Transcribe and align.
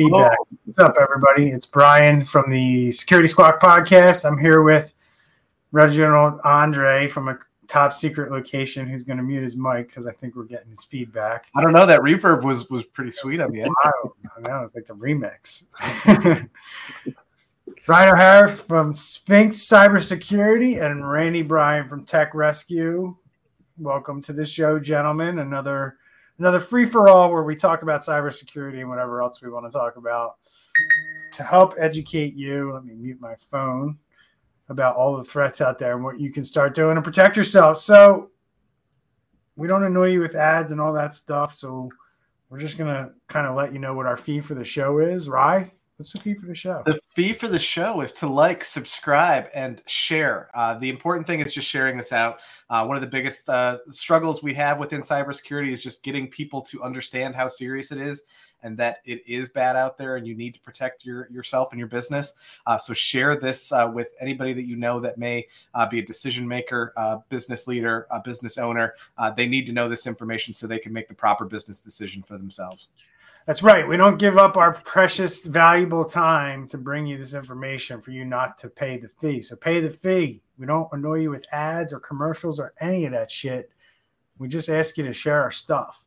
feedback. 0.00 0.38
What's 0.64 0.78
up, 0.78 0.96
everybody? 0.98 1.48
It's 1.50 1.66
Brian 1.66 2.24
from 2.24 2.50
the 2.50 2.90
Security 2.90 3.28
Squawk 3.28 3.60
podcast. 3.60 4.24
I'm 4.24 4.38
here 4.38 4.62
with 4.62 4.94
Reginald 5.72 6.40
Andre 6.42 7.06
from 7.06 7.28
a 7.28 7.38
top 7.68 7.92
secret 7.92 8.30
location 8.30 8.88
who's 8.88 9.04
going 9.04 9.18
to 9.18 9.22
mute 9.22 9.42
his 9.42 9.58
mic 9.58 9.88
because 9.88 10.06
I 10.06 10.12
think 10.12 10.36
we're 10.36 10.44
getting 10.44 10.70
his 10.70 10.84
feedback. 10.84 11.48
I 11.54 11.60
don't 11.60 11.74
know. 11.74 11.84
That 11.84 12.00
reverb 12.00 12.44
was 12.44 12.70
was 12.70 12.84
pretty 12.84 13.10
sweet 13.10 13.40
at 13.40 13.52
the 13.52 13.60
end. 13.60 13.74
I 13.84 13.90
don't 14.02 14.46
know. 14.48 14.62
It's 14.62 14.74
like 14.74 14.86
the 14.86 14.94
remix. 14.94 15.64
Ryan 17.86 18.16
Harris 18.16 18.58
from 18.58 18.94
Sphinx 18.94 19.58
Cybersecurity 19.58 20.82
and 20.82 21.10
Randy 21.10 21.42
Bryan 21.42 21.86
from 21.88 22.06
Tech 22.06 22.34
Rescue. 22.34 23.16
Welcome 23.76 24.22
to 24.22 24.32
the 24.32 24.46
show, 24.46 24.78
gentlemen. 24.78 25.40
Another 25.40 25.98
another 26.40 26.58
free 26.58 26.86
for 26.86 27.08
all 27.08 27.30
where 27.30 27.44
we 27.44 27.54
talk 27.54 27.82
about 27.82 28.00
cybersecurity 28.00 28.80
and 28.80 28.88
whatever 28.88 29.22
else 29.22 29.42
we 29.42 29.50
want 29.50 29.70
to 29.70 29.78
talk 29.78 29.96
about. 29.96 30.36
To 31.34 31.44
help 31.44 31.74
educate 31.78 32.34
you, 32.34 32.72
let 32.72 32.84
me 32.84 32.94
mute 32.94 33.20
my 33.20 33.34
phone 33.50 33.98
about 34.68 34.96
all 34.96 35.16
the 35.16 35.24
threats 35.24 35.60
out 35.60 35.78
there 35.78 35.94
and 35.94 36.02
what 36.02 36.18
you 36.18 36.32
can 36.32 36.44
start 36.44 36.74
doing 36.74 36.96
to 36.96 37.02
protect 37.02 37.36
yourself. 37.36 37.76
So 37.78 38.30
we 39.56 39.68
don't 39.68 39.84
annoy 39.84 40.12
you 40.12 40.20
with 40.20 40.34
ads 40.34 40.72
and 40.72 40.80
all 40.80 40.92
that 40.94 41.12
stuff. 41.12 41.54
So 41.54 41.90
we're 42.48 42.58
just 42.58 42.78
gonna 42.78 43.10
kind 43.28 43.46
of 43.46 43.54
let 43.54 43.72
you 43.72 43.78
know 43.78 43.94
what 43.94 44.06
our 44.06 44.16
fee 44.16 44.40
for 44.40 44.54
the 44.54 44.64
show 44.64 44.98
is. 44.98 45.28
Rye, 45.28 45.72
what's 46.00 46.14
the 46.14 46.20
fee 46.20 46.32
for 46.32 46.46
the 46.46 46.54
show? 46.54 46.82
The 46.86 46.98
fee 47.10 47.34
for 47.34 47.46
the 47.46 47.58
show 47.58 48.00
is 48.00 48.14
to 48.14 48.26
like, 48.26 48.64
subscribe, 48.64 49.48
and 49.54 49.82
share. 49.84 50.48
Uh, 50.54 50.78
the 50.78 50.88
important 50.88 51.26
thing 51.26 51.40
is 51.40 51.52
just 51.52 51.68
sharing 51.68 51.98
this 51.98 52.10
out. 52.10 52.40
Uh, 52.70 52.86
one 52.86 52.96
of 52.96 53.02
the 53.02 53.06
biggest 53.06 53.46
uh, 53.50 53.76
struggles 53.90 54.42
we 54.42 54.54
have 54.54 54.78
within 54.78 55.02
cybersecurity 55.02 55.72
is 55.72 55.82
just 55.82 56.02
getting 56.02 56.26
people 56.26 56.62
to 56.62 56.82
understand 56.82 57.34
how 57.34 57.48
serious 57.48 57.92
it 57.92 57.98
is 57.98 58.22
and 58.62 58.78
that 58.78 58.98
it 59.04 59.26
is 59.28 59.50
bad 59.50 59.76
out 59.76 59.98
there 59.98 60.16
and 60.16 60.26
you 60.26 60.34
need 60.34 60.54
to 60.54 60.60
protect 60.60 61.04
your 61.04 61.28
yourself 61.30 61.70
and 61.72 61.78
your 61.78 61.88
business. 61.88 62.34
Uh, 62.66 62.78
so 62.78 62.94
share 62.94 63.36
this 63.36 63.70
uh, 63.70 63.90
with 63.92 64.14
anybody 64.20 64.54
that 64.54 64.66
you 64.66 64.76
know 64.76 65.00
that 65.00 65.18
may 65.18 65.46
uh, 65.74 65.86
be 65.86 65.98
a 65.98 66.02
decision 66.02 66.48
maker, 66.48 66.94
business 67.28 67.66
leader, 67.66 68.06
a 68.10 68.20
business 68.20 68.56
owner. 68.56 68.94
They 69.36 69.46
need 69.46 69.66
to 69.66 69.72
know 69.72 69.86
this 69.86 70.06
information 70.06 70.54
so 70.54 70.66
they 70.66 70.78
can 70.78 70.94
make 70.94 71.08
the 71.08 71.14
proper 71.14 71.44
business 71.44 71.82
decision 71.82 72.22
for 72.22 72.38
themselves. 72.38 72.88
That's 73.50 73.64
right. 73.64 73.88
We 73.88 73.96
don't 73.96 74.16
give 74.16 74.38
up 74.38 74.56
our 74.56 74.72
precious, 74.72 75.44
valuable 75.44 76.04
time 76.04 76.68
to 76.68 76.78
bring 76.78 77.08
you 77.08 77.18
this 77.18 77.34
information 77.34 78.00
for 78.00 78.12
you 78.12 78.24
not 78.24 78.56
to 78.58 78.68
pay 78.68 78.96
the 78.96 79.08
fee. 79.08 79.42
So 79.42 79.56
pay 79.56 79.80
the 79.80 79.90
fee. 79.90 80.40
We 80.56 80.66
don't 80.66 80.86
annoy 80.92 81.22
you 81.22 81.30
with 81.30 81.52
ads 81.52 81.92
or 81.92 81.98
commercials 81.98 82.60
or 82.60 82.74
any 82.80 83.06
of 83.06 83.12
that 83.12 83.28
shit. 83.28 83.72
We 84.38 84.46
just 84.46 84.68
ask 84.68 84.96
you 84.96 85.02
to 85.02 85.12
share 85.12 85.42
our 85.42 85.50
stuff. 85.50 86.06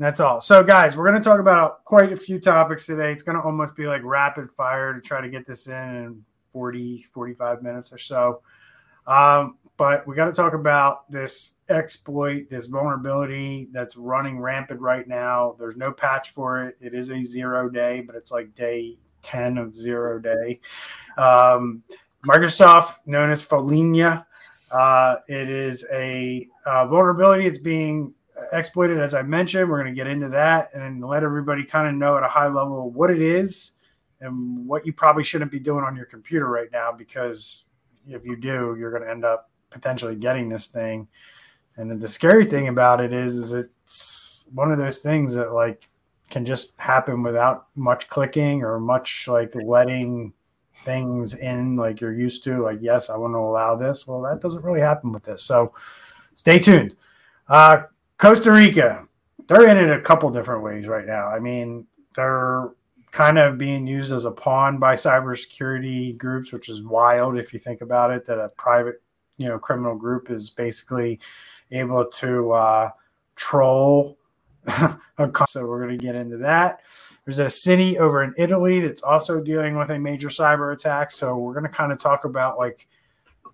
That's 0.00 0.18
all. 0.18 0.40
So, 0.40 0.64
guys, 0.64 0.96
we're 0.96 1.08
going 1.08 1.22
to 1.22 1.24
talk 1.24 1.38
about 1.38 1.84
quite 1.84 2.12
a 2.12 2.16
few 2.16 2.40
topics 2.40 2.84
today. 2.84 3.12
It's 3.12 3.22
going 3.22 3.38
to 3.38 3.44
almost 3.44 3.76
be 3.76 3.86
like 3.86 4.02
rapid 4.02 4.50
fire 4.50 4.92
to 4.92 5.00
try 5.00 5.20
to 5.20 5.28
get 5.28 5.46
this 5.46 5.68
in 5.68 5.94
in 5.94 6.24
40, 6.52 7.04
45 7.14 7.62
minutes 7.62 7.92
or 7.92 7.98
so. 7.98 8.42
Um, 9.06 9.56
but 9.76 10.04
we 10.08 10.16
got 10.16 10.24
to 10.24 10.32
talk 10.32 10.52
about 10.52 11.08
this 11.08 11.54
exploit, 11.72 12.48
this 12.48 12.66
vulnerability 12.66 13.68
that's 13.72 13.96
running 13.96 14.38
rampant 14.38 14.80
right 14.80 15.06
now. 15.06 15.56
There's 15.58 15.76
no 15.76 15.92
patch 15.92 16.30
for 16.30 16.64
it. 16.64 16.76
It 16.80 16.94
is 16.94 17.10
a 17.10 17.22
zero 17.22 17.68
day, 17.68 18.00
but 18.00 18.16
it's 18.16 18.30
like 18.30 18.54
day 18.54 18.98
10 19.22 19.58
of 19.58 19.76
zero 19.76 20.18
day. 20.18 20.60
Um, 21.16 21.82
Microsoft, 22.26 22.96
known 23.06 23.30
as 23.30 23.44
Follina, 23.44 24.24
uh, 24.70 25.16
it 25.28 25.48
is 25.48 25.84
a 25.92 26.48
uh, 26.64 26.86
vulnerability. 26.86 27.46
It's 27.46 27.58
being 27.58 28.14
exploited, 28.52 29.00
as 29.00 29.14
I 29.14 29.22
mentioned. 29.22 29.68
We're 29.68 29.82
going 29.82 29.94
to 29.94 29.98
get 29.98 30.06
into 30.06 30.28
that 30.30 30.72
and 30.74 31.04
let 31.04 31.22
everybody 31.22 31.64
kind 31.64 31.88
of 31.88 31.94
know 31.94 32.16
at 32.16 32.22
a 32.22 32.28
high 32.28 32.46
level 32.46 32.90
what 32.90 33.10
it 33.10 33.20
is 33.20 33.72
and 34.20 34.66
what 34.66 34.86
you 34.86 34.92
probably 34.92 35.24
shouldn't 35.24 35.50
be 35.50 35.58
doing 35.58 35.84
on 35.84 35.96
your 35.96 36.06
computer 36.06 36.48
right 36.48 36.70
now 36.72 36.92
because 36.92 37.66
if 38.06 38.24
you 38.24 38.36
do, 38.36 38.76
you're 38.78 38.90
going 38.90 39.02
to 39.02 39.10
end 39.10 39.24
up 39.24 39.50
potentially 39.70 40.14
getting 40.14 40.48
this 40.48 40.68
thing. 40.68 41.08
And 41.76 42.00
the 42.00 42.08
scary 42.08 42.44
thing 42.44 42.68
about 42.68 43.00
it 43.00 43.12
is, 43.12 43.36
is 43.36 43.52
it's 43.52 44.48
one 44.52 44.70
of 44.70 44.78
those 44.78 44.98
things 44.98 45.34
that 45.34 45.52
like 45.52 45.88
can 46.30 46.44
just 46.44 46.78
happen 46.78 47.22
without 47.22 47.66
much 47.76 48.08
clicking 48.08 48.62
or 48.62 48.78
much 48.78 49.28
like 49.28 49.54
letting 49.54 50.32
things 50.84 51.34
in 51.34 51.76
like 51.76 52.00
you're 52.00 52.14
used 52.14 52.44
to. 52.44 52.62
Like, 52.62 52.78
yes, 52.80 53.10
I 53.10 53.16
want 53.16 53.34
to 53.34 53.38
allow 53.38 53.76
this. 53.76 54.06
Well, 54.06 54.22
that 54.22 54.40
doesn't 54.40 54.64
really 54.64 54.80
happen 54.80 55.12
with 55.12 55.24
this. 55.24 55.42
So 55.42 55.74
stay 56.34 56.58
tuned. 56.58 56.96
Uh, 57.48 57.82
Costa 58.18 58.52
Rica, 58.52 59.06
they're 59.48 59.68
in 59.68 59.76
it 59.76 59.90
a 59.90 60.00
couple 60.00 60.30
different 60.30 60.62
ways 60.62 60.86
right 60.86 61.06
now. 61.06 61.26
I 61.26 61.38
mean, 61.38 61.86
they're 62.14 62.70
kind 63.10 63.38
of 63.38 63.58
being 63.58 63.86
used 63.86 64.12
as 64.12 64.24
a 64.24 64.30
pawn 64.30 64.78
by 64.78 64.94
cybersecurity 64.94 66.16
groups, 66.16 66.52
which 66.52 66.68
is 66.68 66.82
wild 66.82 67.36
if 67.36 67.52
you 67.52 67.60
think 67.60 67.82
about 67.82 68.10
it. 68.10 68.24
That 68.24 68.38
a 68.38 68.48
private, 68.48 69.02
you 69.36 69.48
know, 69.48 69.58
criminal 69.58 69.94
group 69.96 70.30
is 70.30 70.50
basically 70.50 71.20
able 71.72 72.04
to 72.04 72.52
uh, 72.52 72.90
troll. 73.36 74.18
so 75.46 75.66
we're 75.66 75.84
going 75.84 75.98
to 75.98 76.04
get 76.04 76.14
into 76.14 76.36
that. 76.38 76.80
There's 77.24 77.38
a 77.38 77.50
city 77.50 77.98
over 77.98 78.22
in 78.22 78.34
Italy 78.36 78.80
that's 78.80 79.02
also 79.02 79.40
dealing 79.40 79.76
with 79.76 79.90
a 79.90 79.98
major 79.98 80.28
cyber 80.28 80.72
attack. 80.72 81.10
So 81.10 81.36
we're 81.36 81.54
going 81.54 81.64
to 81.64 81.68
kind 81.68 81.92
of 81.92 81.98
talk 81.98 82.24
about 82.24 82.58
like 82.58 82.86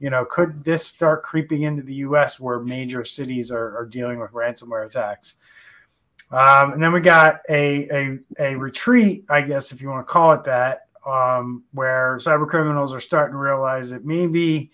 you 0.00 0.10
know, 0.10 0.24
could 0.24 0.64
this 0.64 0.86
start 0.86 1.22
creeping 1.22 1.62
into 1.62 1.82
the 1.82 1.94
U.S. 1.94 2.38
where 2.38 2.60
major 2.60 3.04
cities 3.04 3.50
are, 3.50 3.76
are 3.76 3.86
dealing 3.86 4.20
with 4.20 4.32
ransomware 4.32 4.86
attacks? 4.86 5.38
Um, 6.30 6.72
and 6.72 6.82
then 6.82 6.92
we 6.92 7.00
got 7.00 7.40
a, 7.48 7.88
a, 7.88 8.18
a 8.38 8.54
retreat, 8.54 9.24
I 9.28 9.42
guess, 9.42 9.72
if 9.72 9.80
you 9.80 9.88
want 9.88 10.06
to 10.06 10.12
call 10.12 10.32
it 10.32 10.44
that, 10.44 10.88
um, 11.06 11.64
where 11.72 12.16
cyber 12.18 12.46
criminals 12.46 12.94
are 12.94 13.00
starting 13.00 13.32
to 13.32 13.38
realize 13.38 13.90
that 13.90 14.04
maybe 14.04 14.70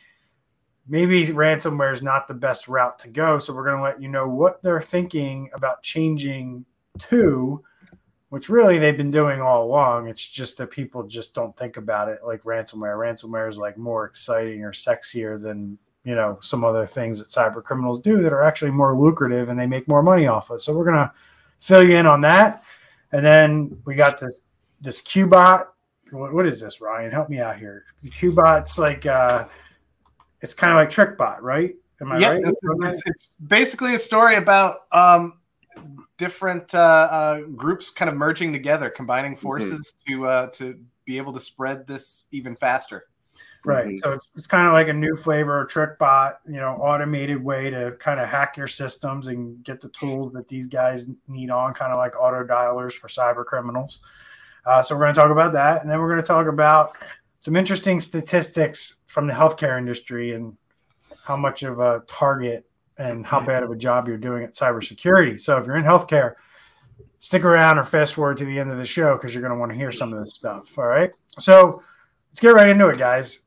maybe 0.88 1.26
ransomware 1.28 1.92
is 1.92 2.02
not 2.02 2.28
the 2.28 2.34
best 2.34 2.68
route 2.68 2.98
to 3.00 3.08
go. 3.08 3.38
So 3.38 3.54
we're 3.54 3.64
going 3.64 3.78
to 3.78 3.82
let 3.82 4.02
you 4.02 4.08
know 4.08 4.28
what 4.28 4.62
they're 4.62 4.82
thinking 4.82 5.50
about 5.54 5.82
changing 5.82 6.64
to 6.98 7.64
which 8.34 8.48
really 8.48 8.78
they've 8.78 8.96
been 8.96 9.12
doing 9.12 9.40
all 9.40 9.64
along. 9.64 10.08
It's 10.08 10.26
just 10.26 10.58
that 10.58 10.72
people 10.72 11.04
just 11.04 11.36
don't 11.36 11.56
think 11.56 11.76
about 11.76 12.08
it 12.08 12.18
like 12.26 12.42
ransomware. 12.42 12.98
Ransomware 12.98 13.48
is 13.48 13.58
like 13.58 13.78
more 13.78 14.06
exciting 14.06 14.64
or 14.64 14.72
sexier 14.72 15.40
than 15.40 15.78
you 16.02 16.16
know 16.16 16.38
some 16.40 16.64
other 16.64 16.84
things 16.84 17.20
that 17.20 17.28
cyber 17.28 17.62
criminals 17.62 18.00
do 18.00 18.22
that 18.24 18.32
are 18.32 18.42
actually 18.42 18.72
more 18.72 18.98
lucrative 18.98 19.50
and 19.50 19.60
they 19.60 19.68
make 19.68 19.86
more 19.86 20.02
money 20.02 20.26
off 20.26 20.50
of. 20.50 20.60
So 20.60 20.76
we're 20.76 20.84
gonna 20.84 21.12
fill 21.60 21.84
you 21.84 21.94
in 21.94 22.06
on 22.06 22.22
that, 22.22 22.64
and 23.12 23.24
then 23.24 23.80
we 23.84 23.94
got 23.94 24.18
this 24.18 24.40
this 24.80 25.00
Qbot. 25.00 25.68
What, 26.10 26.34
what 26.34 26.44
is 26.44 26.60
this, 26.60 26.80
Ryan? 26.80 27.12
Help 27.12 27.28
me 27.28 27.38
out 27.38 27.56
here. 27.56 27.84
Qbot's 28.04 28.80
like 28.80 29.06
uh, 29.06 29.46
it's 30.40 30.54
kind 30.54 30.72
of 30.72 30.76
like 30.76 30.90
TrickBot, 30.90 31.40
right? 31.40 31.74
Am 32.00 32.12
I 32.12 32.18
yeah, 32.18 32.30
right? 32.30 32.42
It's, 32.44 32.60
it's, 32.62 33.02
it's 33.06 33.34
basically 33.46 33.94
a 33.94 33.98
story 33.98 34.36
about 34.36 34.82
um, 34.92 35.38
different 36.18 36.74
uh, 36.74 36.78
uh, 36.78 37.40
groups 37.40 37.90
kind 37.90 38.10
of 38.10 38.16
merging 38.16 38.52
together, 38.52 38.90
combining 38.90 39.32
mm-hmm. 39.32 39.42
forces 39.42 39.94
mm-hmm. 40.08 40.22
to 40.22 40.26
uh, 40.26 40.46
to 40.48 40.78
be 41.04 41.18
able 41.18 41.32
to 41.32 41.40
spread 41.40 41.86
this 41.86 42.26
even 42.30 42.56
faster. 42.56 43.04
Right. 43.66 43.86
Mm-hmm. 43.86 43.96
So 43.96 44.12
it's, 44.12 44.28
it's 44.36 44.46
kind 44.46 44.66
of 44.66 44.74
like 44.74 44.88
a 44.88 44.92
new 44.92 45.16
flavor 45.16 45.62
of 45.62 45.70
TrickBot, 45.70 46.34
you 46.46 46.60
know, 46.60 46.72
automated 46.72 47.42
way 47.42 47.70
to 47.70 47.92
kind 47.98 48.20
of 48.20 48.28
hack 48.28 48.58
your 48.58 48.66
systems 48.66 49.28
and 49.28 49.64
get 49.64 49.80
the 49.80 49.88
tools 49.88 50.34
that 50.34 50.48
these 50.48 50.66
guys 50.66 51.08
need 51.28 51.48
on, 51.48 51.72
kind 51.72 51.90
of 51.90 51.96
like 51.96 52.12
auto 52.20 52.44
dialers 52.44 52.92
for 52.92 53.08
cyber 53.08 53.42
criminals. 53.42 54.02
Uh, 54.66 54.82
so 54.82 54.94
we're 54.94 55.00
going 55.00 55.14
to 55.14 55.18
talk 55.18 55.30
about 55.30 55.54
that. 55.54 55.80
And 55.80 55.90
then 55.90 55.98
we're 55.98 56.10
going 56.10 56.20
to 56.20 56.26
talk 56.26 56.46
about 56.46 56.98
some 57.44 57.56
interesting 57.56 58.00
statistics 58.00 59.00
from 59.06 59.26
the 59.26 59.34
healthcare 59.34 59.76
industry 59.76 60.32
and 60.32 60.56
how 61.24 61.36
much 61.36 61.62
of 61.62 61.78
a 61.78 62.02
target 62.06 62.64
and 62.96 63.26
how 63.26 63.44
bad 63.44 63.62
of 63.62 63.70
a 63.70 63.76
job 63.76 64.08
you're 64.08 64.16
doing 64.16 64.44
at 64.44 64.54
cybersecurity. 64.54 65.38
So 65.38 65.58
if 65.58 65.66
you're 65.66 65.76
in 65.76 65.84
healthcare, 65.84 66.36
stick 67.18 67.44
around 67.44 67.76
or 67.76 67.84
fast 67.84 68.14
forward 68.14 68.38
to 68.38 68.46
the 68.46 68.58
end 68.58 68.70
of 68.70 68.78
the 68.78 68.86
show 68.86 69.16
because 69.16 69.34
you're 69.34 69.42
going 69.42 69.52
to 69.52 69.58
want 69.58 69.70
to 69.72 69.76
hear 69.76 69.92
some 69.92 70.10
of 70.10 70.20
this 70.20 70.32
stuff. 70.32 70.78
All 70.78 70.86
right. 70.86 71.10
So 71.38 71.82
let's 72.30 72.40
get 72.40 72.54
right 72.54 72.70
into 72.70 72.88
it, 72.88 72.96
guys. 72.96 73.40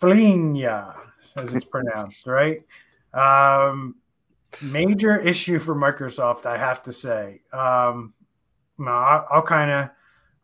Follina, 0.00 0.96
as 1.36 1.54
it's 1.54 1.66
pronounced, 1.66 2.26
right? 2.26 2.62
Um, 3.12 3.96
major 4.62 5.20
issue 5.20 5.58
for 5.58 5.74
Microsoft, 5.74 6.46
I 6.46 6.56
have 6.56 6.82
to 6.84 6.92
say. 6.92 7.42
Um, 7.52 8.14
I'll, 8.80 9.26
I'll 9.30 9.42
kind 9.42 9.70
of 9.70 9.90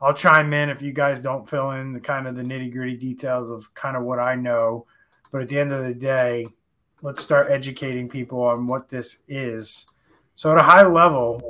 I'll 0.00 0.14
chime 0.14 0.52
in 0.52 0.70
if 0.70 0.80
you 0.80 0.92
guys 0.92 1.20
don't 1.20 1.48
fill 1.48 1.72
in 1.72 1.92
the 1.92 2.00
kind 2.00 2.26
of 2.28 2.36
the 2.36 2.42
nitty 2.42 2.72
gritty 2.72 2.96
details 2.96 3.50
of 3.50 3.72
kind 3.74 3.96
of 3.96 4.04
what 4.04 4.20
I 4.20 4.36
know. 4.36 4.86
But 5.32 5.42
at 5.42 5.48
the 5.48 5.58
end 5.58 5.72
of 5.72 5.84
the 5.84 5.94
day, 5.94 6.46
let's 7.02 7.20
start 7.20 7.50
educating 7.50 8.08
people 8.08 8.40
on 8.42 8.66
what 8.66 8.88
this 8.88 9.22
is. 9.26 9.86
So, 10.34 10.52
at 10.52 10.58
a 10.58 10.62
high 10.62 10.86
level, 10.86 11.42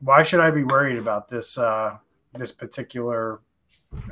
why 0.00 0.24
should 0.24 0.40
I 0.40 0.50
be 0.50 0.64
worried 0.64 0.98
about 0.98 1.28
this 1.28 1.56
uh, 1.56 1.98
this 2.34 2.50
particular 2.50 3.40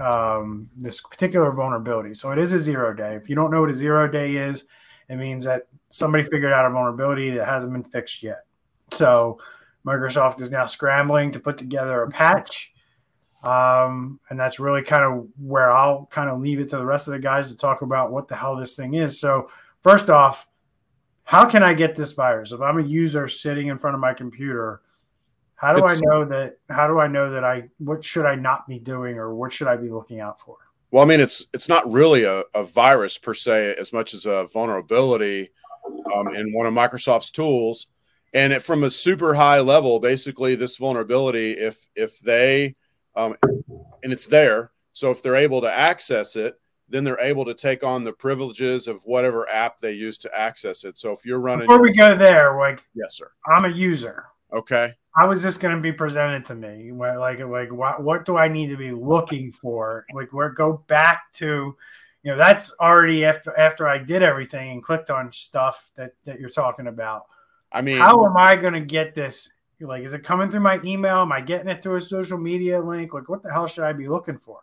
um, 0.00 0.70
this 0.76 1.00
particular 1.00 1.50
vulnerability? 1.50 2.14
So, 2.14 2.30
it 2.30 2.38
is 2.38 2.52
a 2.52 2.58
zero 2.58 2.94
day. 2.94 3.16
If 3.16 3.28
you 3.28 3.34
don't 3.34 3.50
know 3.50 3.60
what 3.60 3.70
a 3.70 3.74
zero 3.74 4.08
day 4.08 4.36
is, 4.36 4.64
it 5.08 5.16
means 5.16 5.44
that 5.44 5.66
somebody 5.90 6.22
figured 6.22 6.52
out 6.52 6.64
a 6.64 6.70
vulnerability 6.70 7.30
that 7.30 7.48
hasn't 7.48 7.72
been 7.72 7.82
fixed 7.82 8.22
yet. 8.22 8.44
So, 8.92 9.40
Microsoft 9.84 10.40
is 10.40 10.52
now 10.52 10.66
scrambling 10.66 11.32
to 11.32 11.40
put 11.40 11.58
together 11.58 12.02
a 12.02 12.08
patch 12.08 12.71
Um, 13.42 14.20
and 14.30 14.38
that's 14.38 14.60
really 14.60 14.82
kind 14.82 15.04
of 15.04 15.26
where 15.36 15.70
I'll 15.70 16.06
kind 16.06 16.30
of 16.30 16.40
leave 16.40 16.60
it 16.60 16.70
to 16.70 16.76
the 16.76 16.84
rest 16.84 17.08
of 17.08 17.12
the 17.12 17.18
guys 17.18 17.50
to 17.50 17.56
talk 17.56 17.82
about 17.82 18.12
what 18.12 18.28
the 18.28 18.36
hell 18.36 18.56
this 18.56 18.76
thing 18.76 18.94
is. 18.94 19.18
So, 19.18 19.50
first 19.80 20.08
off, 20.08 20.46
how 21.24 21.48
can 21.48 21.62
I 21.62 21.74
get 21.74 21.96
this 21.96 22.12
virus? 22.12 22.52
If 22.52 22.60
I'm 22.60 22.78
a 22.78 22.82
user 22.82 23.26
sitting 23.26 23.66
in 23.66 23.78
front 23.78 23.94
of 23.94 24.00
my 24.00 24.14
computer, 24.14 24.80
how 25.56 25.74
do 25.74 25.84
it's, 25.84 25.96
I 25.96 26.00
know 26.04 26.24
that? 26.24 26.58
How 26.68 26.86
do 26.86 27.00
I 27.00 27.06
know 27.06 27.32
that 27.32 27.44
I? 27.44 27.68
What 27.78 28.04
should 28.04 28.26
I 28.26 28.34
not 28.36 28.68
be 28.68 28.78
doing, 28.78 29.16
or 29.16 29.34
what 29.34 29.52
should 29.52 29.68
I 29.68 29.76
be 29.76 29.90
looking 29.90 30.20
out 30.20 30.40
for? 30.40 30.56
Well, 30.90 31.02
I 31.02 31.06
mean, 31.06 31.20
it's 31.20 31.46
it's 31.52 31.68
not 31.68 31.90
really 31.90 32.24
a, 32.24 32.42
a 32.54 32.64
virus 32.64 33.16
per 33.16 33.34
se, 33.34 33.76
as 33.78 33.92
much 33.92 34.12
as 34.12 34.26
a 34.26 34.46
vulnerability 34.52 35.50
um, 36.14 36.34
in 36.34 36.52
one 36.52 36.66
of 36.66 36.74
Microsoft's 36.74 37.30
tools. 37.30 37.88
And 38.34 38.52
it, 38.52 38.62
from 38.62 38.82
a 38.82 38.90
super 38.90 39.34
high 39.34 39.60
level, 39.60 40.00
basically, 40.00 40.54
this 40.54 40.76
vulnerability, 40.76 41.52
if 41.52 41.88
if 41.94 42.18
they 42.20 42.76
um, 43.14 43.36
and 44.02 44.12
it's 44.12 44.26
there, 44.26 44.72
so 44.92 45.10
if 45.10 45.22
they're 45.22 45.36
able 45.36 45.60
to 45.60 45.72
access 45.72 46.36
it, 46.36 46.58
then 46.88 47.04
they're 47.04 47.20
able 47.20 47.44
to 47.46 47.54
take 47.54 47.82
on 47.82 48.04
the 48.04 48.12
privileges 48.12 48.86
of 48.86 49.00
whatever 49.04 49.48
app 49.48 49.78
they 49.78 49.92
use 49.92 50.18
to 50.18 50.38
access 50.38 50.84
it. 50.84 50.98
So 50.98 51.12
if 51.12 51.24
you're 51.24 51.40
running, 51.40 51.66
before 51.66 51.80
we 51.80 51.92
go 51.92 52.16
there, 52.16 52.58
like 52.58 52.84
yes, 52.94 53.16
sir, 53.16 53.30
I'm 53.46 53.64
a 53.64 53.70
user. 53.70 54.26
Okay. 54.52 54.92
How 55.16 55.30
is 55.30 55.42
this 55.42 55.58
going 55.58 55.74
to 55.74 55.80
be 55.80 55.92
presented 55.92 56.44
to 56.46 56.54
me? 56.54 56.92
Like, 56.92 57.40
like 57.40 57.70
what, 57.70 58.02
what 58.02 58.24
do 58.24 58.36
I 58.36 58.48
need 58.48 58.68
to 58.68 58.76
be 58.76 58.92
looking 58.92 59.52
for? 59.52 60.06
Like, 60.14 60.32
where 60.32 60.50
go 60.50 60.84
back 60.86 61.32
to, 61.34 61.76
you 62.22 62.30
know, 62.30 62.36
that's 62.36 62.74
already 62.80 63.24
after 63.24 63.56
after 63.58 63.86
I 63.86 63.98
did 63.98 64.22
everything 64.22 64.70
and 64.70 64.82
clicked 64.82 65.10
on 65.10 65.32
stuff 65.32 65.90
that 65.96 66.12
that 66.24 66.40
you're 66.40 66.50
talking 66.50 66.86
about. 66.86 67.26
I 67.70 67.82
mean, 67.82 67.98
how 67.98 68.24
am 68.26 68.36
I 68.36 68.56
going 68.56 68.74
to 68.74 68.80
get 68.80 69.14
this? 69.14 69.50
Like, 69.82 70.04
is 70.04 70.14
it 70.14 70.22
coming 70.22 70.50
through 70.50 70.60
my 70.60 70.80
email? 70.84 71.18
Am 71.18 71.32
I 71.32 71.40
getting 71.40 71.68
it 71.68 71.82
through 71.82 71.96
a 71.96 72.00
social 72.00 72.38
media 72.38 72.80
link? 72.80 73.12
Like, 73.14 73.28
what 73.28 73.42
the 73.42 73.52
hell 73.52 73.66
should 73.66 73.84
I 73.84 73.92
be 73.92 74.08
looking 74.08 74.38
for? 74.38 74.60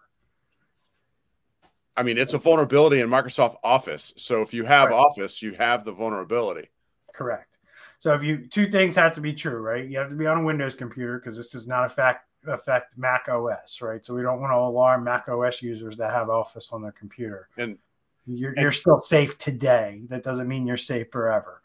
I 1.96 2.04
mean, 2.04 2.18
it's 2.18 2.34
a 2.34 2.38
vulnerability 2.38 3.02
in 3.02 3.10
Microsoft 3.10 3.58
Office. 3.64 4.14
So 4.16 4.42
if 4.42 4.54
you 4.54 4.64
have 4.64 4.90
right. 4.90 4.96
Office, 4.96 5.42
you 5.42 5.54
have 5.54 5.84
the 5.84 5.92
vulnerability. 5.92 6.70
Correct. 7.14 7.58
So 8.00 8.14
if 8.14 8.24
you 8.24 8.48
two 8.48 8.72
things 8.72 8.96
have 8.96 9.16
to 9.16 9.22
be 9.22 9.34
true, 9.34 9.60
right? 9.60 9.86
You 9.86 10.00
have 10.00 10.10
to 10.10 10.16
be 10.16 10.26
on 10.26 10.38
a 10.38 10.44
Windows 10.44 10.76
computer 10.76 11.20
because 11.20 11.36
this 11.36 11.50
does 11.50 11.68
not 11.68 11.84
affect 11.86 12.26
affect 12.48 12.98
Mac 12.98 13.28
OS, 13.28 13.82
right? 13.82 14.04
So 14.06 14.14
we 14.16 14.22
don't 14.22 14.40
want 14.40 14.52
to 14.52 14.58
alarm 14.58 15.04
Mac 15.04 15.28
OS 15.28 15.62
users 15.62 15.98
that 15.98 16.12
have 16.12 16.30
Office 16.30 16.72
on 16.72 16.82
their 16.82 16.94
computer. 16.94 17.50
And 17.58 17.78
you're, 18.26 18.52
and, 18.52 18.60
you're 18.60 18.72
still 18.72 19.00
safe 19.00 19.38
today. 19.38 20.04
That 20.08 20.24
doesn't 20.24 20.48
mean 20.48 20.66
you're 20.66 20.78
safe 20.78 21.12
forever. 21.12 21.62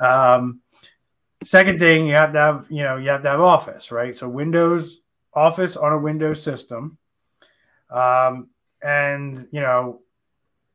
Um, 0.00 0.60
second 1.44 1.78
thing, 1.78 2.06
you 2.06 2.14
have 2.14 2.32
to 2.32 2.38
have 2.38 2.66
you 2.70 2.82
know 2.82 2.96
you 2.96 3.08
have 3.10 3.22
to 3.22 3.28
have 3.28 3.40
Office, 3.40 3.92
right? 3.92 4.16
So 4.16 4.28
Windows 4.28 5.00
Office 5.32 5.76
on 5.76 5.92
a 5.92 5.98
Windows 5.98 6.42
system, 6.42 6.98
um, 7.90 8.48
and 8.82 9.48
you 9.50 9.60
know 9.60 10.00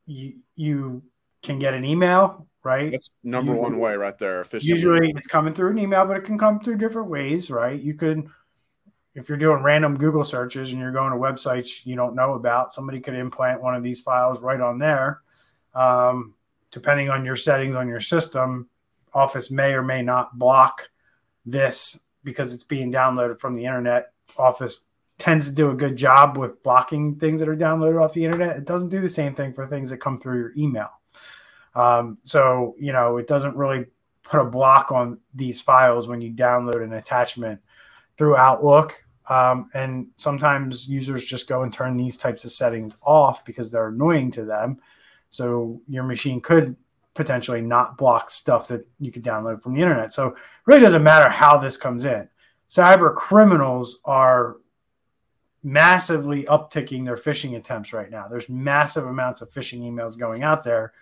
you 0.05 0.33
you 0.55 1.03
can 1.41 1.59
get 1.59 1.73
an 1.73 1.85
email 1.85 2.47
right? 2.63 2.91
That's 2.91 3.11
number 3.23 3.53
you, 3.53 3.59
one 3.59 3.79
way 3.79 3.95
right 3.95 4.17
there. 4.17 4.45
Usually 4.59 5.11
it's 5.15 5.27
coming 5.27 5.53
through 5.53 5.71
an 5.71 5.79
email, 5.79 6.05
but 6.05 6.17
it 6.17 6.23
can 6.23 6.37
come 6.37 6.59
through 6.59 6.77
different 6.77 7.09
ways, 7.09 7.49
right? 7.49 7.79
You 7.79 7.93
could, 7.93 8.27
if 9.15 9.29
you're 9.29 9.37
doing 9.37 9.63
random 9.63 9.97
Google 9.97 10.23
searches 10.23 10.71
and 10.71 10.81
you're 10.81 10.91
going 10.91 11.11
to 11.11 11.17
websites 11.17 11.85
you 11.85 11.95
don't 11.95 12.15
know 12.15 12.33
about, 12.33 12.73
somebody 12.73 12.99
could 12.99 13.15
implant 13.15 13.61
one 13.61 13.75
of 13.75 13.83
these 13.83 14.01
files 14.01 14.41
right 14.41 14.59
on 14.59 14.79
there. 14.79 15.21
Um, 15.73 16.35
depending 16.71 17.09
on 17.09 17.25
your 17.25 17.35
settings 17.35 17.75
on 17.75 17.87
your 17.87 18.01
system, 18.01 18.69
Office 19.19 19.51
may 19.51 19.73
or 19.73 19.83
may 19.83 20.01
not 20.01 20.39
block 20.39 20.89
this 21.45 21.99
because 22.23 22.53
it's 22.53 22.63
being 22.63 22.91
downloaded 22.91 23.39
from 23.39 23.55
the 23.55 23.65
internet. 23.65 24.13
Office 24.37 24.87
tends 25.17 25.49
to 25.49 25.53
do 25.53 25.71
a 25.71 25.75
good 25.75 25.97
job 25.97 26.37
with 26.37 26.63
blocking 26.63 27.15
things 27.15 27.39
that 27.39 27.49
are 27.49 27.55
downloaded 27.55 28.01
off 28.01 28.13
the 28.13 28.23
internet. 28.23 28.55
It 28.55 28.65
doesn't 28.65 28.89
do 28.89 29.01
the 29.01 29.09
same 29.09 29.35
thing 29.35 29.53
for 29.53 29.67
things 29.67 29.89
that 29.89 29.97
come 29.97 30.17
through 30.17 30.39
your 30.39 30.53
email. 30.57 30.89
Um, 31.75 32.17
so, 32.23 32.75
you 32.79 32.93
know, 32.93 33.17
it 33.17 33.27
doesn't 33.27 33.57
really 33.57 33.85
put 34.23 34.39
a 34.39 34.45
block 34.45 34.91
on 34.91 35.19
these 35.33 35.59
files 35.59 36.07
when 36.07 36.21
you 36.21 36.31
download 36.31 36.83
an 36.83 36.93
attachment 36.93 37.59
through 38.17 38.37
Outlook. 38.37 39.03
Um, 39.29 39.69
and 39.73 40.07
sometimes 40.15 40.87
users 40.87 41.25
just 41.25 41.47
go 41.47 41.63
and 41.63 41.73
turn 41.73 41.97
these 41.97 42.17
types 42.17 42.45
of 42.45 42.51
settings 42.51 42.97
off 43.03 43.43
because 43.43 43.71
they're 43.71 43.89
annoying 43.89 44.31
to 44.31 44.45
them. 44.45 44.79
So 45.29 45.81
your 45.87 46.03
machine 46.03 46.41
could 46.41 46.75
potentially 47.19 47.59
not 47.59 47.97
block 47.97 48.31
stuff 48.31 48.69
that 48.69 48.87
you 48.97 49.11
could 49.11 49.25
download 49.25 49.61
from 49.61 49.73
the 49.73 49.81
internet. 49.81 50.13
So 50.13 50.27
it 50.27 50.35
really 50.65 50.79
doesn't 50.79 51.03
matter 51.03 51.29
how 51.29 51.57
this 51.57 51.75
comes 51.75 52.05
in. 52.05 52.29
Cyber 52.69 53.13
criminals 53.13 53.99
are 54.05 54.55
massively 55.61 56.45
upticking 56.45 57.03
their 57.03 57.17
phishing 57.17 57.57
attempts 57.57 57.91
right 57.91 58.09
now. 58.09 58.29
There's 58.29 58.47
massive 58.47 59.05
amounts 59.05 59.41
of 59.41 59.49
phishing 59.49 59.81
emails 59.81 60.17
going 60.17 60.43
out 60.43 60.63
there 60.63 60.93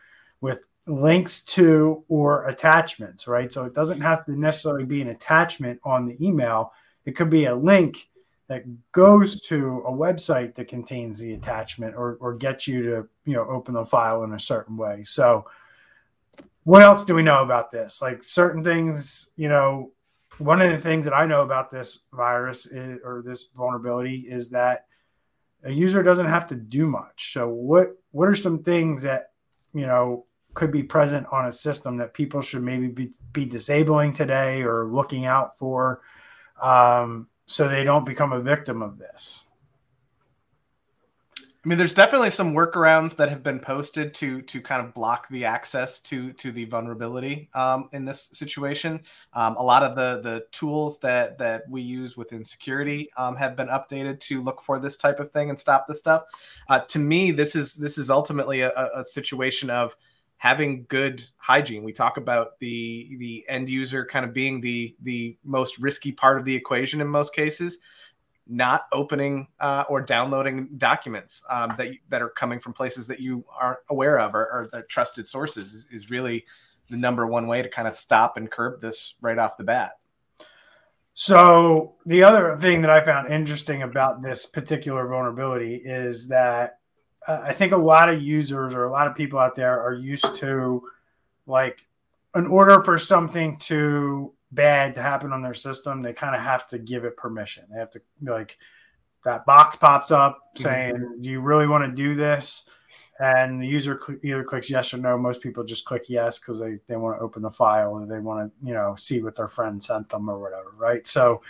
with 0.41 0.61
links 0.87 1.41
to 1.41 2.03
or 2.07 2.47
attachments, 2.47 3.27
right? 3.27 3.53
So 3.53 3.65
it 3.65 3.75
doesn't 3.75 4.01
have 4.01 4.25
to 4.25 4.35
necessarily 4.35 4.85
be 4.85 5.03
an 5.03 5.09
attachment 5.09 5.79
on 5.83 6.07
the 6.07 6.17
email. 6.19 6.73
It 7.05 7.11
could 7.11 7.29
be 7.29 7.45
a 7.45 7.55
link 7.55 8.09
that 8.47 8.63
goes 8.91 9.39
to 9.41 9.83
a 9.85 9.91
website 9.91 10.55
that 10.55 10.67
contains 10.67 11.19
the 11.19 11.35
attachment 11.35 11.93
or, 11.95 12.17
or 12.19 12.33
gets 12.33 12.67
you 12.67 12.81
to, 12.81 13.07
you 13.25 13.33
know, 13.35 13.45
open 13.47 13.75
the 13.75 13.85
file 13.85 14.23
in 14.23 14.33
a 14.33 14.39
certain 14.39 14.77
way. 14.77 15.03
So 15.03 15.45
what 16.67 16.81
else 16.81 17.05
do 17.05 17.15
we 17.15 17.23
know 17.23 17.43
about 17.43 17.71
this? 17.71 18.01
Like 18.01 18.25
certain 18.25 18.61
things, 18.61 19.29
you 19.37 19.47
know, 19.47 19.93
one 20.37 20.61
of 20.61 20.69
the 20.69 20.77
things 20.77 21.05
that 21.05 21.13
I 21.13 21.25
know 21.25 21.41
about 21.41 21.71
this 21.71 22.03
virus 22.11 22.65
is, 22.65 22.99
or 23.05 23.23
this 23.25 23.45
vulnerability 23.55 24.27
is 24.29 24.49
that 24.49 24.83
a 25.63 25.71
user 25.71 26.03
doesn't 26.03 26.27
have 26.27 26.45
to 26.47 26.55
do 26.55 26.85
much. 26.85 27.31
So 27.31 27.47
what 27.47 27.91
what 28.11 28.27
are 28.27 28.35
some 28.35 28.63
things 28.63 29.03
that 29.03 29.31
you 29.73 29.87
know 29.87 30.25
could 30.55 30.73
be 30.73 30.83
present 30.83 31.25
on 31.31 31.47
a 31.47 31.53
system 31.53 31.95
that 31.97 32.13
people 32.13 32.41
should 32.41 32.63
maybe 32.63 32.89
be, 32.89 33.13
be 33.31 33.45
disabling 33.45 34.11
today 34.11 34.61
or 34.61 34.87
looking 34.91 35.25
out 35.25 35.57
for 35.57 36.01
um, 36.61 37.29
so 37.45 37.69
they 37.69 37.85
don't 37.85 38.05
become 38.05 38.33
a 38.33 38.41
victim 38.41 38.81
of 38.81 38.97
this 38.97 39.45
I 41.67 41.69
mean, 41.69 41.77
there's 41.77 41.93
definitely 41.93 42.29
some 42.29 42.53
workarounds 42.53 43.17
that 43.17 43.27
have 43.27 43.43
been 43.43 43.59
posted 43.59 44.13
to 44.13 44.41
to 44.41 44.61
kind 44.61 44.85
of 44.85 44.93
block 44.93 45.27
the 45.27 45.43
access 45.43 45.99
to 45.99 46.31
to 46.31 46.53
the 46.53 46.63
vulnerability 46.63 47.49
um, 47.53 47.89
in 47.91 48.05
this 48.05 48.21
situation. 48.31 49.01
Um, 49.33 49.57
a 49.57 49.63
lot 49.63 49.83
of 49.83 49.97
the 49.97 50.21
the 50.21 50.45
tools 50.53 50.97
that 50.99 51.37
that 51.39 51.63
we 51.69 51.81
use 51.81 52.15
within 52.15 52.45
security 52.45 53.09
um, 53.17 53.35
have 53.35 53.57
been 53.57 53.67
updated 53.67 54.21
to 54.21 54.41
look 54.41 54.61
for 54.61 54.79
this 54.79 54.95
type 54.95 55.19
of 55.19 55.29
thing 55.31 55.49
and 55.49 55.59
stop 55.59 55.87
this 55.87 55.99
stuff. 55.99 56.23
Uh, 56.69 56.79
to 56.87 56.99
me, 56.99 57.31
this 57.31 57.53
is 57.53 57.75
this 57.75 57.97
is 57.97 58.09
ultimately 58.09 58.61
a, 58.61 58.71
a 58.95 59.03
situation 59.03 59.69
of 59.69 59.93
having 60.37 60.85
good 60.87 61.25
hygiene. 61.35 61.83
We 61.83 61.91
talk 61.91 62.15
about 62.15 62.59
the 62.59 63.17
the 63.17 63.43
end 63.49 63.67
user 63.67 64.05
kind 64.05 64.23
of 64.23 64.31
being 64.31 64.61
the 64.61 64.95
the 65.01 65.37
most 65.43 65.79
risky 65.79 66.13
part 66.13 66.37
of 66.37 66.45
the 66.45 66.55
equation 66.55 67.01
in 67.01 67.07
most 67.07 67.35
cases. 67.35 67.79
Not 68.49 68.85
opening 68.91 69.47
uh, 69.59 69.83
or 69.89 70.01
downloading 70.01 70.69
documents 70.77 71.43
um, 71.49 71.73
that 71.77 71.89
that 72.09 72.21
are 72.21 72.29
coming 72.29 72.59
from 72.59 72.73
places 72.73 73.07
that 73.07 73.19
you 73.19 73.43
aren't 73.59 73.79
aware 73.89 74.19
of 74.19 74.35
or, 74.35 74.45
or 74.45 74.69
the 74.71 74.83
trusted 74.83 75.27
sources 75.27 75.73
is, 75.73 75.87
is 75.91 76.09
really 76.09 76.45
the 76.89 76.97
number 76.97 77.27
one 77.27 77.47
way 77.47 77.61
to 77.61 77.69
kind 77.69 77.87
of 77.87 77.93
stop 77.93 78.37
and 78.37 78.49
curb 78.49 78.79
this 78.79 79.15
right 79.21 79.37
off 79.37 79.57
the 79.57 79.63
bat. 79.63 79.93
So 81.13 81.95
the 82.05 82.23
other 82.23 82.55
thing 82.57 82.81
that 82.83 82.91
I 82.91 83.03
found 83.03 83.33
interesting 83.33 83.81
about 83.81 84.21
this 84.21 84.45
particular 84.45 85.07
vulnerability 85.07 85.75
is 85.75 86.27
that 86.27 86.79
I 87.27 87.53
think 87.53 87.73
a 87.73 87.77
lot 87.77 88.09
of 88.09 88.21
users 88.21 88.73
or 88.73 88.85
a 88.85 88.91
lot 88.91 89.07
of 89.07 89.15
people 89.15 89.39
out 89.39 89.55
there 89.55 89.81
are 89.81 89.93
used 89.93 90.35
to 90.35 90.83
like 91.45 91.87
in 92.35 92.45
order 92.45 92.83
for 92.83 92.97
something 92.97 93.57
to 93.57 94.31
bad 94.51 94.93
to 94.95 95.01
happen 95.01 95.33
on 95.33 95.41
their 95.41 95.53
system, 95.53 96.01
they 96.01 96.13
kind 96.13 96.35
of 96.35 96.41
have 96.41 96.67
to 96.67 96.77
give 96.77 97.05
it 97.05 97.17
permission. 97.17 97.65
They 97.71 97.79
have 97.79 97.91
to 97.91 98.01
like 98.21 98.57
that 99.25 99.45
box 99.45 99.75
pops 99.75 100.11
up 100.11 100.37
mm-hmm. 100.37 100.63
saying, 100.63 100.95
mm-hmm. 100.95 101.21
"Do 101.21 101.29
you 101.29 101.41
really 101.41 101.67
want 101.67 101.83
to 101.85 101.91
do 101.91 102.15
this?" 102.15 102.69
And 103.19 103.61
the 103.61 103.67
user 103.67 103.99
cl- 104.05 104.19
either 104.23 104.43
clicks 104.43 104.69
yes 104.69 104.93
or 104.93 104.97
no. 104.97 105.17
Most 105.17 105.41
people 105.41 105.63
just 105.63 105.85
click 105.85 106.03
yes 106.07 106.37
because 106.39 106.59
they, 106.59 106.77
they 106.87 106.95
want 106.95 107.17
to 107.17 107.23
open 107.23 107.41
the 107.41 107.49
file 107.49 107.91
or 107.91 108.05
they 108.05 108.19
want 108.19 108.51
to 108.51 108.67
you 108.67 108.73
know 108.73 108.95
see 108.97 109.21
what 109.21 109.35
their 109.35 109.47
friend 109.47 109.83
sent 109.83 110.09
them 110.09 110.29
or 110.29 110.39
whatever, 110.39 110.71
right? 110.77 111.05
So 111.07 111.41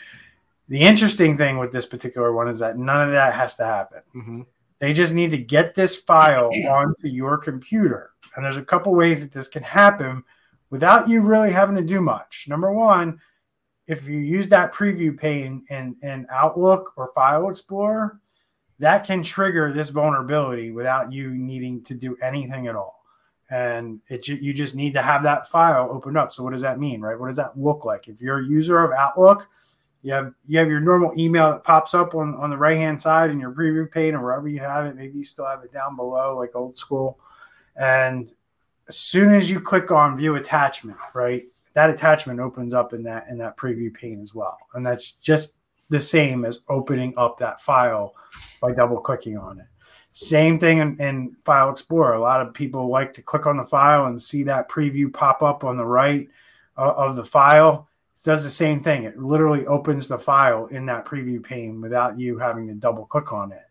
the 0.69 0.81
interesting 0.81 1.37
thing 1.37 1.57
with 1.57 1.71
this 1.71 1.85
particular 1.85 2.33
one 2.33 2.47
is 2.47 2.59
that 2.59 2.77
none 2.77 3.01
of 3.01 3.11
that 3.11 3.33
has 3.33 3.55
to 3.55 3.65
happen. 3.65 4.01
Mm-hmm. 4.15 4.41
They 4.79 4.93
just 4.93 5.13
need 5.13 5.31
to 5.31 5.37
get 5.37 5.75
this 5.75 5.95
file 5.95 6.51
onto 6.69 7.07
your 7.07 7.37
computer. 7.37 8.11
And 8.35 8.45
there's 8.45 8.57
a 8.57 8.65
couple 8.65 8.93
ways 8.93 9.21
that 9.21 9.31
this 9.31 9.47
can 9.47 9.63
happen 9.63 10.23
without 10.69 11.09
you 11.09 11.21
really 11.21 11.51
having 11.51 11.75
to 11.75 11.81
do 11.81 12.01
much. 12.01 12.45
Number 12.47 12.71
one, 12.71 13.19
if 13.87 14.07
you 14.07 14.17
use 14.17 14.49
that 14.49 14.73
preview 14.73 15.17
pane 15.17 15.65
in, 15.69 15.95
in 16.01 16.27
Outlook 16.29 16.93
or 16.97 17.11
File 17.15 17.49
Explorer, 17.49 18.19
that 18.79 19.05
can 19.05 19.23
trigger 19.23 19.71
this 19.71 19.89
vulnerability 19.89 20.71
without 20.71 21.11
you 21.11 21.29
needing 21.31 21.83
to 21.85 21.95
do 21.95 22.17
anything 22.21 22.67
at 22.67 22.75
all. 22.75 23.03
And 23.49 24.01
it 24.09 24.27
you 24.27 24.53
just 24.53 24.75
need 24.75 24.93
to 24.95 25.01
have 25.01 25.23
that 25.23 25.47
file 25.49 25.89
opened 25.89 26.17
up. 26.17 26.33
So 26.33 26.43
what 26.43 26.51
does 26.51 26.61
that 26.63 26.79
mean, 26.79 26.99
right? 26.99 27.17
What 27.19 27.27
does 27.27 27.37
that 27.37 27.57
look 27.57 27.85
like? 27.85 28.07
If 28.07 28.21
you're 28.21 28.39
a 28.39 28.45
user 28.45 28.83
of 28.83 28.91
Outlook, 28.91 29.47
You 30.03 30.13
have 30.13 30.33
you 30.47 30.59
have 30.59 30.69
your 30.69 30.79
normal 30.79 31.11
email 31.17 31.51
that 31.51 31.63
pops 31.63 31.93
up 31.93 32.13
on, 32.13 32.35
on 32.35 32.49
the 32.49 32.57
right 32.57 32.77
hand 32.77 33.01
side 33.01 33.31
in 33.31 33.39
your 33.39 33.51
preview 33.51 33.89
pane 33.89 34.15
or 34.15 34.21
wherever 34.21 34.47
you 34.47 34.59
have 34.59 34.85
it. 34.85 34.95
Maybe 34.95 35.17
you 35.17 35.23
still 35.23 35.45
have 35.45 35.63
it 35.63 35.73
down 35.73 35.95
below, 35.95 36.37
like 36.37 36.55
old 36.55 36.77
school. 36.77 37.19
And 37.75 38.29
as 38.87 38.97
soon 38.97 39.33
as 39.33 39.49
you 39.49 39.59
click 39.59 39.91
on 39.91 40.17
view 40.17 40.35
attachment, 40.35 40.97
right, 41.13 41.43
that 41.73 41.89
attachment 41.89 42.39
opens 42.39 42.73
up 42.73 42.93
in 42.93 43.03
that 43.03 43.27
in 43.29 43.37
that 43.37 43.57
preview 43.57 43.93
pane 43.93 44.21
as 44.21 44.33
well. 44.33 44.57
And 44.73 44.85
that's 44.85 45.11
just 45.11 45.57
the 45.89 45.99
same 45.99 46.45
as 46.45 46.61
opening 46.69 47.13
up 47.17 47.37
that 47.39 47.61
file 47.61 48.13
by 48.61 48.73
double 48.73 48.99
clicking 48.99 49.37
on 49.37 49.59
it. 49.59 49.67
Same 50.13 50.57
thing 50.59 50.79
in, 50.79 50.99
in, 50.99 51.35
File 51.45 51.69
Explorer. 51.69 52.13
A 52.13 52.19
lot 52.19 52.41
of 52.41 52.53
people 52.53 52.89
like 52.89 53.13
to 53.13 53.21
click 53.21 53.45
on 53.45 53.57
the 53.57 53.65
file 53.65 54.07
and 54.07 54.19
see 54.19 54.43
that 54.43 54.67
preview 54.67 55.13
pop 55.13 55.43
up 55.43 55.63
on 55.63 55.77
the 55.77 55.85
right 55.85 56.27
uh, 56.75 56.93
of 56.97 57.15
the 57.15 57.23
file. 57.23 57.87
It 58.15 58.23
does 58.23 58.43
the 58.43 58.49
same 58.49 58.81
thing. 58.81 59.03
It 59.03 59.19
literally 59.19 59.67
opens 59.67 60.07
the 60.07 60.17
file 60.17 60.65
in 60.67 60.87
that 60.87 61.05
preview 61.05 61.43
pane 61.43 61.79
without 61.81 62.17
you 62.17 62.39
having 62.39 62.67
to 62.67 62.73
double 62.73 63.05
click 63.05 63.31
on 63.31 63.51
it. 63.51 63.61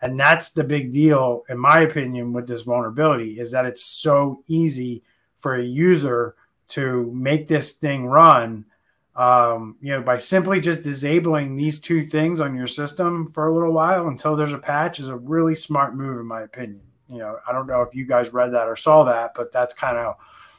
And 0.00 0.18
that's 0.18 0.50
the 0.50 0.64
big 0.64 0.92
deal, 0.92 1.44
in 1.48 1.58
my 1.58 1.80
opinion, 1.80 2.32
with 2.32 2.46
this 2.46 2.62
vulnerability 2.62 3.40
is 3.40 3.50
that 3.50 3.66
it's 3.66 3.84
so 3.84 4.42
easy 4.46 5.02
for 5.40 5.54
a 5.54 5.64
user 5.64 6.36
to 6.68 7.10
make 7.12 7.48
this 7.48 7.72
thing 7.72 8.06
run 8.06 8.64
um, 9.18 9.76
you 9.82 9.90
know, 9.90 10.00
by 10.00 10.16
simply 10.16 10.60
just 10.60 10.84
disabling 10.84 11.56
these 11.56 11.80
two 11.80 12.06
things 12.06 12.40
on 12.40 12.56
your 12.56 12.68
system 12.68 13.32
for 13.32 13.48
a 13.48 13.52
little 13.52 13.72
while 13.72 14.06
until 14.06 14.36
there's 14.36 14.52
a 14.52 14.58
patch 14.58 15.00
is 15.00 15.08
a 15.08 15.16
really 15.16 15.56
smart 15.56 15.96
move, 15.96 16.20
in 16.20 16.26
my 16.26 16.42
opinion. 16.42 16.82
You 17.08 17.18
know, 17.18 17.36
I 17.46 17.52
don't 17.52 17.66
know 17.66 17.82
if 17.82 17.96
you 17.96 18.06
guys 18.06 18.32
read 18.32 18.52
that 18.52 18.68
or 18.68 18.76
saw 18.76 19.02
that, 19.04 19.32
but 19.34 19.50
that's 19.50 19.74
kind 19.74 19.96
of 19.98 20.14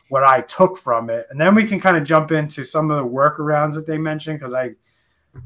what 0.09 0.25
I 0.25 0.41
took 0.41 0.77
from 0.77 1.09
it. 1.09 1.27
And 1.29 1.39
then 1.39 1.55
we 1.55 1.63
can 1.63 1.79
kind 1.79 1.95
of 1.95 2.03
jump 2.03 2.33
into 2.33 2.65
some 2.65 2.91
of 2.91 2.97
the 2.97 3.09
workarounds 3.09 3.75
that 3.75 3.87
they 3.87 3.97
mentioned 3.97 4.39
because 4.39 4.53
I, 4.53 4.71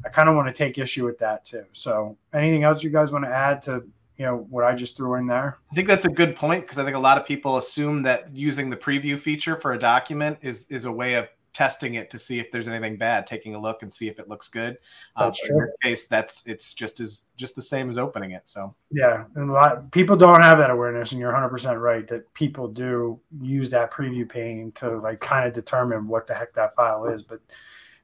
I 0.04 0.08
kind 0.08 0.28
of 0.28 0.36
want 0.36 0.48
to 0.48 0.54
take 0.54 0.78
issue 0.78 1.04
with 1.04 1.18
that 1.18 1.44
too. 1.44 1.64
So, 1.72 2.16
anything 2.32 2.64
else 2.64 2.82
you 2.82 2.90
guys 2.90 3.12
want 3.12 3.24
to 3.24 3.30
add 3.30 3.62
to 3.62 3.84
you 4.16 4.24
know 4.24 4.46
what 4.48 4.64
I 4.64 4.74
just 4.74 4.96
threw 4.96 5.14
in 5.14 5.26
there? 5.26 5.58
I 5.70 5.74
think 5.74 5.88
that's 5.88 6.04
a 6.04 6.10
good 6.10 6.36
point 6.36 6.62
because 6.62 6.78
I 6.78 6.84
think 6.84 6.96
a 6.96 7.00
lot 7.00 7.18
of 7.18 7.26
people 7.26 7.56
assume 7.56 8.02
that 8.04 8.34
using 8.34 8.70
the 8.70 8.76
preview 8.76 9.18
feature 9.18 9.56
for 9.56 9.72
a 9.72 9.78
document 9.78 10.38
is 10.40 10.66
is 10.68 10.84
a 10.84 10.92
way 10.92 11.14
of 11.14 11.28
testing 11.52 11.94
it 11.94 12.10
to 12.10 12.18
see 12.18 12.40
if 12.40 12.50
there's 12.50 12.66
anything 12.66 12.96
bad, 12.96 13.26
taking 13.26 13.54
a 13.54 13.60
look 13.60 13.82
and 13.82 13.94
see 13.94 14.08
if 14.08 14.18
it 14.18 14.28
looks 14.28 14.48
good. 14.48 14.76
Uh, 15.14 15.26
that's 15.26 15.40
true. 15.40 15.60
In 15.60 15.66
this 15.66 15.74
case, 15.82 16.06
that's 16.08 16.42
it's 16.46 16.74
just 16.74 17.00
as 17.00 17.26
just 17.36 17.56
the 17.56 17.62
same 17.62 17.88
as 17.88 17.98
opening 17.98 18.32
it. 18.32 18.48
So 18.48 18.74
yeah, 18.90 19.24
and 19.34 19.50
a 19.50 19.52
lot 19.52 19.90
people 19.90 20.16
don't 20.16 20.42
have 20.42 20.58
that 20.58 20.70
awareness, 20.70 21.12
and 21.12 21.20
you're 21.20 21.32
100 21.32 21.48
percent 21.48 21.78
right 21.78 22.06
that 22.08 22.32
people 22.34 22.68
do 22.68 23.18
use 23.40 23.70
that 23.70 23.92
preview 23.92 24.28
pane 24.28 24.72
to 24.72 24.98
like 24.98 25.20
kind 25.20 25.46
of 25.46 25.54
determine 25.54 26.06
what 26.06 26.26
the 26.26 26.34
heck 26.34 26.52
that 26.54 26.74
file 26.74 27.06
is, 27.06 27.22
but 27.22 27.40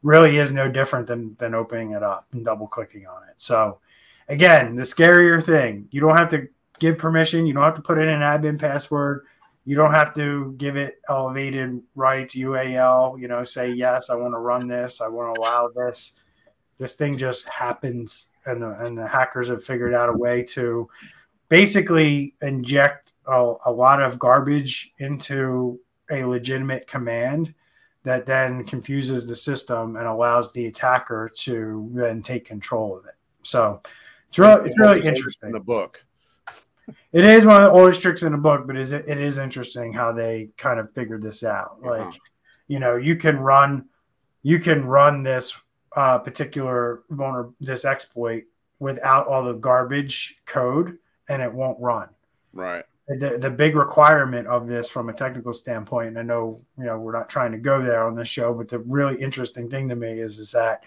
really 0.02 0.38
is 0.38 0.52
no 0.52 0.69
different 0.69 1.07
than 1.07 1.37
than 1.38 1.54
opening 1.54 1.92
it 1.92 2.02
up 2.02 2.26
and 2.33 2.45
double 2.45 2.66
clicking 2.66 3.07
on 3.07 3.23
it. 3.28 3.35
So 3.37 3.78
again, 4.28 4.76
the 4.76 4.83
scarier 4.83 5.42
thing, 5.42 5.88
you 5.90 6.00
don't 6.00 6.16
have 6.16 6.30
to 6.30 6.49
give 6.78 6.99
permission, 6.99 7.47
you 7.47 7.54
don't 7.54 7.64
have 7.64 7.75
to 7.75 7.83
put 7.83 7.99
in 7.99 8.09
an 8.09 8.21
admin 8.21 8.59
password 8.59 9.26
you 9.64 9.76
don't 9.76 9.95
have 9.95 10.14
to 10.14 10.54
give 10.57 10.76
it 10.76 11.00
elevated 11.09 11.80
rights, 11.95 12.35
UAC, 12.35 13.21
you 13.21 13.28
know, 13.28 13.45
say, 13.45 13.71
yes, 13.71 14.11
I 14.11 14.14
want 14.14 14.35
to 14.35 14.38
run 14.38 14.66
this, 14.66 15.00
I 15.00 15.09
want 15.09 15.35
to 15.35 15.40
allow 15.40 15.69
this. 15.69 16.19
This 16.78 16.95
thing 16.95 17.19
just 17.19 17.49
happens. 17.49 18.26
And 18.47 18.62
the, 18.62 18.71
and 18.83 18.97
the 18.97 19.07
hackers 19.07 19.49
have 19.49 19.62
figured 19.62 19.95
out 19.95 20.09
a 20.09 20.16
way 20.16 20.42
to 20.54 20.88
basically 21.50 22.35
inject 22.40 23.12
a, 23.26 23.54
a 23.66 23.71
lot 23.71 24.02
of 24.02 24.19
garbage 24.19 24.95
into 24.99 25.78
a 26.11 26.25
legitimate 26.25 26.87
command 26.87 27.54
that 28.04 28.26
then 28.26 28.64
confuses 28.64 29.26
the 29.26 29.37
system 29.37 29.97
and 29.97 30.07
allows 30.07 30.52
the 30.52 30.66
attacker 30.66 31.30
to 31.37 31.90
then 31.92 32.23
take 32.23 32.45
control 32.45 32.97
of 32.97 33.04
it. 33.04 33.14
So 33.42 33.80
it's 34.28 34.38
really, 34.38 34.71
it's 34.71 34.78
really 34.78 35.07
interesting. 35.07 35.49
In 35.49 35.52
the 35.52 35.61
book 35.61 36.04
it 37.12 37.25
is 37.25 37.47
one 37.47 37.62
of 37.62 37.73
the 37.73 37.78
oldest 37.78 38.02
tricks 38.02 38.23
in 38.23 38.33
the 38.33 38.38
book, 38.38 38.66
but 38.66 38.76
is 38.76 38.92
it, 38.92 39.09
it 39.09 39.21
is 39.21 39.38
interesting 39.38 39.92
how 39.92 40.12
they 40.12 40.50
kind 40.57 40.78
of 40.78 40.92
figured 40.92 41.23
this 41.23 41.42
out. 41.42 41.78
Uh-huh. 41.83 42.04
Like, 42.04 42.14
you 42.69 42.78
know, 42.78 42.97
you 42.97 43.16
can 43.16 43.38
run 43.38 43.87
you 44.42 44.59
can 44.59 44.87
run 44.87 45.23
this 45.23 45.54
uh, 45.97 46.19
particular 46.19 47.02
vulner 47.11 47.52
this 47.61 47.85
exploit 47.85 48.45
without 48.78 49.26
all 49.26 49.45
the 49.45 49.52
garbage 49.52 50.40
code, 50.47 50.99
and 51.28 51.42
it 51.42 51.52
won't 51.52 51.78
run. 51.80 52.09
Right. 52.52 52.85
The, 53.18 53.38
the 53.38 53.50
big 53.50 53.74
requirement 53.74 54.46
of 54.46 54.68
this 54.68 54.88
from 54.88 55.08
a 55.08 55.12
technical 55.12 55.52
standpoint, 55.52 56.08
and 56.08 56.18
I 56.18 56.22
know 56.22 56.62
you 56.78 56.84
know 56.84 56.96
we're 56.98 57.16
not 57.16 57.28
trying 57.28 57.50
to 57.52 57.58
go 57.58 57.82
there 57.82 58.06
on 58.06 58.14
this 58.14 58.28
show, 58.28 58.54
but 58.54 58.68
the 58.68 58.78
really 58.78 59.20
interesting 59.20 59.68
thing 59.68 59.88
to 59.88 59.96
me 59.96 60.20
is 60.20 60.38
is 60.38 60.52
that 60.52 60.84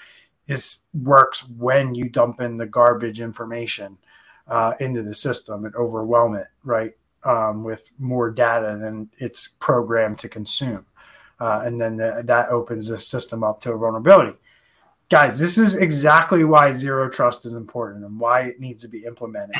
this 0.48 0.84
works 0.94 1.48
when 1.50 1.96
you 1.96 2.10
dump 2.10 2.42
in 2.42 2.58
the 2.58 2.66
garbage 2.66 3.20
information 3.20 3.98
uh, 4.48 4.74
into 4.80 5.02
the 5.02 5.16
system 5.16 5.66
and 5.66 5.76
overwhelm 5.76 6.36
it, 6.36 6.48
right, 6.64 6.94
um, 7.24 7.64
with 7.64 7.92
more 8.00 8.30
data 8.30 8.78
than 8.80 9.10
it's 9.18 9.50
programmed 9.60 10.20
to 10.20 10.30
consume. 10.30 10.86
Uh, 11.40 11.64
and 11.66 11.80
then 11.80 11.98
the, 11.98 12.22
that 12.26 12.50
opens 12.50 12.88
the 12.88 13.00
system 13.00 13.44
up 13.44 13.60
to 13.62 13.72
a 13.72 13.78
vulnerability. 13.78 14.38
Guys, 15.10 15.38
this 15.40 15.58
is 15.58 15.76
exactly 15.76 16.44
why 16.44 16.72
zero 16.72 17.10
trust 17.10 17.46
is 17.46 17.54
important 17.54 18.04
and 18.06 18.20
why 18.20 18.42
it 18.42 18.60
needs 18.60 18.82
to 18.82 18.88
be 18.88 19.06
implemented 19.06 19.56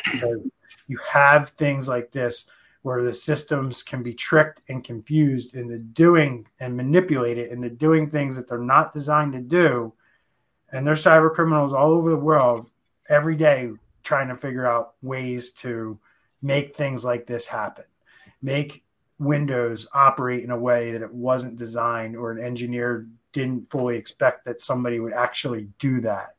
you 0.88 0.98
have 0.98 1.50
things 1.50 1.88
like 1.88 2.12
this 2.12 2.50
where 2.84 3.04
the 3.04 3.14
systems 3.14 3.82
can 3.82 4.04
be 4.04 4.14
tricked 4.14 4.62
and 4.68 4.84
confused 4.84 5.56
into 5.56 5.78
doing 5.78 6.46
and 6.60 6.76
manipulated 6.76 7.50
into 7.52 7.70
doing 7.70 8.10
things 8.10 8.36
that 8.36 8.48
they're 8.48 8.58
not 8.58 8.92
designed 8.92 9.34
to 9.34 9.42
do. 9.42 9.94
And 10.72 10.86
there's 10.86 11.04
cyber 11.04 11.32
criminals 11.32 11.72
all 11.72 11.92
over 11.92 12.10
the 12.10 12.18
world 12.18 12.70
every 13.10 13.36
day 13.36 13.72
trying 14.04 14.28
to 14.28 14.36
figure 14.36 14.66
out 14.66 14.96
ways 15.02 15.52
to 15.52 15.98
make 16.42 16.76
things 16.76 17.06
like 17.06 17.26
this 17.26 17.48
happen, 17.48 17.86
make 18.42 18.84
Windows 19.18 19.88
operate 19.94 20.44
in 20.44 20.52
a 20.52 20.60
way 20.60 20.92
that 20.92 21.02
it 21.02 21.14
wasn't 21.14 21.56
designed 21.56 22.18
or 22.18 22.32
an 22.32 22.44
engineer 22.44 23.08
didn't 23.32 23.70
fully 23.70 23.96
expect 23.96 24.46
that 24.46 24.60
somebody 24.60 25.00
would 25.00 25.14
actually 25.14 25.70
do 25.80 26.02
that. 26.02 26.36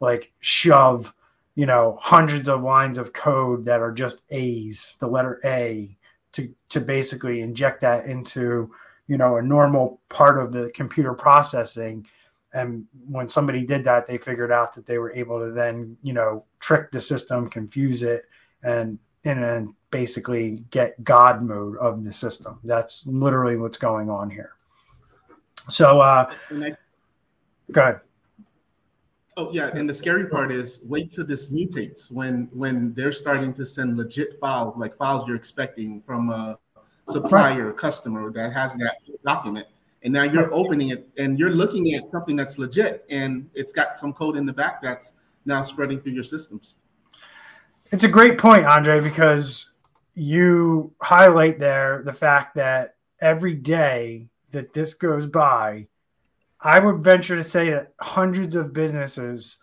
Like 0.00 0.32
shove, 0.38 1.12
you 1.58 1.66
know, 1.66 1.98
hundreds 2.00 2.48
of 2.48 2.62
lines 2.62 2.98
of 2.98 3.12
code 3.12 3.64
that 3.64 3.80
are 3.80 3.90
just 3.90 4.22
A's, 4.30 4.96
the 5.00 5.08
letter 5.08 5.40
A, 5.44 5.98
to, 6.30 6.54
to 6.68 6.80
basically 6.80 7.40
inject 7.40 7.80
that 7.80 8.06
into, 8.06 8.70
you 9.08 9.16
know, 9.16 9.38
a 9.38 9.42
normal 9.42 10.00
part 10.08 10.38
of 10.38 10.52
the 10.52 10.70
computer 10.70 11.14
processing. 11.14 12.06
And 12.52 12.86
when 13.08 13.28
somebody 13.28 13.66
did 13.66 13.82
that 13.82 14.06
they 14.06 14.18
figured 14.18 14.52
out 14.52 14.72
that 14.74 14.86
they 14.86 14.98
were 14.98 15.12
able 15.12 15.40
to 15.40 15.50
then 15.50 15.96
you 16.02 16.12
know 16.12 16.44
trick 16.60 16.90
the 16.92 17.00
system 17.00 17.50
confuse 17.50 18.02
it 18.02 18.24
and 18.62 18.98
and 19.24 19.42
then 19.42 19.74
basically 19.90 20.64
get 20.70 21.02
god 21.04 21.42
mode 21.42 21.76
of 21.76 22.04
the 22.04 22.12
system. 22.12 22.58
That's 22.64 23.06
literally 23.06 23.56
what's 23.56 23.78
going 23.78 24.08
on 24.08 24.30
here. 24.30 24.52
So 25.68 26.00
uh 26.00 26.32
I, 26.50 26.76
go 27.72 27.80
ahead 27.82 28.00
oh 29.38 29.50
yeah 29.52 29.70
and 29.74 29.88
the 29.88 29.94
scary 29.94 30.26
part 30.26 30.52
is 30.52 30.80
wait 30.84 31.10
till 31.10 31.24
this 31.24 31.50
mutates 31.52 32.10
when 32.10 32.48
when 32.52 32.92
they're 32.94 33.12
starting 33.12 33.52
to 33.52 33.64
send 33.64 33.96
legit 33.96 34.38
files 34.38 34.74
like 34.76 34.96
files 34.96 35.26
you're 35.26 35.36
expecting 35.36 36.02
from 36.02 36.28
a 36.30 36.58
supplier 37.08 37.72
customer 37.72 38.30
that 38.30 38.52
has 38.52 38.74
that 38.74 38.96
document 39.24 39.66
and 40.02 40.12
now 40.12 40.22
you're 40.22 40.52
opening 40.54 40.90
it 40.90 41.08
and 41.18 41.38
you're 41.38 41.50
looking 41.50 41.94
at 41.94 42.08
something 42.08 42.36
that's 42.36 42.58
legit 42.58 43.04
and 43.10 43.48
it's 43.54 43.72
got 43.72 43.98
some 43.98 44.12
code 44.12 44.36
in 44.36 44.46
the 44.46 44.52
back 44.52 44.80
that's 44.80 45.14
now 45.44 45.62
spreading 45.62 46.00
through 46.00 46.12
your 46.12 46.24
systems. 46.24 46.76
It's 47.90 48.04
a 48.04 48.08
great 48.08 48.38
point 48.38 48.64
andre 48.66 49.00
because 49.00 49.74
you 50.14 50.92
highlight 51.00 51.58
there 51.58 52.02
the 52.04 52.12
fact 52.12 52.54
that 52.56 52.96
every 53.20 53.54
day 53.54 54.28
that 54.50 54.72
this 54.72 54.94
goes 54.94 55.26
by 55.26 55.86
i 56.60 56.78
would 56.78 56.98
venture 56.98 57.36
to 57.36 57.44
say 57.44 57.70
that 57.70 57.92
hundreds 58.00 58.54
of 58.54 58.72
businesses 58.72 59.58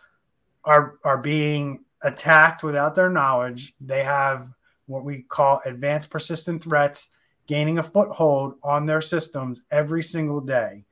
are 0.63 0.95
are 1.03 1.17
being 1.17 1.83
attacked 2.01 2.63
without 2.63 2.95
their 2.95 3.09
knowledge 3.09 3.73
they 3.79 4.03
have 4.03 4.49
what 4.87 5.03
we 5.03 5.23
call 5.23 5.61
advanced 5.65 6.09
persistent 6.09 6.63
threats 6.63 7.09
gaining 7.47 7.77
a 7.77 7.83
foothold 7.83 8.55
on 8.63 8.85
their 8.85 9.01
systems 9.01 9.63
every 9.71 10.03
single 10.03 10.41
day. 10.41 10.85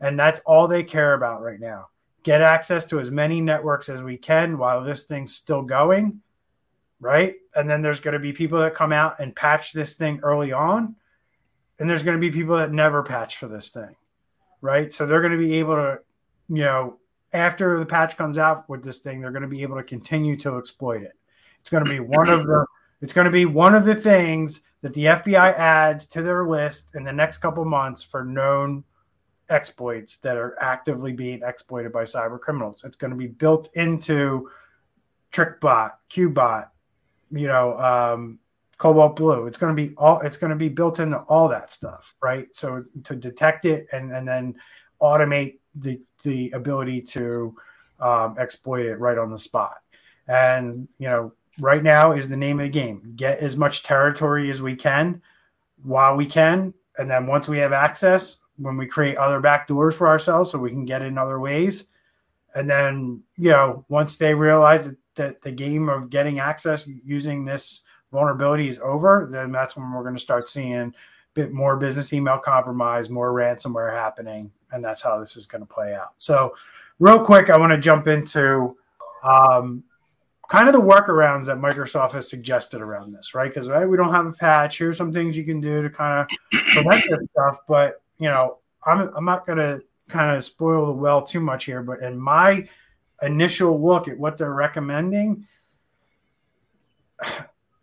And 0.00 0.18
that's 0.18 0.40
all 0.40 0.68
they 0.68 0.82
care 0.82 1.14
about 1.14 1.42
right 1.42 1.60
now. 1.60 1.88
Get 2.22 2.40
access 2.40 2.86
to 2.86 3.00
as 3.00 3.10
many 3.10 3.40
networks 3.40 3.88
as 3.88 4.02
we 4.02 4.16
can 4.16 4.58
while 4.58 4.82
this 4.82 5.04
thing's 5.04 5.34
still 5.34 5.62
going, 5.62 6.20
right? 7.00 7.34
And 7.54 7.68
then 7.68 7.82
there's 7.82 8.00
going 8.00 8.14
to 8.14 8.18
be 8.18 8.32
people 8.32 8.58
that 8.60 8.74
come 8.74 8.92
out 8.92 9.20
and 9.20 9.34
patch 9.34 9.72
this 9.72 9.94
thing 9.94 10.20
early 10.22 10.52
on. 10.52 10.96
And 11.78 11.88
there's 11.88 12.02
going 12.02 12.16
to 12.16 12.20
be 12.20 12.30
people 12.30 12.56
that 12.56 12.72
never 12.72 13.02
patch 13.02 13.36
for 13.36 13.46
this 13.46 13.70
thing, 13.70 13.94
right? 14.60 14.92
So 14.92 15.06
they're 15.06 15.20
going 15.20 15.32
to 15.32 15.38
be 15.38 15.56
able 15.56 15.76
to, 15.76 16.00
you 16.48 16.64
know, 16.64 16.98
after 17.32 17.78
the 17.78 17.86
patch 17.86 18.16
comes 18.16 18.38
out 18.38 18.68
with 18.68 18.82
this 18.82 18.98
thing, 18.98 19.20
they're 19.20 19.30
going 19.30 19.42
to 19.42 19.48
be 19.48 19.62
able 19.62 19.76
to 19.76 19.82
continue 19.82 20.36
to 20.38 20.56
exploit 20.56 21.02
it. 21.02 21.12
It's 21.60 21.70
going 21.70 21.84
to 21.84 21.90
be 21.90 22.00
one 22.00 22.28
of 22.28 22.46
the 22.46 22.66
it's 23.00 23.12
going 23.12 23.26
to 23.26 23.30
be 23.30 23.44
one 23.44 23.74
of 23.74 23.84
the 23.84 23.94
things 23.94 24.62
that 24.80 24.94
the 24.94 25.04
FBI 25.04 25.54
adds 25.54 26.06
to 26.08 26.22
their 26.22 26.46
list 26.46 26.92
in 26.94 27.04
the 27.04 27.12
next 27.12 27.38
couple 27.38 27.64
months 27.64 28.02
for 28.02 28.24
known 28.24 28.84
exploits 29.50 30.16
that 30.18 30.36
are 30.36 30.56
actively 30.60 31.12
being 31.12 31.42
exploited 31.42 31.92
by 31.92 32.04
cyber 32.04 32.40
criminals. 32.40 32.84
It's 32.84 32.96
going 32.96 33.10
to 33.10 33.16
be 33.16 33.26
built 33.26 33.70
into 33.74 34.50
TrickBot, 35.32 35.92
QBot, 36.10 36.68
you 37.30 37.46
know, 37.46 37.78
um, 37.78 38.38
Cobalt 38.78 39.16
Blue. 39.16 39.46
It's 39.46 39.58
going 39.58 39.76
to 39.76 39.82
be 39.82 39.94
all. 39.96 40.20
It's 40.20 40.36
going 40.36 40.50
to 40.50 40.56
be 40.56 40.68
built 40.68 41.00
into 41.00 41.18
all 41.18 41.48
that 41.48 41.70
stuff, 41.70 42.14
right? 42.22 42.46
So 42.52 42.84
to 43.04 43.16
detect 43.16 43.64
it 43.64 43.88
and 43.92 44.12
and 44.12 44.26
then 44.26 44.54
automate 45.02 45.58
the 45.74 46.00
the 46.22 46.50
ability 46.52 47.02
to 47.02 47.54
um, 48.00 48.36
exploit 48.38 48.86
it 48.86 49.00
right 49.00 49.18
on 49.18 49.30
the 49.30 49.38
spot. 49.38 49.78
And 50.28 50.88
you 50.98 51.08
know, 51.08 51.32
right 51.60 51.82
now 51.82 52.12
is 52.12 52.28
the 52.28 52.36
name 52.36 52.60
of 52.60 52.66
the 52.66 52.70
game. 52.70 53.12
Get 53.16 53.40
as 53.40 53.56
much 53.56 53.82
territory 53.82 54.48
as 54.48 54.62
we 54.62 54.76
can 54.76 55.22
while 55.82 56.16
we 56.16 56.26
can, 56.26 56.72
and 56.98 57.10
then 57.10 57.26
once 57.26 57.48
we 57.48 57.58
have 57.58 57.72
access, 57.72 58.40
when 58.56 58.76
we 58.76 58.86
create 58.86 59.16
other 59.16 59.40
back 59.40 59.66
doors 59.66 59.96
for 59.96 60.06
ourselves, 60.06 60.52
so 60.52 60.58
we 60.58 60.70
can 60.70 60.84
get 60.84 61.02
in 61.02 61.18
other 61.18 61.40
ways. 61.40 61.88
And 62.54 62.70
then 62.70 63.24
you 63.36 63.50
know, 63.50 63.84
once 63.88 64.16
they 64.18 64.34
realize 64.34 64.86
that, 64.86 64.96
that 65.16 65.42
the 65.42 65.52
game 65.52 65.88
of 65.88 66.10
getting 66.10 66.38
access 66.38 66.86
using 66.86 67.44
this 67.44 67.82
vulnerability 68.12 68.68
is 68.68 68.78
over, 68.80 69.28
then 69.30 69.52
that's 69.52 69.76
when 69.76 69.90
we're 69.92 70.02
going 70.02 70.14
to 70.14 70.20
start 70.20 70.48
seeing 70.48 70.74
a 70.74 70.92
bit 71.34 71.52
more 71.52 71.76
business 71.76 72.12
email 72.12 72.38
compromise, 72.38 73.10
more 73.10 73.32
ransomware 73.32 73.94
happening, 73.94 74.50
and 74.72 74.84
that's 74.84 75.02
how 75.02 75.18
this 75.18 75.36
is 75.36 75.46
going 75.46 75.60
to 75.60 75.66
play 75.66 75.94
out. 75.94 76.14
So, 76.16 76.54
real 76.98 77.24
quick, 77.24 77.50
I 77.50 77.56
want 77.56 77.72
to 77.72 77.78
jump 77.78 78.06
into 78.06 78.76
um, 79.22 79.84
kind 80.48 80.68
of 80.68 80.72
the 80.72 80.80
workarounds 80.80 81.46
that 81.46 81.58
Microsoft 81.58 82.12
has 82.12 82.28
suggested 82.28 82.80
around 82.80 83.12
this, 83.12 83.34
right? 83.34 83.50
Because 83.50 83.68
right, 83.68 83.88
we 83.88 83.96
don't 83.96 84.12
have 84.12 84.26
a 84.26 84.32
patch. 84.32 84.78
Here's 84.78 84.96
some 84.96 85.12
things 85.12 85.36
you 85.36 85.44
can 85.44 85.60
do 85.60 85.82
to 85.82 85.90
kind 85.90 86.20
of 86.20 86.60
prevent 86.72 87.04
this 87.08 87.28
stuff, 87.32 87.58
but 87.68 88.02
you 88.18 88.28
know, 88.28 88.58
I'm 88.84 89.12
I'm 89.14 89.24
not 89.24 89.46
going 89.46 89.58
to 89.58 89.82
kind 90.08 90.34
of 90.34 90.44
spoil 90.44 90.86
the 90.86 90.92
well 90.92 91.22
too 91.22 91.40
much 91.40 91.66
here, 91.66 91.82
but 91.82 92.00
in 92.00 92.18
my 92.18 92.66
initial 93.22 93.80
look 93.82 94.08
at 94.08 94.18
what 94.18 94.38
they're 94.38 94.54
recommending 94.54 95.46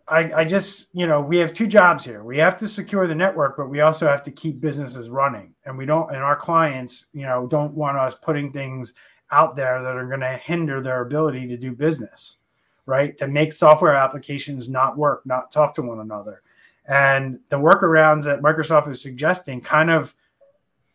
I, 0.08 0.42
I 0.42 0.46
just, 0.46 0.90
you 0.94 1.08
know, 1.08 1.20
we 1.20 1.38
have 1.38 1.54
two 1.54 1.66
jobs 1.66 2.06
here. 2.06 2.24
We 2.24 2.38
have 2.38 2.58
to 2.58 2.68
secure 2.68 3.08
the 3.08 3.16
network, 3.16 3.58
but 3.58 3.70
we 3.70 3.82
also 3.82 4.08
have 4.08 4.22
to 4.24 4.32
keep 4.32 4.62
businesses 4.62 5.10
running. 5.10 5.56
And 5.66 5.78
we 5.78 5.86
don't, 5.88 6.12
and 6.12 6.20
our 6.20 6.36
clients, 6.36 7.08
you 7.12 7.24
know, 7.24 7.48
don't 7.48 7.74
want 7.74 7.98
us 7.98 8.14
putting 8.14 8.52
things 8.52 8.94
out 9.32 9.56
there 9.56 9.82
that 9.82 9.96
are 9.96 10.06
going 10.08 10.20
to 10.20 10.38
hinder 10.38 10.80
their 10.80 11.02
ability 11.02 11.48
to 11.48 11.58
do 11.58 11.72
business, 11.72 12.38
right? 12.86 13.18
To 13.18 13.28
make 13.28 13.52
software 13.52 13.96
applications 13.96 14.70
not 14.70 14.96
work, 14.96 15.26
not 15.26 15.52
talk 15.52 15.74
to 15.76 15.82
one 15.82 16.00
another. 16.00 16.44
And 16.88 17.40
the 17.50 17.58
workarounds 17.58 18.26
that 18.26 18.42
Microsoft 18.42 18.88
is 18.90 19.02
suggesting 19.02 19.60
kind 19.60 19.90
of, 19.90 20.14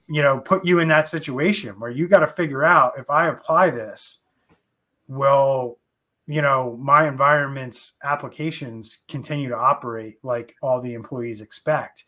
you 0.06 0.22
know, 0.22 0.38
put 0.38 0.64
you 0.64 0.78
in 0.78 0.86
that 0.86 1.08
situation 1.08 1.80
where 1.80 1.90
you 1.90 2.06
got 2.06 2.20
to 2.20 2.28
figure 2.28 2.62
out 2.62 2.96
if 2.96 3.10
I 3.10 3.26
apply 3.26 3.70
this, 3.70 4.20
will 5.08 5.79
you 6.30 6.42
know 6.42 6.78
my 6.80 7.08
environment's 7.08 7.96
applications 8.04 8.98
continue 9.08 9.48
to 9.48 9.56
operate 9.56 10.18
like 10.22 10.54
all 10.62 10.80
the 10.80 10.94
employees 10.94 11.40
expect. 11.40 12.04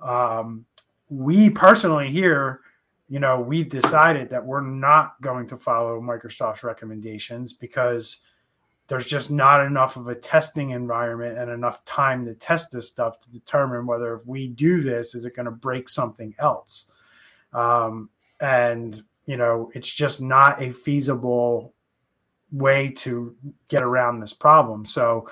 Um, 0.00 0.64
we 1.10 1.50
personally 1.50 2.08
here 2.08 2.60
you 3.08 3.18
know 3.18 3.40
we've 3.40 3.68
decided 3.68 4.30
that 4.30 4.46
we're 4.46 4.60
not 4.60 5.20
going 5.22 5.48
to 5.48 5.56
follow 5.56 6.00
microsoft's 6.00 6.62
recommendations 6.62 7.52
because 7.52 8.22
there's 8.86 9.06
just 9.06 9.32
not 9.32 9.66
enough 9.66 9.96
of 9.96 10.06
a 10.06 10.14
testing 10.14 10.70
environment 10.70 11.36
and 11.36 11.50
enough 11.50 11.84
time 11.84 12.24
to 12.26 12.34
test 12.34 12.70
this 12.70 12.86
stuff 12.86 13.18
to 13.18 13.30
determine 13.30 13.86
whether 13.86 14.14
if 14.14 14.24
we 14.24 14.46
do 14.46 14.82
this 14.82 15.16
is 15.16 15.26
it 15.26 15.34
going 15.34 15.46
to 15.46 15.50
break 15.50 15.88
something 15.88 16.32
else? 16.38 16.92
Um, 17.52 18.10
and 18.40 19.02
you 19.26 19.36
know 19.36 19.72
it's 19.74 19.92
just 19.92 20.22
not 20.22 20.62
a 20.62 20.72
feasible 20.72 21.74
way 22.52 22.90
to 22.90 23.34
get 23.68 23.82
around 23.82 24.20
this 24.20 24.32
problem. 24.32 24.86
So 24.86 25.28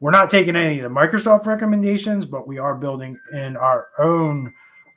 we're 0.00 0.10
not 0.10 0.30
taking 0.30 0.56
any 0.56 0.78
of 0.78 0.84
the 0.84 1.00
Microsoft 1.00 1.46
recommendations, 1.46 2.24
but 2.24 2.46
we 2.46 2.58
are 2.58 2.74
building 2.74 3.18
in 3.32 3.56
our 3.56 3.88
own 3.98 4.52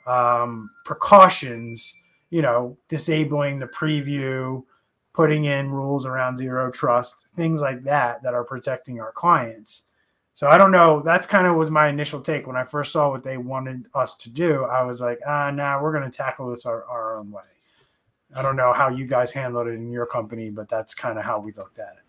um, 0.07 0.69
precautions, 0.86 1.95
you 2.29 2.41
know, 2.41 2.77
disabling 2.88 3.59
the 3.59 3.67
preview, 3.67 4.63
putting 5.13 5.45
in 5.45 5.69
rules 5.71 6.05
around 6.05 6.38
zero 6.38 6.71
trust, 6.71 7.27
things 7.36 7.62
like 7.62 7.83
that, 7.83 8.23
that 8.23 8.33
are 8.33 8.43
protecting 8.43 8.99
our 8.99 9.12
clients. 9.12 9.86
So 10.33 10.47
I 10.47 10.57
don't 10.57 10.71
know. 10.71 11.01
That's 11.01 11.27
kind 11.27 11.45
of 11.45 11.55
was 11.55 11.69
my 11.69 11.89
initial 11.89 12.19
take 12.19 12.47
when 12.47 12.55
I 12.55 12.63
first 12.63 12.91
saw 12.91 13.12
what 13.12 13.23
they 13.23 13.38
wanted 13.38 13.88
us 13.93 14.15
to 14.17 14.29
do. 14.31 14.63
I 14.63 14.83
was 14.83 14.99
like, 14.99 15.19
ah, 15.27 15.51
nah, 15.51 15.81
we're 15.81 15.91
going 15.91 16.09
to 16.09 16.17
tackle 16.17 16.49
this 16.49 16.65
our, 16.65 16.83
our 16.86 17.17
own 17.17 17.29
way. 17.31 17.43
I 18.35 18.41
don't 18.41 18.55
know 18.55 18.73
how 18.73 18.89
you 18.89 19.05
guys 19.05 19.31
handled 19.31 19.67
it 19.67 19.71
in 19.71 19.91
your 19.91 20.05
company, 20.05 20.49
but 20.49 20.69
that's 20.69 20.93
kind 20.93 21.17
of 21.17 21.25
how 21.25 21.39
we 21.39 21.51
looked 21.53 21.79
at 21.79 21.95
it. 21.97 22.03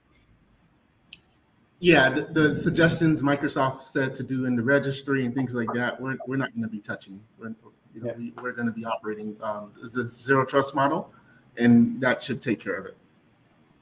Yeah, 1.80 2.08
the, 2.08 2.22
the, 2.22 2.54
suggestions 2.54 3.20
Microsoft 3.20 3.80
said 3.80 4.14
to 4.14 4.22
do 4.22 4.46
in 4.46 4.56
the 4.56 4.62
registry 4.62 5.26
and 5.26 5.34
things 5.34 5.54
like 5.54 5.70
that, 5.74 6.00
we're, 6.00 6.16
we're 6.26 6.36
not 6.36 6.50
going 6.52 6.62
to 6.62 6.68
be 6.68 6.80
touching. 6.80 7.20
We're, 7.38 7.48
you 7.94 8.00
know, 8.02 8.14
yeah. 8.18 8.30
we, 8.42 8.48
are 8.48 8.52
going 8.52 8.66
to 8.66 8.72
be 8.72 8.86
operating 8.86 9.36
um, 9.42 9.72
the 9.74 10.10
zero 10.18 10.46
trust 10.46 10.74
model, 10.74 11.12
and 11.58 12.00
that 12.00 12.22
should 12.22 12.40
take 12.40 12.58
care 12.58 12.76
of 12.76 12.86
it. 12.86 12.96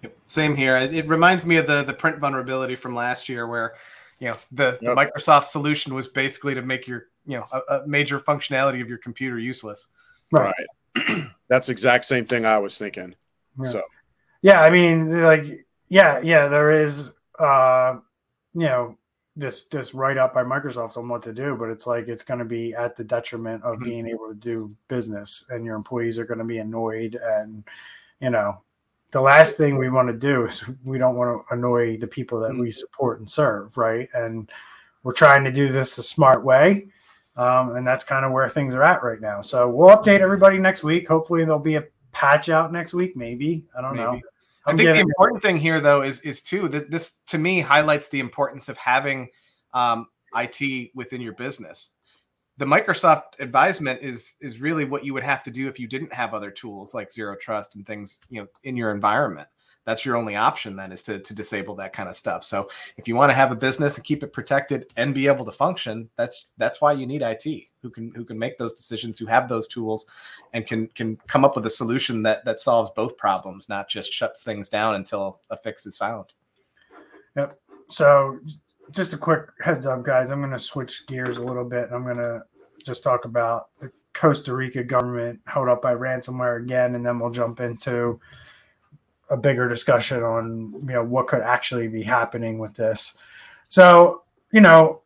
Yep. 0.03 0.17
Same 0.27 0.57
here. 0.57 0.77
It 0.77 1.07
reminds 1.07 1.47
me 1.47 1.57
of 1.57 1.67
the 1.67 1.85
the 1.85 1.93
print 1.93 2.19
vulnerability 2.19 2.75
from 2.75 2.95
last 2.95 3.29
year, 3.29 3.47
where 3.47 3.75
you 4.19 4.29
know 4.29 4.37
the, 4.51 4.79
yep. 4.83 4.97
the 4.97 4.97
Microsoft 4.97 5.45
solution 5.45 5.95
was 5.95 6.09
basically 6.09 6.55
to 6.55 6.63
make 6.63 6.89
your 6.89 7.07
you 7.25 7.39
know 7.39 7.47
a, 7.53 7.77
a 7.77 7.87
major 7.87 8.19
functionality 8.19 8.83
of 8.83 8.89
your 8.89 8.99
computer 8.99 9.39
useless. 9.39 9.89
Right. 10.33 10.53
right. 10.97 11.27
That's 11.53 11.69
exact 11.69 12.07
same 12.07 12.25
thing 12.25 12.47
I 12.47 12.59
was 12.59 12.79
thinking. 12.79 13.15
Yeah. 13.63 13.71
So, 13.71 13.83
yeah, 14.41 14.63
I 14.63 14.71
mean, 14.71 15.23
like, 15.23 15.45
yeah, 15.91 16.19
yeah, 16.21 16.49
there 16.49 16.71
is, 16.71 17.13
uh, 17.39 17.97
you 18.55 18.63
know, 18.63 18.97
this 19.37 19.65
this 19.65 19.93
write 19.93 20.17
up 20.17 20.33
by 20.33 20.45
Microsoft 20.45 20.97
on 20.97 21.11
what 21.11 21.21
to 21.25 21.33
do, 21.35 21.55
but 21.55 21.69
it's 21.69 21.87
like 21.87 22.09
it's 22.09 22.23
going 22.23 22.39
to 22.39 22.47
be 22.47 22.73
at 22.73 22.97
the 22.97 23.05
detriment 23.05 23.63
of 23.65 23.75
mm-hmm. 23.75 23.85
being 23.85 24.09
able 24.09 24.29
to 24.29 24.35
do 24.35 24.75
business, 24.89 25.45
and 25.51 25.63
your 25.63 25.77
employees 25.77 26.19
are 26.19 26.25
going 26.25 26.39
to 26.39 26.45
be 26.45 26.57
annoyed, 26.57 27.19
and 27.23 27.65
you 28.19 28.31
know, 28.31 28.63
the 29.11 29.21
last 29.21 29.59
thing 29.59 29.77
we 29.77 29.91
want 29.91 30.09
to 30.09 30.17
do 30.17 30.47
is 30.47 30.65
we 30.85 30.97
don't 30.97 31.17
want 31.17 31.47
to 31.47 31.55
annoy 31.55 31.99
the 31.99 32.07
people 32.07 32.41
that 32.41 32.53
mm-hmm. 32.53 32.63
we 32.63 32.71
support 32.71 33.19
and 33.19 33.29
serve, 33.29 33.77
right? 33.77 34.09
And 34.15 34.51
we're 35.03 35.13
trying 35.13 35.45
to 35.45 35.53
do 35.53 35.69
this 35.69 35.99
a 35.99 36.03
smart 36.03 36.47
way 36.47 36.87
um, 37.37 37.77
and 37.77 37.87
that's 37.87 38.05
kind 38.05 38.25
of 38.25 38.33
where 38.33 38.49
things 38.49 38.75
are 38.75 38.83
at 38.83 39.03
right 39.03 39.21
now. 39.21 39.41
So 39.41 39.69
we'll 39.69 39.97
update 39.97 40.21
everybody 40.21 40.59
next 40.59 40.85
week. 40.85 41.09
Hopefully 41.09 41.45
there'll 41.45 41.59
be 41.59 41.77
a 41.77 41.85
patch 42.13 42.49
out 42.49 42.73
next 42.73 42.95
week. 42.95 43.17
Maybe 43.17 43.65
I 43.77 43.81
don't 43.81 43.95
maybe. 43.97 44.05
know. 44.05 44.21
I'm 44.65 44.77
i 44.77 44.79
think 44.79 44.95
the 44.95 45.01
important 45.01 45.43
thing 45.43 45.57
here, 45.57 45.81
though, 45.81 46.03
is 46.03 46.21
is 46.21 46.41
too 46.41 46.69
this, 46.69 46.85
this 46.85 47.13
to 47.29 47.39
me 47.39 47.61
highlights 47.61 48.09
the 48.09 48.21
importance 48.21 48.69
of 48.69 48.77
having 48.77 49.29
um, 49.75 50.07
IT 50.37 50.91
within 50.95 51.21
your 51.21 51.33
business. 51.33 51.91
The 52.59 52.65
Microsoft 52.67 53.41
advisement 53.41 54.03
is 54.03 54.37
is 54.41 54.61
really 54.61 54.85
what 54.85 55.05
you 55.05 55.15
would 55.15 55.25
have 55.25 55.43
to 55.45 55.51
do 55.51 55.67
if 55.69 55.81
you 55.81 55.89
didn't 55.89 56.13
have 56.13 56.33
other 56.33 56.51
tools 56.51 56.95
like 56.95 57.13
Zero 57.13 57.35
Trust 57.35 57.75
and 57.75 57.85
things 57.85 58.21
you 58.29 58.41
know 58.41 58.47
in 58.63 58.77
your 58.77 58.93
environment 58.93 59.49
that's 59.85 60.05
your 60.05 60.17
only 60.17 60.37
option 60.37 60.77
then 60.77 60.93
is 60.93 61.03
to, 61.05 61.19
to 61.19 61.35
disable 61.35 61.75
that 61.77 61.93
kind 61.93 62.09
of 62.09 62.17
stuff. 62.17 62.45
So 62.45 62.69
if 62.97 63.09
you 63.09 63.17
want 63.17 63.31
to 63.31 63.35
have 63.35 63.53
a 63.53 63.57
business 63.57 63.97
and 63.97 64.05
keep 64.05 64.23
it 64.23 64.33
protected 64.33 64.93
and 64.97 65.15
be 65.15 65.27
able 65.27 65.45
to 65.45 65.53
function 65.53 66.09
that's 66.17 66.51
that's 66.59 66.81
why 66.81 66.93
you 66.93 67.07
need 67.07 67.23
it 67.23 67.69
who 67.83 67.91
can 67.91 68.13
who 68.15 68.25
can 68.25 68.39
make 68.39 68.59
those 68.59 68.75
decisions 68.75 69.19
who 69.19 69.27
have 69.27 69.49
those 69.49 69.67
tools 69.67 70.07
and 70.53 70.67
can 70.67 70.87
can 70.89 71.17
come 71.27 71.45
up 71.45 71.57
with 71.57 71.67
a 71.67 71.71
solution 71.71 72.23
that 72.23 72.45
that 72.45 72.61
solves 72.61 72.91
both 72.95 73.17
problems 73.17 73.69
not 73.69 73.89
just 73.89 74.13
shuts 74.13 74.43
things 74.43 74.69
down 74.69 74.95
until 74.95 75.41
a 75.51 75.57
fix 75.57 75.87
is 75.87 75.97
found. 75.97 76.33
Yep. 77.37 77.59
So 77.89 78.39
just 78.93 79.13
a 79.13 79.17
quick 79.17 79.49
heads 79.61 79.87
up 79.87 80.05
guys 80.05 80.31
i'm 80.31 80.41
going 80.41 80.53
to 80.53 80.59
switch 80.59 81.07
gears 81.07 81.39
a 81.39 81.43
little 81.43 81.65
bit 81.65 81.89
i'm 81.93 82.05
going 82.05 82.17
to 82.17 82.43
just 82.85 83.03
talk 83.03 83.25
about 83.25 83.69
the 83.81 83.91
costa 84.13 84.55
rica 84.55 84.85
government 84.85 85.41
held 85.47 85.69
up 85.69 85.81
by 85.81 85.95
ransomware 85.95 86.63
again 86.63 86.95
and 86.95 87.05
then 87.05 87.19
we'll 87.19 87.31
jump 87.31 87.61
into 87.61 88.21
a 89.33 89.37
bigger 89.37 89.69
discussion 89.69 90.23
on 90.23 90.73
you 90.81 90.93
know 90.93 91.03
what 91.03 91.27
could 91.27 91.41
actually 91.41 91.89
be 91.89 92.03
happening 92.03 92.59
with 92.59 92.75
this. 92.75 93.17
So 93.69 94.23
you 94.53 94.61
know 94.61 95.03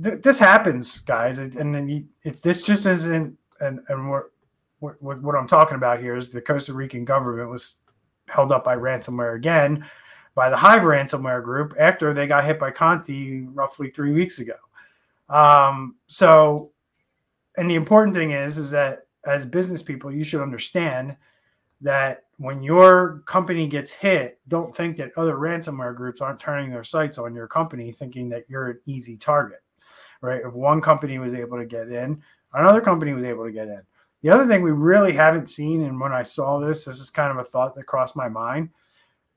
th- 0.00 0.22
this 0.22 0.38
happens, 0.38 1.00
guys, 1.00 1.38
and 1.38 1.74
then 1.74 1.88
you, 1.88 2.06
it's 2.22 2.40
this 2.40 2.62
just 2.62 2.86
isn't 2.86 3.36
and 3.60 3.80
and 3.88 4.10
what, 4.10 4.30
what 4.78 5.02
what 5.02 5.34
I'm 5.34 5.48
talking 5.48 5.76
about 5.76 6.00
here 6.00 6.16
is 6.16 6.30
the 6.30 6.40
Costa 6.40 6.72
Rican 6.72 7.04
government 7.04 7.50
was 7.50 7.76
held 8.28 8.52
up 8.52 8.64
by 8.64 8.76
ransomware 8.76 9.36
again 9.36 9.84
by 10.34 10.50
the 10.50 10.56
Hive 10.56 10.82
ransomware 10.82 11.42
group 11.42 11.74
after 11.78 12.12
they 12.12 12.26
got 12.26 12.44
hit 12.44 12.58
by 12.58 12.70
Conti 12.70 13.42
roughly 13.42 13.90
three 13.90 14.12
weeks 14.12 14.40
ago. 14.40 14.56
Um, 15.28 15.96
so, 16.06 16.72
and 17.56 17.70
the 17.70 17.76
important 17.76 18.16
thing 18.16 18.32
is, 18.32 18.58
is 18.58 18.70
that 18.72 19.06
as 19.24 19.46
business 19.46 19.82
people, 19.82 20.12
you 20.12 20.24
should 20.24 20.42
understand 20.42 21.16
that 21.80 22.23
when 22.38 22.62
your 22.62 23.22
company 23.26 23.66
gets 23.66 23.90
hit, 23.90 24.40
don't 24.48 24.74
think 24.74 24.96
that 24.96 25.12
other 25.16 25.36
ransomware 25.36 25.94
groups 25.94 26.20
aren't 26.20 26.40
turning 26.40 26.70
their 26.70 26.84
sights 26.84 27.18
on 27.18 27.34
your 27.34 27.46
company, 27.46 27.92
thinking 27.92 28.28
that 28.30 28.44
you're 28.48 28.70
an 28.70 28.80
easy 28.86 29.16
target, 29.16 29.62
right? 30.20 30.42
If 30.44 30.52
one 30.52 30.80
company 30.80 31.18
was 31.18 31.34
able 31.34 31.58
to 31.58 31.66
get 31.66 31.88
in, 31.88 32.22
another 32.52 32.80
company 32.80 33.12
was 33.12 33.24
able 33.24 33.44
to 33.44 33.52
get 33.52 33.68
in. 33.68 33.82
The 34.22 34.30
other 34.30 34.46
thing 34.46 34.62
we 34.62 34.72
really 34.72 35.12
haven't 35.12 35.50
seen, 35.50 35.82
and 35.82 36.00
when 36.00 36.12
I 36.12 36.22
saw 36.22 36.58
this, 36.58 36.86
this 36.86 36.98
is 36.98 37.10
kind 37.10 37.30
of 37.30 37.36
a 37.36 37.44
thought 37.44 37.74
that 37.74 37.84
crossed 37.84 38.16
my 38.16 38.28
mind. 38.28 38.70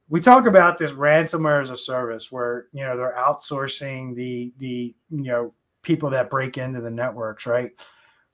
We 0.09 0.21
talk 0.21 0.45
about 0.45 0.77
this 0.77 0.93
ransomware 0.93 1.61
as 1.61 1.69
a 1.69 1.75
service, 1.75 2.31
where 2.31 2.67
you 2.71 2.85
know 2.85 2.95
they're 2.95 3.15
outsourcing 3.17 4.15
the 4.15 4.53
the 4.59 4.95
you 5.09 5.23
know 5.23 5.53
people 5.81 6.09
that 6.11 6.29
break 6.29 6.57
into 6.57 6.79
the 6.79 6.89
networks, 6.89 7.45
right? 7.45 7.71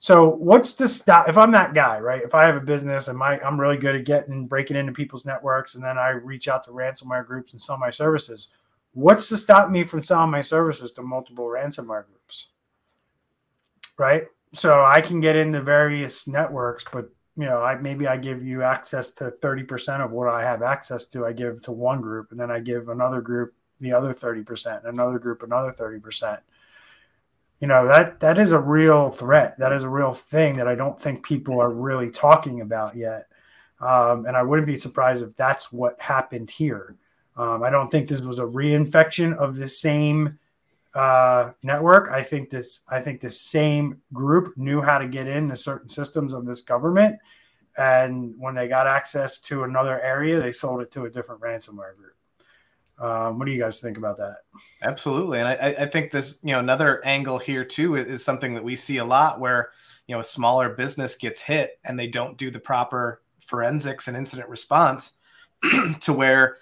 So 0.04 0.28
what's 0.28 0.74
the 0.74 0.86
stop 0.86 1.30
if 1.30 1.38
I'm 1.38 1.52
that 1.52 1.72
guy, 1.72 1.98
right? 1.98 2.20
If 2.20 2.34
I 2.34 2.44
have 2.44 2.56
a 2.56 2.60
business 2.60 3.08
and 3.08 3.16
my 3.16 3.40
I'm 3.40 3.58
really 3.58 3.78
good 3.78 3.96
at 3.96 4.04
getting 4.04 4.46
breaking 4.46 4.76
into 4.76 4.92
people's 4.92 5.24
networks 5.24 5.74
and 5.74 5.82
then 5.82 5.96
I 5.96 6.10
reach 6.10 6.46
out 6.46 6.62
to 6.64 6.72
ransomware 6.72 7.26
groups 7.26 7.52
and 7.52 7.60
sell 7.60 7.78
my 7.78 7.88
services, 7.88 8.50
what's 8.92 9.30
to 9.30 9.38
stop 9.38 9.70
me 9.70 9.82
from 9.82 10.02
selling 10.02 10.30
my 10.30 10.42
services 10.42 10.92
to 10.92 11.02
multiple 11.02 11.46
ransomware 11.46 12.04
groups? 12.04 12.48
Right? 13.96 14.26
So 14.52 14.84
I 14.84 15.00
can 15.00 15.20
get 15.20 15.36
into 15.36 15.62
various 15.62 16.28
networks, 16.28 16.84
but 16.84 17.08
you 17.34 17.46
know, 17.46 17.62
I 17.62 17.76
maybe 17.76 18.06
I 18.06 18.18
give 18.18 18.44
you 18.44 18.62
access 18.62 19.08
to 19.12 19.30
30% 19.30 20.04
of 20.04 20.10
what 20.10 20.28
I 20.28 20.42
have 20.42 20.60
access 20.60 21.06
to, 21.06 21.24
I 21.24 21.32
give 21.32 21.62
to 21.62 21.72
one 21.72 22.02
group, 22.02 22.30
and 22.30 22.38
then 22.38 22.50
I 22.50 22.60
give 22.60 22.90
another 22.90 23.22
group 23.22 23.54
the 23.80 23.92
other 23.92 24.12
30%, 24.12 24.84
another 24.84 25.18
group 25.18 25.42
another 25.42 25.72
30% 25.72 26.40
you 27.60 27.68
know 27.68 27.86
that 27.86 28.20
that 28.20 28.38
is 28.38 28.52
a 28.52 28.58
real 28.58 29.10
threat. 29.10 29.58
That 29.58 29.72
is 29.72 29.82
a 29.82 29.88
real 29.88 30.12
thing 30.12 30.56
that 30.56 30.68
i 30.68 30.74
don't 30.74 31.00
think 31.00 31.24
people 31.24 31.60
are 31.60 31.70
really 31.70 32.10
talking 32.10 32.60
about 32.60 32.96
yet. 32.96 33.26
Um, 33.80 34.26
and 34.26 34.36
i 34.36 34.42
wouldn't 34.42 34.66
be 34.66 34.76
surprised 34.76 35.22
if 35.22 35.36
that's 35.36 35.72
what 35.72 36.00
happened 36.00 36.50
here. 36.50 36.96
Um, 37.36 37.62
i 37.62 37.70
don't 37.70 37.90
think 37.90 38.08
this 38.08 38.22
was 38.22 38.38
a 38.38 38.44
reinfection 38.44 39.36
of 39.36 39.56
the 39.56 39.68
same 39.68 40.38
uh, 40.94 41.50
network. 41.64 42.08
I 42.10 42.22
think 42.22 42.50
this 42.50 42.82
i 42.88 43.00
think 43.00 43.20
the 43.20 43.30
same 43.30 44.00
group 44.12 44.56
knew 44.56 44.80
how 44.80 44.98
to 44.98 45.08
get 45.08 45.26
into 45.26 45.56
certain 45.56 45.88
systems 45.88 46.32
of 46.32 46.46
this 46.46 46.62
government. 46.62 47.18
And 47.76 48.34
when 48.38 48.54
they 48.54 48.68
got 48.68 48.86
access 48.86 49.38
to 49.40 49.64
another 49.64 50.00
area 50.00 50.40
they 50.40 50.52
sold 50.52 50.80
it 50.80 50.92
to 50.92 51.06
a 51.06 51.10
different 51.10 51.40
ransomware 51.40 51.96
group 51.96 52.14
um, 52.98 53.38
what 53.38 53.46
do 53.46 53.52
you 53.52 53.60
guys 53.60 53.80
think 53.80 53.96
about 53.96 54.18
that? 54.18 54.38
Absolutely, 54.82 55.40
and 55.40 55.48
I, 55.48 55.74
I 55.80 55.86
think 55.86 56.12
there's 56.12 56.38
you 56.42 56.52
know 56.52 56.60
another 56.60 57.04
angle 57.04 57.38
here 57.38 57.64
too 57.64 57.96
is, 57.96 58.06
is 58.06 58.24
something 58.24 58.54
that 58.54 58.64
we 58.64 58.76
see 58.76 58.98
a 58.98 59.04
lot 59.04 59.40
where 59.40 59.70
you 60.06 60.14
know 60.14 60.20
a 60.20 60.24
smaller 60.24 60.70
business 60.70 61.16
gets 61.16 61.40
hit 61.40 61.78
and 61.84 61.98
they 61.98 62.06
don't 62.06 62.36
do 62.36 62.50
the 62.50 62.60
proper 62.60 63.22
forensics 63.40 64.08
and 64.08 64.16
incident 64.16 64.48
response 64.48 65.12
to 66.00 66.12
where 66.12 66.56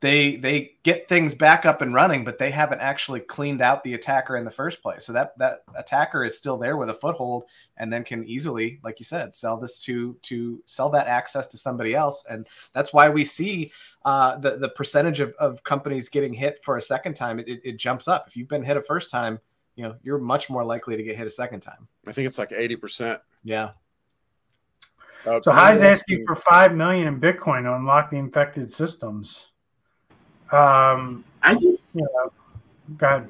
they 0.00 0.36
they 0.36 0.72
get 0.82 1.08
things 1.08 1.34
back 1.34 1.64
up 1.64 1.80
and 1.80 1.94
running, 1.94 2.22
but 2.22 2.38
they 2.38 2.50
haven't 2.50 2.80
actually 2.80 3.20
cleaned 3.20 3.62
out 3.62 3.82
the 3.82 3.94
attacker 3.94 4.36
in 4.36 4.44
the 4.44 4.50
first 4.50 4.82
place. 4.82 5.06
So 5.06 5.12
that 5.14 5.36
that 5.38 5.62
attacker 5.76 6.22
is 6.22 6.36
still 6.36 6.58
there 6.58 6.76
with 6.76 6.90
a 6.90 6.94
foothold, 6.94 7.44
and 7.78 7.90
then 7.90 8.04
can 8.04 8.22
easily, 8.24 8.78
like 8.84 9.00
you 9.00 9.04
said, 9.04 9.34
sell 9.34 9.56
this 9.56 9.82
to 9.84 10.14
to 10.22 10.62
sell 10.66 10.90
that 10.90 11.06
access 11.06 11.46
to 11.48 11.58
somebody 11.58 11.94
else. 11.94 12.24
And 12.28 12.46
that's 12.74 12.92
why 12.92 13.08
we 13.08 13.24
see 13.24 13.72
uh, 14.06 14.38
the 14.38 14.56
the 14.56 14.68
percentage 14.68 15.18
of, 15.18 15.34
of 15.40 15.62
companies 15.64 16.08
getting 16.08 16.32
hit 16.32 16.60
for 16.62 16.76
a 16.76 16.82
second 16.82 17.14
time 17.14 17.40
it, 17.40 17.48
it 17.48 17.76
jumps 17.76 18.06
up. 18.06 18.28
If 18.28 18.36
you've 18.36 18.48
been 18.48 18.62
hit 18.62 18.76
a 18.76 18.82
first 18.82 19.10
time, 19.10 19.40
you 19.74 19.82
know 19.82 19.96
you're 20.04 20.18
much 20.18 20.48
more 20.48 20.64
likely 20.64 20.96
to 20.96 21.02
get 21.02 21.16
hit 21.16 21.26
a 21.26 21.30
second 21.30 21.60
time. 21.60 21.88
I 22.06 22.12
think 22.12 22.28
it's 22.28 22.38
like 22.38 22.52
eighty 22.52 22.76
percent. 22.76 23.20
Yeah. 23.42 23.70
Uh, 25.26 25.40
so 25.42 25.50
Hive's 25.50 25.82
asking 25.82 26.24
for 26.24 26.36
five 26.36 26.72
million 26.72 27.08
in 27.08 27.20
Bitcoin 27.20 27.64
to 27.64 27.74
unlock 27.74 28.10
the 28.10 28.16
infected 28.16 28.70
systems. 28.70 29.48
Um, 30.52 31.24
I 31.42 31.54
did. 31.54 31.76
You 31.92 32.02
know, 32.02 32.32
go 32.96 33.06
ahead. 33.06 33.28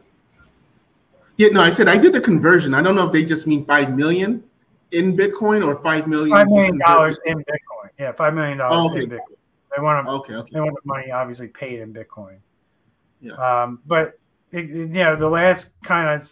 Yeah, 1.39 1.49
no, 1.53 1.63
I 1.63 1.71
said 1.71 1.89
I 1.89 1.97
did 1.97 2.13
the 2.13 2.21
conversion. 2.21 2.75
I 2.75 2.83
don't 2.83 2.95
know 2.95 3.07
if 3.07 3.13
they 3.13 3.25
just 3.25 3.47
mean 3.47 3.65
five 3.65 3.97
million 3.97 4.45
in 4.91 5.17
Bitcoin 5.17 5.67
or 5.67 5.77
five 5.77 6.07
million. 6.07 6.37
Five 6.37 6.49
million 6.49 6.79
dollars 6.79 7.19
in 7.25 7.39
Bitcoin. 7.39 7.89
Yeah, 7.99 8.13
five 8.13 8.35
million 8.35 8.59
dollars 8.59 8.79
oh, 8.79 8.91
okay. 8.91 9.05
in 9.05 9.11
Bitcoin. 9.11 9.36
They 9.77 9.83
want 9.83 10.07
to. 10.07 10.13
Okay, 10.13 10.35
okay. 10.35 10.51
They 10.53 10.61
want 10.61 10.75
the 10.75 10.81
money 10.87 11.11
obviously 11.11 11.49
paid 11.49 11.81
in 11.81 11.93
Bitcoin. 11.93 12.39
Yeah. 13.21 13.35
Um, 13.35 13.81
but 13.87 14.19
it, 14.51 14.71
it, 14.71 14.71
you 14.71 14.87
know, 14.87 15.17
the 15.17 15.29
last 15.29 15.75
kind 15.83 16.09
of, 16.09 16.29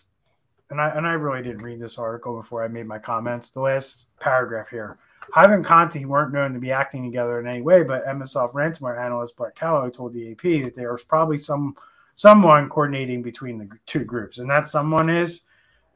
and 0.71 0.81
I 0.81 0.91
and 0.91 1.07
I 1.07 1.13
really 1.13 1.43
didn't 1.43 1.63
read 1.63 1.81
this 1.81 1.99
article 1.99 2.37
before 2.37 2.65
I 2.65 2.69
made 2.69 2.87
my 2.87 2.99
comments. 2.99 3.51
The 3.51 3.61
last 3.61 4.09
paragraph 4.19 4.69
here. 4.71 4.99
Hive 5.33 5.51
and 5.53 5.65
Conti 5.65 6.05
weren't 6.05 6.35
known 6.35 6.53
to 6.53 6.59
be 6.59 6.71
acting 6.71 7.03
together 7.03 7.41
in 7.41 7.47
any 7.47 7.63
way, 7.63 7.83
but 7.83 8.05
Emsisoft 8.05 8.53
ransomware 8.53 9.03
analyst 9.03 9.39
Brett 9.39 9.55
Callow 9.55 9.89
told 9.89 10.13
the 10.13 10.33
AP 10.33 10.43
that 10.65 10.75
there 10.77 10.93
was 10.93 11.03
probably 11.03 11.39
some 11.39 11.77
someone 12.15 12.69
coordinating 12.69 13.23
between 13.23 13.59
the 13.59 13.69
two 13.87 14.05
groups, 14.05 14.39
and 14.39 14.49
that 14.51 14.69
someone 14.69 15.11
is 15.11 15.43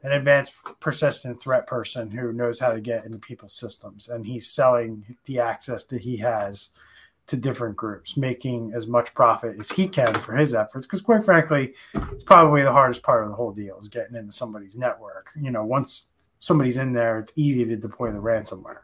an 0.01 0.11
advanced 0.11 0.53
persistent 0.79 1.41
threat 1.41 1.67
person 1.67 2.09
who 2.11 2.31
knows 2.31 2.59
how 2.59 2.71
to 2.71 2.81
get 2.81 3.05
into 3.05 3.17
people's 3.17 3.53
systems, 3.53 4.07
and 4.07 4.25
he's 4.25 4.47
selling 4.47 5.15
the 5.25 5.39
access 5.39 5.85
that 5.85 6.01
he 6.01 6.17
has 6.17 6.71
to 7.29 7.37
different 7.37 7.75
groups, 7.75 8.17
making 8.17 8.73
as 8.73 8.87
much 8.87 9.13
profit 9.13 9.59
as 9.59 9.71
he 9.71 9.87
can 9.87 10.13
for 10.15 10.35
his 10.35 10.53
efforts. 10.53 10.87
Because 10.87 11.01
quite 11.01 11.23
frankly, 11.23 11.75
it's 12.11 12.23
probably 12.23 12.63
the 12.63 12.71
hardest 12.71 13.03
part 13.03 13.23
of 13.23 13.29
the 13.29 13.35
whole 13.35 13.51
deal 13.51 13.77
is 13.79 13.87
getting 13.87 14.15
into 14.15 14.31
somebody's 14.31 14.75
network. 14.75 15.29
You 15.39 15.51
know, 15.51 15.63
once 15.63 16.09
somebody's 16.39 16.77
in 16.77 16.93
there, 16.93 17.19
it's 17.19 17.31
easy 17.35 17.65
to 17.65 17.75
deploy 17.75 18.11
the 18.11 18.17
ransomware. 18.17 18.79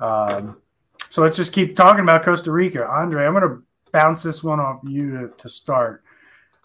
Um, 0.00 0.56
so 1.08 1.22
let's 1.22 1.36
just 1.36 1.52
keep 1.52 1.76
talking 1.76 2.02
about 2.02 2.24
Costa 2.24 2.50
Rica. 2.50 2.84
Andre, 2.88 3.26
I'm 3.26 3.34
going 3.34 3.48
to 3.48 3.62
bounce 3.92 4.24
this 4.24 4.42
one 4.42 4.58
off 4.58 4.80
you 4.82 5.10
to, 5.12 5.28
to 5.36 5.48
start. 5.48 6.02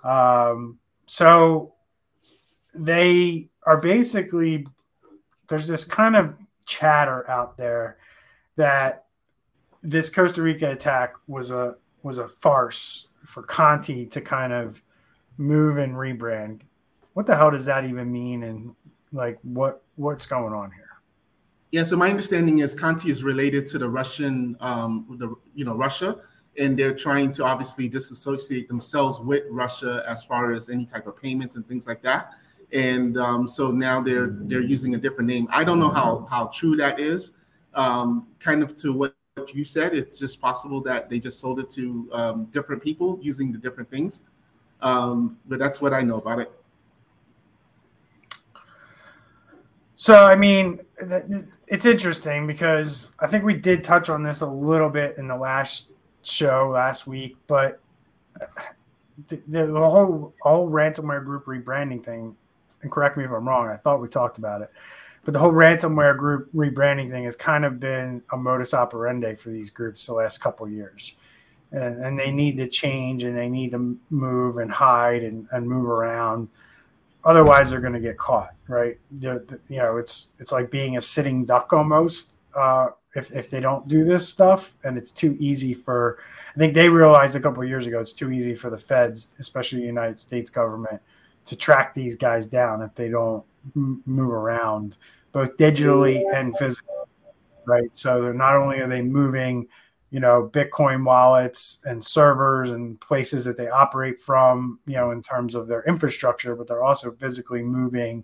Um, 0.04 0.80
so 1.06 1.74
they 2.74 3.50
are 3.68 3.78
basically, 3.78 4.66
there's 5.48 5.68
this 5.68 5.84
kind 5.84 6.16
of 6.16 6.34
chatter 6.66 7.30
out 7.30 7.56
there 7.58 7.98
that 8.56 9.06
this 9.84 10.10
Costa 10.10 10.42
Rica 10.42 10.72
attack 10.72 11.16
was 11.28 11.52
a 11.52 11.76
was 12.04 12.18
a 12.18 12.28
farce 12.28 13.08
for 13.26 13.44
Conti 13.44 14.06
to 14.06 14.22
kind 14.22 14.54
of 14.54 14.82
move 15.38 15.78
and 15.78 15.94
rebrand. 15.94 16.62
What 17.14 17.26
the 17.26 17.36
hell 17.36 17.52
does 17.52 17.66
that 17.66 17.86
even 17.86 18.12
mean? 18.12 18.44
And 18.44 18.76
like, 19.12 19.38
what 19.44 19.84
what's 19.96 20.26
going 20.26 20.54
on 20.54 20.72
here? 20.72 20.84
Yeah, 21.72 21.84
so 21.84 21.98
my 21.98 22.10
understanding 22.10 22.60
is 22.60 22.74
Conti 22.74 23.12
is 23.12 23.24
related 23.24 23.68
to 23.68 23.78
the 23.78 23.90
Russian, 23.90 24.56
um, 24.62 25.18
the 25.20 25.36
you 25.54 25.66
know 25.66 25.76
Russia, 25.76 26.18
and 26.58 26.78
they're 26.78 26.96
trying 26.96 27.32
to 27.34 27.44
obviously 27.44 27.90
disassociate 27.90 28.68
themselves 28.68 29.20
with 29.20 29.44
Russia 29.50 30.04
as 30.08 30.24
far 30.24 30.52
as 30.52 30.70
any 30.70 30.86
type 30.86 31.08
of 31.08 31.22
payments 31.22 31.56
and 31.56 31.68
things 31.68 31.88
like 31.88 32.02
that. 32.04 32.32
And 32.72 33.18
um, 33.18 33.48
so 33.48 33.72
now 33.72 34.02
they're 34.02 34.38
they're 34.42 34.62
using 34.62 34.96
a 34.96 34.98
different 34.98 35.28
name. 35.28 35.48
I 35.52 35.64
don't 35.64 35.80
know 35.80 35.90
how 35.90 36.28
how 36.30 36.48
true 36.48 36.76
that 36.78 37.00
is. 37.00 37.32
Um, 37.74 38.28
kind 38.40 38.64
of 38.64 38.76
to 38.78 38.92
what 38.92 39.16
you 39.54 39.64
said, 39.64 39.94
it's 39.94 40.18
just 40.18 40.42
possible 40.42 40.82
that 40.82 41.10
they 41.10 41.20
just 41.20 41.40
sold 41.40 41.60
it 41.60 41.70
to 41.72 42.10
um, 42.12 42.46
different 42.46 42.82
people 42.82 43.20
using 43.22 43.52
the 43.52 43.58
different 43.58 43.90
things. 43.90 44.22
Um, 44.82 45.38
but 45.48 45.60
that's 45.60 45.82
what 45.82 45.94
I 45.94 46.02
know 46.02 46.18
about 46.18 46.40
it. 46.40 46.52
So, 49.96 50.26
I 50.26 50.36
mean, 50.36 50.80
it's 51.68 51.86
interesting 51.86 52.46
because 52.46 53.14
I 53.20 53.26
think 53.26 53.44
we 53.44 53.56
did 53.56 53.84
touch 53.84 54.10
on 54.10 54.22
this 54.22 54.42
a 54.42 54.46
little 54.46 54.90
bit 54.90 55.18
in 55.18 55.28
the 55.28 55.36
last 55.36 55.92
show 56.22 56.70
last 56.72 57.08
week, 57.08 57.36
but 57.48 57.80
the, 59.28 59.42
the 59.48 59.66
whole 59.66 60.36
whole 60.42 60.70
ransomware 60.70 61.24
group 61.24 61.46
rebranding 61.46 62.04
thing, 62.04 62.36
and 62.84 62.92
correct 62.92 63.18
me 63.18 63.24
if 63.24 63.32
I'm 63.32 63.48
wrong, 63.48 63.70
I 63.70 63.76
thought 63.76 64.00
we 64.00 64.08
talked 64.08 64.38
about 64.38 64.62
it, 64.62 64.72
but 65.24 65.34
the 65.34 65.40
whole 65.40 65.52
ransomware 65.52 66.18
group 66.18 66.50
rebranding 66.54 67.12
thing 67.12 67.26
has 67.26 67.36
kind 67.36 67.66
of 67.66 67.80
been 67.80 68.24
a 68.32 68.38
modus 68.38 68.74
operandi 68.74 69.36
for 69.36 69.50
these 69.50 69.70
groups 69.70 70.06
the 70.06 70.14
last 70.14 70.40
couple 70.40 70.68
years. 70.70 71.16
And, 71.72 72.04
and 72.04 72.20
they 72.20 72.32
need 72.32 72.56
to 72.58 72.68
change 72.68 73.24
and 73.24 73.38
they 73.38 73.50
need 73.50 73.72
to 73.72 73.98
move 74.10 74.58
and 74.58 74.72
hide 74.72 75.24
and, 75.24 75.48
and 75.52 75.68
move 75.68 75.86
around. 75.86 76.48
Otherwise 77.26 77.70
they're 77.70 77.82
going 77.82 77.94
to 77.94 78.00
get 78.00 78.18
caught 78.18 78.52
right? 78.68 78.98
You 79.20 79.44
know 79.70 79.98
it's 79.98 80.32
it's 80.40 80.52
like 80.52 80.70
being 80.72 80.98
a 80.98 81.02
sitting 81.02 81.46
duck 81.46 81.74
almost 81.74 82.34
uh, 82.56 82.90
if, 83.16 83.32
if 83.32 83.50
they 83.50 83.60
don't 83.60 83.88
do 83.88 84.04
this 84.04 84.28
stuff. 84.28 84.76
And 84.84 84.98
it's 84.98 85.12
too 85.12 85.36
easy 85.40 85.74
for 85.74 86.20
i 86.58 86.60
think 86.60 86.74
they 86.74 86.90
realized 86.90 87.36
a 87.36 87.40
couple 87.40 87.64
years 87.64 87.86
ago 87.86 88.00
it's 88.00 88.12
too 88.12 88.32
easy 88.32 88.56
for 88.56 88.72
the 88.72 88.78
feds 88.78 89.36
especially 89.40 89.80
the 89.80 89.86
united 89.86 90.20
states 90.20 90.50
government 90.50 91.00
to 91.46 91.56
track 91.56 91.94
these 91.94 92.16
guys 92.16 92.46
down 92.48 92.82
if 92.82 92.94
they 92.96 93.10
don't 93.10 93.44
move 93.76 94.32
around 94.32 94.98
both 95.32 95.58
digitally 95.58 96.24
and 96.34 96.58
physically 96.58 96.94
right? 97.66 97.90
So 97.94 98.32
not 98.32 98.56
only 98.56 98.80
are 98.80 98.88
they 98.88 99.02
moving 99.02 99.68
you 100.10 100.22
know 100.22 100.50
bitcoin 100.54 101.04
wallets 101.04 101.82
and 101.84 102.04
servers 102.04 102.72
and 102.72 103.00
places 103.02 103.44
that 103.44 103.58
they 103.58 103.68
operate 103.68 104.22
from 104.22 104.80
you 104.86 104.96
know 104.96 105.12
in 105.12 105.22
terms 105.22 105.54
of 105.54 105.68
their 105.68 105.84
infrastructure 105.84 106.56
but 106.56 106.66
they're 106.66 106.84
also 106.84 107.12
physically 107.12 107.62
moving 107.62 108.24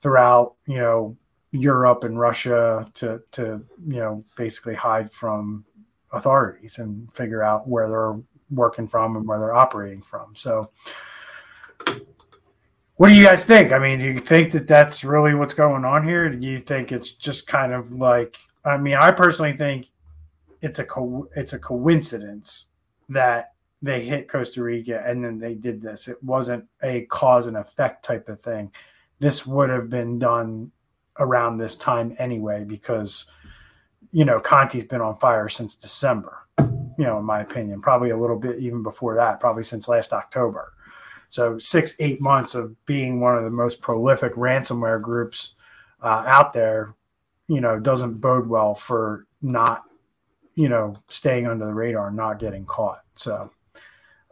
throughout 0.00 0.54
you 0.66 0.78
know 0.78 1.14
europe 1.50 2.02
and 2.02 2.18
russia 2.18 2.90
to 2.94 3.20
to 3.30 3.62
you 3.86 3.98
know 3.98 4.24
basically 4.38 4.74
hide 4.74 5.12
from 5.12 5.66
authorities 6.12 6.78
and 6.78 7.12
figure 7.14 7.42
out 7.42 7.68
where 7.68 7.88
they're 7.88 8.18
working 8.50 8.88
from 8.88 9.16
and 9.16 9.26
where 9.26 9.38
they're 9.38 9.54
operating 9.54 10.02
from. 10.02 10.34
So 10.34 10.70
what 12.98 13.08
do 13.08 13.14
you 13.14 13.24
guys 13.24 13.44
think 13.44 13.72
i 13.72 13.78
mean 13.78 13.98
do 13.98 14.04
you 14.04 14.20
think 14.20 14.52
that 14.52 14.68
that's 14.68 15.02
really 15.02 15.34
what's 15.34 15.54
going 15.54 15.84
on 15.84 16.06
here 16.06 16.28
do 16.28 16.46
you 16.46 16.60
think 16.60 16.92
it's 16.92 17.10
just 17.10 17.46
kind 17.48 17.72
of 17.72 17.90
like 17.90 18.36
I 18.68 18.76
mean, 18.76 18.96
I 18.96 19.10
personally 19.12 19.56
think 19.56 19.86
it's 20.60 20.78
a 20.78 20.84
co- 20.84 21.28
it's 21.34 21.52
a 21.52 21.58
coincidence 21.58 22.68
that 23.08 23.52
they 23.80 24.04
hit 24.04 24.28
Costa 24.28 24.62
Rica 24.62 25.02
and 25.06 25.24
then 25.24 25.38
they 25.38 25.54
did 25.54 25.80
this. 25.80 26.08
It 26.08 26.22
wasn't 26.22 26.66
a 26.82 27.02
cause 27.02 27.46
and 27.46 27.56
effect 27.56 28.04
type 28.04 28.28
of 28.28 28.40
thing. 28.40 28.72
This 29.20 29.46
would 29.46 29.70
have 29.70 29.88
been 29.88 30.18
done 30.18 30.72
around 31.18 31.58
this 31.58 31.76
time 31.76 32.14
anyway 32.18 32.64
because 32.64 33.30
you 34.12 34.24
know 34.24 34.40
Conti's 34.40 34.84
been 34.84 35.00
on 35.00 35.16
fire 35.16 35.48
since 35.48 35.74
December. 35.74 36.46
You 36.58 37.04
know, 37.04 37.18
in 37.18 37.24
my 37.24 37.40
opinion, 37.40 37.80
probably 37.80 38.10
a 38.10 38.18
little 38.18 38.38
bit 38.38 38.58
even 38.58 38.82
before 38.82 39.14
that, 39.14 39.40
probably 39.40 39.62
since 39.62 39.88
last 39.88 40.12
October. 40.12 40.72
So 41.28 41.58
six, 41.58 41.94
eight 41.98 42.20
months 42.20 42.54
of 42.54 42.74
being 42.86 43.20
one 43.20 43.36
of 43.36 43.44
the 43.44 43.50
most 43.50 43.80
prolific 43.82 44.34
ransomware 44.34 45.00
groups 45.00 45.54
uh, 46.02 46.24
out 46.26 46.52
there, 46.52 46.94
you 47.48 47.60
know, 47.60 47.78
doesn't 47.78 48.20
bode 48.20 48.48
well 48.48 48.74
for 48.74 49.26
not, 49.42 49.84
you 50.54 50.68
know, 50.68 50.96
staying 51.08 51.46
under 51.46 51.66
the 51.66 51.74
radar, 51.74 52.10
not 52.10 52.38
getting 52.38 52.64
caught. 52.64 53.02
So 53.14 53.50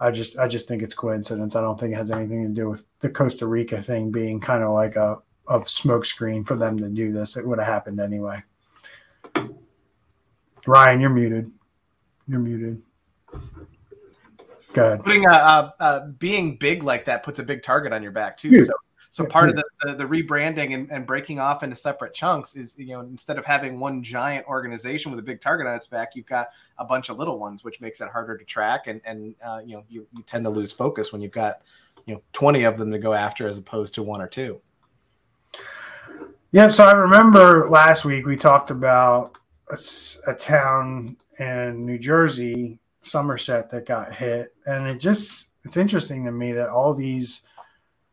I 0.00 0.10
just, 0.10 0.38
I 0.38 0.48
just 0.48 0.68
think 0.68 0.82
it's 0.82 0.94
coincidence. 0.94 1.54
I 1.54 1.60
don't 1.60 1.78
think 1.78 1.92
it 1.92 1.96
has 1.96 2.10
anything 2.10 2.42
to 2.42 2.48
do 2.48 2.70
with 2.70 2.84
the 3.00 3.10
Costa 3.10 3.46
Rica 3.46 3.80
thing 3.82 4.10
being 4.10 4.40
kind 4.40 4.62
of 4.62 4.72
like 4.72 4.96
a, 4.96 5.18
a 5.48 5.60
smokescreen 5.60 6.46
for 6.46 6.56
them 6.56 6.78
to 6.78 6.88
do 6.88 7.12
this. 7.12 7.36
It 7.36 7.46
would 7.46 7.58
have 7.58 7.68
happened 7.68 8.00
anyway. 8.00 8.42
Ryan, 10.66 11.00
you're 11.00 11.10
muted. 11.10 11.50
You're 12.26 12.40
muted. 12.40 12.82
Good. 14.76 15.02
Putting 15.02 15.24
a, 15.24 15.32
uh, 15.32 15.70
uh, 15.80 16.06
being 16.18 16.56
big 16.56 16.82
like 16.82 17.06
that 17.06 17.22
puts 17.22 17.38
a 17.38 17.42
big 17.42 17.62
target 17.62 17.94
on 17.94 18.02
your 18.02 18.12
back 18.12 18.36
too. 18.36 18.62
So, 18.62 18.74
so 19.08 19.24
part 19.24 19.48
of 19.48 19.56
the, 19.56 19.64
the, 19.80 19.94
the 19.94 20.04
rebranding 20.04 20.74
and, 20.74 20.90
and, 20.90 21.06
breaking 21.06 21.38
off 21.38 21.62
into 21.62 21.74
separate 21.74 22.12
chunks 22.12 22.54
is 22.54 22.78
you 22.78 22.88
know 22.88 23.00
instead 23.00 23.38
of 23.38 23.46
having 23.46 23.80
one 23.80 24.02
giant 24.02 24.46
organization 24.46 25.10
with 25.10 25.18
a 25.18 25.22
big 25.22 25.40
target 25.40 25.66
on 25.66 25.74
its 25.74 25.86
back, 25.86 26.14
you've 26.14 26.26
got 26.26 26.50
a 26.76 26.84
bunch 26.84 27.08
of 27.08 27.16
little 27.16 27.38
ones, 27.38 27.64
which 27.64 27.80
makes 27.80 28.02
it 28.02 28.10
harder 28.10 28.36
to 28.36 28.44
track 28.44 28.86
and 28.86 29.00
and 29.06 29.34
uh, 29.42 29.60
you 29.64 29.76
know 29.76 29.84
you, 29.88 30.06
you 30.14 30.22
tend 30.24 30.44
to 30.44 30.50
lose 30.50 30.72
focus 30.72 31.10
when 31.10 31.22
you've 31.22 31.32
got 31.32 31.62
you 32.04 32.12
know 32.12 32.22
20 32.34 32.64
of 32.64 32.76
them 32.76 32.90
to 32.90 32.98
go 32.98 33.14
after 33.14 33.48
as 33.48 33.56
opposed 33.56 33.94
to 33.94 34.02
one 34.02 34.20
or 34.20 34.28
two. 34.28 34.60
Yeah, 36.52 36.68
so 36.68 36.84
I 36.84 36.92
remember 36.92 37.70
last 37.70 38.04
week 38.04 38.26
we 38.26 38.36
talked 38.36 38.70
about 38.70 39.38
a, 39.70 39.78
a 40.30 40.34
town 40.34 41.16
in 41.38 41.86
New 41.86 41.98
Jersey 41.98 42.78
Somerset 43.06 43.70
that 43.70 43.86
got 43.86 44.14
hit, 44.14 44.54
and 44.66 44.86
it 44.86 44.98
just 44.98 45.54
it's 45.64 45.76
interesting 45.76 46.24
to 46.24 46.32
me 46.32 46.52
that 46.52 46.68
all 46.68 46.94
these 46.94 47.42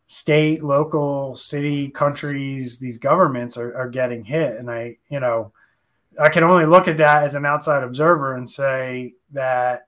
state, 0.08 0.64
local, 0.64 1.36
city, 1.36 1.90
countries, 1.90 2.80
these 2.80 2.98
governments 2.98 3.58
are, 3.58 3.76
are 3.76 3.90
getting 3.90 4.24
hit, 4.24 4.58
and 4.58 4.70
I 4.70 4.98
you 5.10 5.20
know 5.20 5.52
I 6.20 6.30
can 6.30 6.44
only 6.44 6.66
look 6.66 6.88
at 6.88 6.98
that 6.98 7.24
as 7.24 7.36
an 7.36 7.46
outside 7.46 7.84
observer 7.84 8.36
and 8.36 8.50
say 8.50 9.16
that 9.32 9.88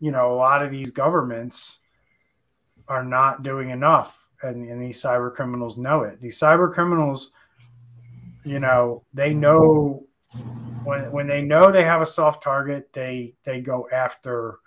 you 0.00 0.10
know 0.10 0.34
a 0.34 0.36
lot 0.36 0.62
of 0.62 0.70
these 0.70 0.90
governments 0.90 1.80
are 2.88 3.04
not 3.04 3.42
doing 3.42 3.70
enough, 3.70 4.28
and, 4.42 4.66
and 4.66 4.82
these 4.82 5.02
cyber 5.02 5.32
criminals 5.32 5.78
know 5.78 6.02
it. 6.02 6.20
These 6.20 6.38
cyber 6.38 6.70
criminals, 6.72 7.32
you 8.44 8.58
know, 8.58 9.04
they 9.14 9.32
know 9.32 10.04
when 10.84 11.10
when 11.10 11.26
they 11.26 11.42
know 11.42 11.70
they 11.70 11.84
have 11.84 12.02
a 12.02 12.06
soft 12.06 12.42
target, 12.42 12.92
they 12.92 13.34
they 13.44 13.60
go 13.60 13.88
after. 13.92 14.58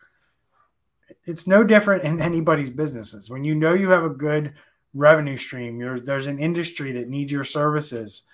It's 1.25 1.47
no 1.47 1.63
different 1.63 2.03
in 2.03 2.21
anybody's 2.21 2.69
businesses. 2.69 3.29
When 3.29 3.43
you 3.43 3.55
know 3.55 3.73
you 3.73 3.89
have 3.91 4.03
a 4.03 4.09
good 4.09 4.53
revenue 4.93 5.37
stream, 5.37 5.79
there's 6.03 6.27
an 6.27 6.39
industry 6.39 6.91
that 6.93 7.09
needs 7.09 7.31
your 7.31 7.43
services. 7.43 8.25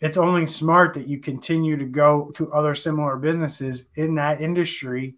It's 0.00 0.16
only 0.16 0.46
smart 0.46 0.94
that 0.94 1.08
you 1.08 1.18
continue 1.18 1.76
to 1.76 1.84
go 1.84 2.30
to 2.34 2.52
other 2.52 2.74
similar 2.74 3.16
businesses 3.16 3.84
in 3.94 4.14
that 4.16 4.40
industry 4.40 5.16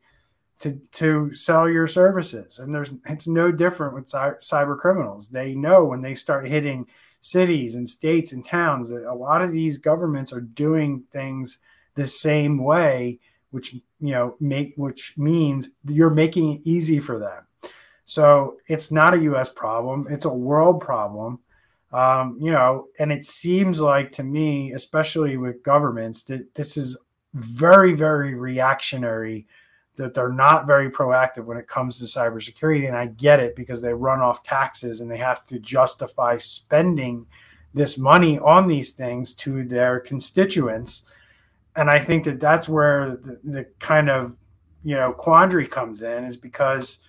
to 0.61 0.81
to 0.92 1.35
sell 1.35 1.68
your 1.68 1.87
services. 1.87 2.59
And 2.59 2.75
there's 2.75 2.92
it's 3.09 3.27
no 3.27 3.51
different 3.51 3.94
with 3.94 4.07
cyber 4.07 4.79
criminals. 4.79 5.29
They 5.29 5.55
know 5.55 5.85
when 5.85 6.03
they 6.03 6.14
start 6.14 6.48
hitting 6.48 6.87
cities 7.20 7.75
and 7.75 7.88
states 7.88 8.33
and 8.33 8.44
towns 8.44 8.88
that 8.88 9.09
a 9.09 9.14
lot 9.14 9.42
of 9.42 9.53
these 9.53 9.79
governments 9.79 10.33
are 10.33 10.40
doing 10.40 11.05
things 11.12 11.61
the 11.95 12.07
same 12.07 12.59
way, 12.59 13.19
which 13.51 13.75
you 13.75 13.83
know 14.01 14.37
make 14.41 14.75
which 14.77 15.15
means 15.17 15.71
you're 15.87 16.11
making 16.11 16.55
it 16.55 16.61
easy 16.65 16.99
for 16.99 17.19
them. 17.19 17.45
So 18.05 18.59
it's 18.67 18.91
not 18.91 19.15
a 19.15 19.23
U.S. 19.23 19.49
problem; 19.49 20.07
it's 20.11 20.25
a 20.25 20.33
world 20.33 20.81
problem. 20.81 21.41
Um, 21.93 22.39
you 22.41 22.51
know, 22.51 22.89
and 22.99 23.13
it 23.13 23.25
seems 23.25 23.81
like 23.81 24.11
to 24.13 24.23
me, 24.23 24.73
especially 24.73 25.37
with 25.37 25.63
governments, 25.63 26.23
that 26.25 26.55
this 26.55 26.77
is 26.77 26.97
very, 27.35 27.93
very 27.93 28.35
reactionary. 28.35 29.47
That 29.97 30.15
they're 30.15 30.33
not 30.33 30.67
very 30.67 30.91
proactive 30.91 31.45
when 31.45 31.59
it 31.59 31.69
comes 31.69 31.99
to 31.99 32.07
cybersecurity, 32.07 32.89
and 32.89 32.97
I 32.97 33.07
get 33.07 33.41
it 33.41 33.55
because 33.55 33.83
they 33.83 33.93
run 33.93 34.21
off 34.21 34.43
taxes 34.43 35.03
and 35.03 35.11
they 35.11 35.19
have 35.19 35.45
to 35.49 35.59
justify 35.59 36.39
spending 36.39 37.27
this 37.75 37.99
money 37.99 38.39
on 38.39 38.69
these 38.69 38.95
things 38.95 39.35
to 39.35 39.65
their 39.65 40.01
constituents 40.01 41.05
and 41.77 41.91
I 41.91 41.99
think 41.99 42.25
that 42.25 42.41
that's 42.41 42.69
where 42.69 43.17
the, 43.17 43.41
the 43.45 43.65
kind 43.79 44.11
of 44.11 44.37
you 44.85 44.95
know 44.95 45.13
quandary 45.13 45.67
comes 45.67 46.03
in 46.03 46.25
is 46.25 46.37
because 46.37 47.07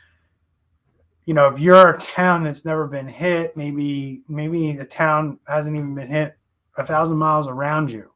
you 1.25 1.33
know 1.33 1.47
if 1.47 1.59
you're 1.59 1.91
a 1.91 1.99
town 1.99 2.43
that's 2.43 2.65
never 2.65 2.87
been 2.87 3.07
hit, 3.07 3.57
maybe 3.57 4.21
maybe 4.27 4.73
the 4.73 4.85
town 4.85 5.39
hasn't 5.47 5.75
even 5.75 5.95
been 5.95 6.07
hit 6.07 6.37
a 6.77 6.85
thousand 6.85 7.17
miles 7.17 7.47
around 7.47 7.91
you, 7.91 8.09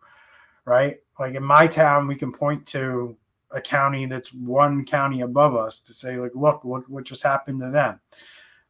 right? 0.66 0.98
Like 1.20 1.36
in 1.36 1.44
my 1.44 1.68
town, 1.68 2.08
we 2.08 2.16
can 2.16 2.32
point 2.32 2.66
to 2.68 3.18
a 3.52 3.62
county 3.62 4.06
that's 4.06 4.34
one 4.34 4.86
county 4.86 5.22
above 5.22 5.56
us 5.56 5.80
to 5.80 5.94
say 5.94 6.18
like, 6.18 6.34
look, 6.36 6.66
look 6.66 6.86
what 6.88 7.06
just 7.06 7.24
happened 7.24 7.60
to 7.62 7.70
them, 7.70 8.00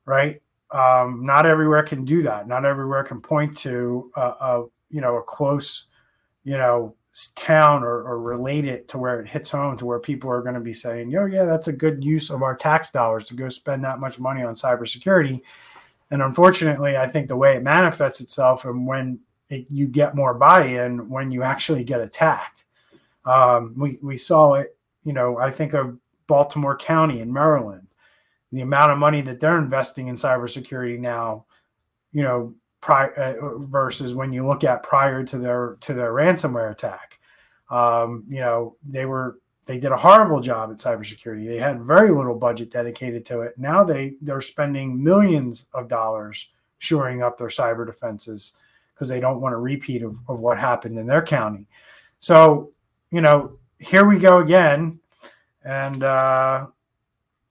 right? 0.06 0.42
Um, 0.72 1.26
not 1.26 1.46
everywhere 1.46 1.84
can 1.84 2.06
do 2.06 2.24
that. 2.24 2.48
Not 2.48 2.66
everywhere 2.66 3.04
can 3.04 3.22
point 3.22 3.58
to 3.60 4.12
a, 4.16 4.22
a 4.22 4.66
you 4.90 5.02
know 5.02 5.18
a 5.18 5.24
close 5.24 5.88
you 6.44 6.58
know 6.58 6.96
town 7.36 7.84
or, 7.84 8.02
or 8.04 8.20
relate 8.20 8.66
it 8.66 8.88
to 8.90 8.98
where 8.98 9.20
it 9.20 9.28
hits 9.28 9.50
home 9.50 9.76
to 9.78 9.86
where 9.86 10.00
people 10.00 10.30
are 10.30 10.42
going 10.42 10.54
to 10.54 10.62
be 10.62 10.74
saying, 10.74 11.10
"Yo, 11.10 11.26
yeah, 11.26 11.46
that's 11.46 11.68
a 11.68 11.74
good 11.74 12.04
use 12.04 12.30
of 12.30 12.44
our 12.44 12.56
tax 12.56 12.92
dollars 12.92 13.26
to 13.28 13.34
go 13.34 13.50
spend 13.50 13.84
that 13.84 14.00
much 14.00 14.20
money 14.20 14.44
on 14.44 14.54
cybersecurity." 14.54 15.42
And 16.12 16.22
unfortunately, 16.22 16.96
I 16.96 17.08
think 17.08 17.28
the 17.28 17.36
way 17.36 17.56
it 17.56 17.64
manifests 17.64 18.22
itself 18.22 18.66
and 18.66 18.86
when 18.86 19.20
it, 19.50 19.66
you 19.70 19.88
get 19.88 20.16
more 20.16 20.34
buy-in 20.34 21.10
when 21.10 21.32
you 21.32 21.44
actually 21.44 21.84
get 21.84 22.02
attacked. 22.02 22.66
Um, 23.26 23.74
we 23.78 23.98
we 24.02 24.18
saw 24.18 24.54
it. 24.56 24.78
You 25.04 25.14
know, 25.14 25.38
I 25.38 25.52
think 25.52 25.74
of 25.74 25.98
Baltimore 26.28 26.78
County 26.78 27.22
in 27.22 27.32
Maryland, 27.32 27.88
the 28.52 28.62
amount 28.62 28.92
of 28.92 28.98
money 28.98 29.22
that 29.22 29.40
they're 29.40 29.58
investing 29.58 30.08
in 30.08 30.16
cybersecurity 30.16 31.00
now. 31.00 31.46
You 32.12 32.24
know, 32.24 32.56
prior 32.82 33.14
uh, 33.14 33.58
versus 33.66 34.14
when 34.14 34.32
you 34.32 34.46
look 34.46 34.64
at 34.64 34.84
prior 34.84 35.24
to 35.24 35.38
their 35.38 35.78
to 35.82 35.94
their 35.94 36.12
ransomware 36.12 36.72
attack. 36.72 37.07
Um, 37.70 38.24
you 38.30 38.40
know, 38.40 38.76
they 38.88 39.06
were 39.06 39.40
they 39.66 39.78
did 39.78 39.92
a 39.92 39.98
horrible 39.98 40.40
job 40.40 40.72
at 40.72 40.78
cybersecurity. 40.78 41.46
They 41.46 41.58
had 41.58 41.82
very 41.82 42.10
little 42.10 42.36
budget 42.36 42.72
dedicated 42.72 43.26
to 43.26 43.42
it. 43.42 43.58
Now 43.58 43.84
they 43.84 44.16
they're 44.22 44.42
spending 44.42 45.04
millions 45.04 45.66
of 45.74 45.88
dollars 45.88 46.48
shoring 46.80 47.22
up 47.22 47.38
their 47.38 47.48
cyber 47.48 47.86
defenses 47.86 48.58
because 48.94 49.10
they 49.10 49.20
don't 49.20 49.42
want 49.42 49.54
a 49.54 49.58
repeat 49.58 50.02
of, 50.04 50.16
of 50.28 50.40
what 50.40 50.58
happened 50.58 50.98
in 50.98 51.06
their 51.06 51.22
county. 51.22 51.68
So, 52.20 52.72
you 53.12 53.22
know, 53.22 53.58
here 53.80 54.06
we 54.06 54.18
go 54.18 54.40
again. 54.40 55.00
And 55.64 56.04
uh, 56.04 56.68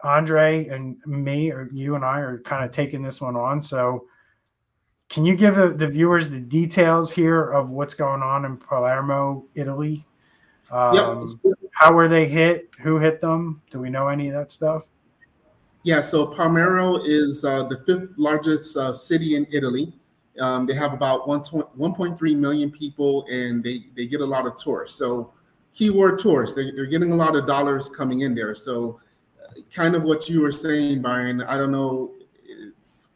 Andre 0.02 0.66
and 0.68 0.96
me, 1.07 1.52
or 1.52 1.68
you 1.72 1.94
and 1.94 2.05
I, 2.05 2.18
are 2.20 2.38
kind 2.40 2.64
of 2.64 2.70
taking 2.72 3.02
this 3.02 3.20
one 3.20 3.37
on. 3.37 3.62
So, 3.62 4.07
can 5.09 5.25
you 5.25 5.37
give 5.37 5.55
the, 5.55 5.69
the, 5.69 5.87
viewers 5.87 6.31
the 6.31 6.40
details 6.40 7.12
here 7.12 7.42
of 7.42 7.71
what's 7.71 7.95
going 7.95 8.23
on 8.23 8.45
in 8.45 8.57
Palermo, 8.57 9.45
Italy? 9.55 10.05
Um, 10.71 10.95
yep. 11.45 11.55
How 11.73 11.92
were 11.92 12.09
they 12.09 12.27
hit? 12.27 12.71
Who 12.81 12.99
hit 12.99 13.21
them? 13.21 13.62
Do 13.71 13.79
we 13.79 13.88
know 13.88 14.09
any 14.09 14.29
of 14.29 14.35
that 14.35 14.51
stuff? 14.51 14.85
Yeah, 15.85 16.01
so 16.01 16.27
Palermo 16.27 16.97
is 17.05 17.45
uh, 17.45 17.62
the 17.64 17.79
fifth 17.87 18.14
largest 18.16 18.77
uh, 18.77 18.92
city 18.92 19.37
in 19.37 19.47
Italy. 19.53 19.92
Um, 20.40 20.66
they 20.66 20.75
have 20.75 20.92
about 20.92 21.27
1.3 21.27 22.37
million 22.37 22.71
people 22.71 23.25
and 23.31 23.62
they, 23.62 23.85
they 23.95 24.07
get 24.07 24.21
a 24.21 24.25
lot 24.25 24.47
of 24.47 24.57
tourists. 24.57 24.99
So, 24.99 25.33
keyword 25.73 26.19
tourists, 26.19 26.57
they're, 26.57 26.73
they're 26.75 26.87
getting 26.87 27.12
a 27.12 27.16
lot 27.16 27.37
of 27.37 27.47
dollars 27.47 27.88
coming 27.88 28.21
in 28.21 28.35
there. 28.35 28.55
So, 28.55 29.01
uh, 29.42 29.61
kind 29.73 29.95
of 29.95 30.03
what 30.03 30.29
you 30.29 30.40
were 30.40 30.53
saying, 30.53 31.03
Brian, 31.03 31.40
I 31.42 31.57
don't 31.57 31.71
know 31.71 32.15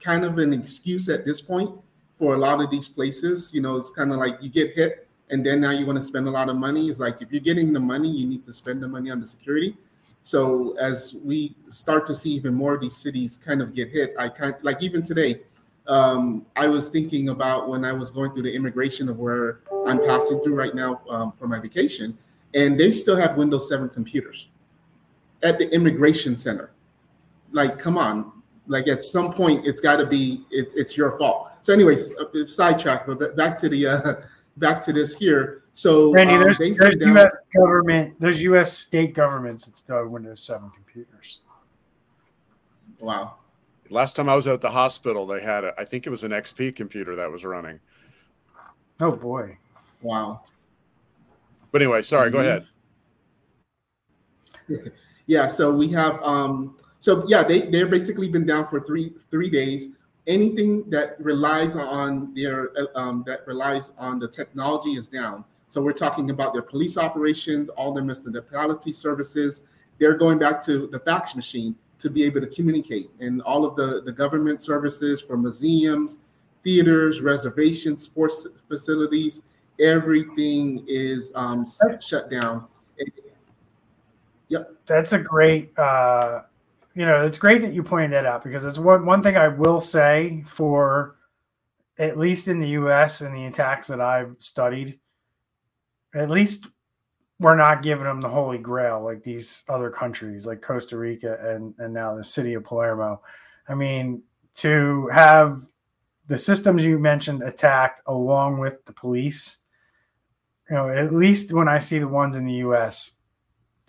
kind 0.00 0.24
of 0.24 0.38
an 0.38 0.52
excuse 0.52 1.08
at 1.08 1.24
this 1.24 1.40
point 1.40 1.70
for 2.18 2.34
a 2.34 2.38
lot 2.38 2.60
of 2.60 2.70
these 2.70 2.88
places. 2.88 3.50
You 3.52 3.60
know, 3.60 3.76
it's 3.76 3.90
kind 3.90 4.12
of 4.12 4.18
like 4.18 4.42
you 4.42 4.48
get 4.48 4.74
hit 4.74 5.06
and 5.30 5.44
then 5.44 5.60
now 5.60 5.70
you 5.70 5.86
want 5.86 5.96
to 5.96 6.02
spend 6.04 6.26
a 6.26 6.30
lot 6.30 6.48
of 6.48 6.56
money. 6.56 6.88
It's 6.88 6.98
like 6.98 7.22
if 7.22 7.30
you're 7.30 7.40
getting 7.40 7.72
the 7.72 7.80
money, 7.80 8.10
you 8.10 8.26
need 8.26 8.44
to 8.44 8.52
spend 8.52 8.82
the 8.82 8.88
money 8.88 9.10
on 9.10 9.20
the 9.20 9.26
security. 9.26 9.76
So 10.22 10.76
as 10.78 11.14
we 11.24 11.54
start 11.68 12.04
to 12.06 12.14
see 12.14 12.30
even 12.30 12.54
more 12.54 12.74
of 12.74 12.80
these 12.80 12.96
cities 12.96 13.38
kind 13.38 13.62
of 13.62 13.74
get 13.74 13.88
hit, 13.90 14.14
I 14.18 14.28
kind 14.28 14.54
like 14.62 14.82
even 14.82 15.02
today, 15.02 15.40
um, 15.86 16.44
I 16.56 16.66
was 16.66 16.88
thinking 16.88 17.30
about 17.30 17.68
when 17.68 17.84
I 17.84 17.92
was 17.92 18.10
going 18.10 18.32
through 18.32 18.42
the 18.42 18.54
immigration 18.54 19.08
of 19.08 19.18
where 19.18 19.60
I'm 19.86 20.04
passing 20.04 20.40
through 20.40 20.54
right 20.54 20.74
now 20.74 21.00
um, 21.08 21.32
for 21.32 21.48
my 21.48 21.58
vacation. 21.58 22.16
and 22.54 22.78
they 22.78 22.90
still 22.90 23.16
have 23.16 23.36
Windows 23.36 23.68
7 23.68 23.88
computers 23.88 24.48
at 25.42 25.58
the 25.58 25.72
immigration 25.72 26.34
center. 26.34 26.72
Like, 27.52 27.78
come 27.78 27.96
on. 27.96 28.39
Like 28.70 28.86
at 28.86 29.02
some 29.02 29.32
point, 29.32 29.66
it's 29.66 29.80
got 29.80 29.96
to 29.96 30.06
be 30.06 30.44
it, 30.52 30.72
it's 30.76 30.96
your 30.96 31.18
fault. 31.18 31.50
So, 31.62 31.72
anyways, 31.72 32.12
uh, 32.14 32.46
sidetrack, 32.46 33.04
but 33.04 33.36
back 33.36 33.58
to 33.58 33.68
the 33.68 33.86
uh, 33.86 34.14
back 34.58 34.80
to 34.82 34.92
this 34.92 35.12
here. 35.12 35.64
So, 35.74 36.12
Randy, 36.12 36.34
um, 36.34 36.44
there's, 36.44 36.58
there's 36.58 36.96
down- 36.96 37.16
U.S. 37.16 37.36
government, 37.56 38.14
there's 38.20 38.40
U.S. 38.42 38.72
state 38.72 39.12
governments 39.12 39.64
that 39.64 39.76
still 39.76 39.96
have 39.98 40.08
Windows 40.08 40.40
7 40.42 40.70
computers. 40.70 41.40
Wow. 42.98 43.36
Last 43.88 44.14
time 44.14 44.28
I 44.28 44.36
was 44.36 44.46
at 44.46 44.60
the 44.60 44.70
hospital, 44.70 45.26
they 45.26 45.40
had 45.40 45.64
a, 45.64 45.72
I 45.78 45.84
think 45.84 46.06
it 46.06 46.10
was 46.10 46.22
an 46.22 46.30
XP 46.30 46.76
computer 46.76 47.16
that 47.16 47.30
was 47.30 47.44
running. 47.44 47.80
Oh 49.00 49.12
boy. 49.12 49.56
Wow. 50.02 50.42
But 51.72 51.82
anyway, 51.82 52.02
sorry, 52.02 52.30
mm-hmm. 52.30 52.36
go 52.36 52.40
ahead. 54.68 54.92
yeah, 55.26 55.46
so 55.46 55.74
we 55.74 55.88
have 55.88 56.22
um 56.22 56.76
so 57.00 57.24
yeah, 57.26 57.42
they 57.42 57.62
they've 57.62 57.90
basically 57.90 58.28
been 58.28 58.46
down 58.46 58.68
for 58.68 58.80
three 58.80 59.14
three 59.30 59.50
days. 59.50 59.88
Anything 60.26 60.88
that 60.90 61.20
relies 61.20 61.74
on 61.74 62.32
their 62.34 62.70
um, 62.94 63.24
that 63.26 63.44
relies 63.46 63.92
on 63.98 64.20
the 64.20 64.28
technology 64.28 64.90
is 64.90 65.08
down. 65.08 65.44
So 65.68 65.80
we're 65.80 65.92
talking 65.92 66.30
about 66.30 66.52
their 66.52 66.62
police 66.62 66.96
operations, 66.98 67.68
all 67.70 67.92
their 67.92 68.04
municipality 68.04 68.92
services. 68.92 69.64
They're 69.98 70.16
going 70.16 70.38
back 70.38 70.62
to 70.66 70.86
the 70.88 71.00
fax 71.00 71.34
machine 71.34 71.74
to 71.98 72.10
be 72.10 72.22
able 72.24 72.40
to 72.42 72.46
communicate, 72.46 73.10
and 73.18 73.42
all 73.42 73.64
of 73.64 73.76
the 73.76 74.02
the 74.02 74.12
government 74.12 74.60
services 74.60 75.22
for 75.22 75.36
museums, 75.36 76.18
theaters, 76.62 77.22
reservations, 77.22 78.02
sports 78.02 78.46
facilities, 78.68 79.40
everything 79.80 80.84
is 80.86 81.32
um, 81.34 81.64
shut 82.00 82.30
down. 82.30 82.66
Yep. 84.48 84.74
That's 84.86 85.12
a 85.12 85.18
great, 85.18 85.78
uh, 85.78 86.42
you 87.00 87.06
know, 87.06 87.24
it's 87.24 87.38
great 87.38 87.62
that 87.62 87.72
you 87.72 87.82
pointed 87.82 88.12
that 88.12 88.26
out 88.26 88.44
because 88.44 88.62
it's 88.62 88.76
one, 88.76 89.06
one 89.06 89.22
thing 89.22 89.34
I 89.34 89.48
will 89.48 89.80
say 89.80 90.44
for 90.46 91.16
at 91.96 92.18
least 92.18 92.46
in 92.46 92.60
the 92.60 92.68
US 92.68 93.22
and 93.22 93.34
the 93.34 93.46
attacks 93.46 93.86
that 93.86 94.02
I've 94.02 94.34
studied, 94.36 95.00
at 96.14 96.28
least 96.28 96.66
we're 97.38 97.56
not 97.56 97.82
giving 97.82 98.04
them 98.04 98.20
the 98.20 98.28
holy 98.28 98.58
grail 98.58 99.00
like 99.02 99.22
these 99.22 99.64
other 99.66 99.88
countries 99.88 100.46
like 100.46 100.60
Costa 100.60 100.98
Rica 100.98 101.38
and, 101.40 101.74
and 101.78 101.94
now 101.94 102.14
the 102.14 102.22
city 102.22 102.52
of 102.52 102.64
Palermo. 102.64 103.22
I 103.66 103.74
mean, 103.74 104.22
to 104.56 105.06
have 105.06 105.62
the 106.26 106.36
systems 106.36 106.84
you 106.84 106.98
mentioned 106.98 107.42
attacked 107.42 108.02
along 108.04 108.58
with 108.58 108.84
the 108.84 108.92
police 108.92 109.56
you 110.68 110.76
know, 110.76 110.88
at 110.88 111.12
least 111.12 111.52
when 111.52 111.66
I 111.66 111.80
see 111.80 111.98
the 111.98 112.06
ones 112.06 112.36
in 112.36 112.46
the 112.46 112.54
U.S., 112.54 113.16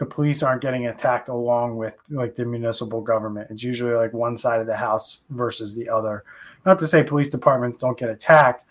the 0.01 0.05
police 0.07 0.41
aren't 0.41 0.63
getting 0.63 0.87
attacked 0.87 1.29
along 1.29 1.77
with 1.77 1.95
like 2.09 2.33
the 2.33 2.43
municipal 2.43 3.01
government. 3.01 3.51
It's 3.51 3.61
usually 3.61 3.93
like 3.93 4.13
one 4.13 4.35
side 4.35 4.59
of 4.59 4.65
the 4.65 4.77
house 4.77 5.25
versus 5.29 5.75
the 5.75 5.89
other. 5.89 6.23
Not 6.65 6.79
to 6.79 6.87
say 6.87 7.03
police 7.03 7.29
departments 7.29 7.77
don't 7.77 7.99
get 7.99 8.09
attacked, 8.09 8.65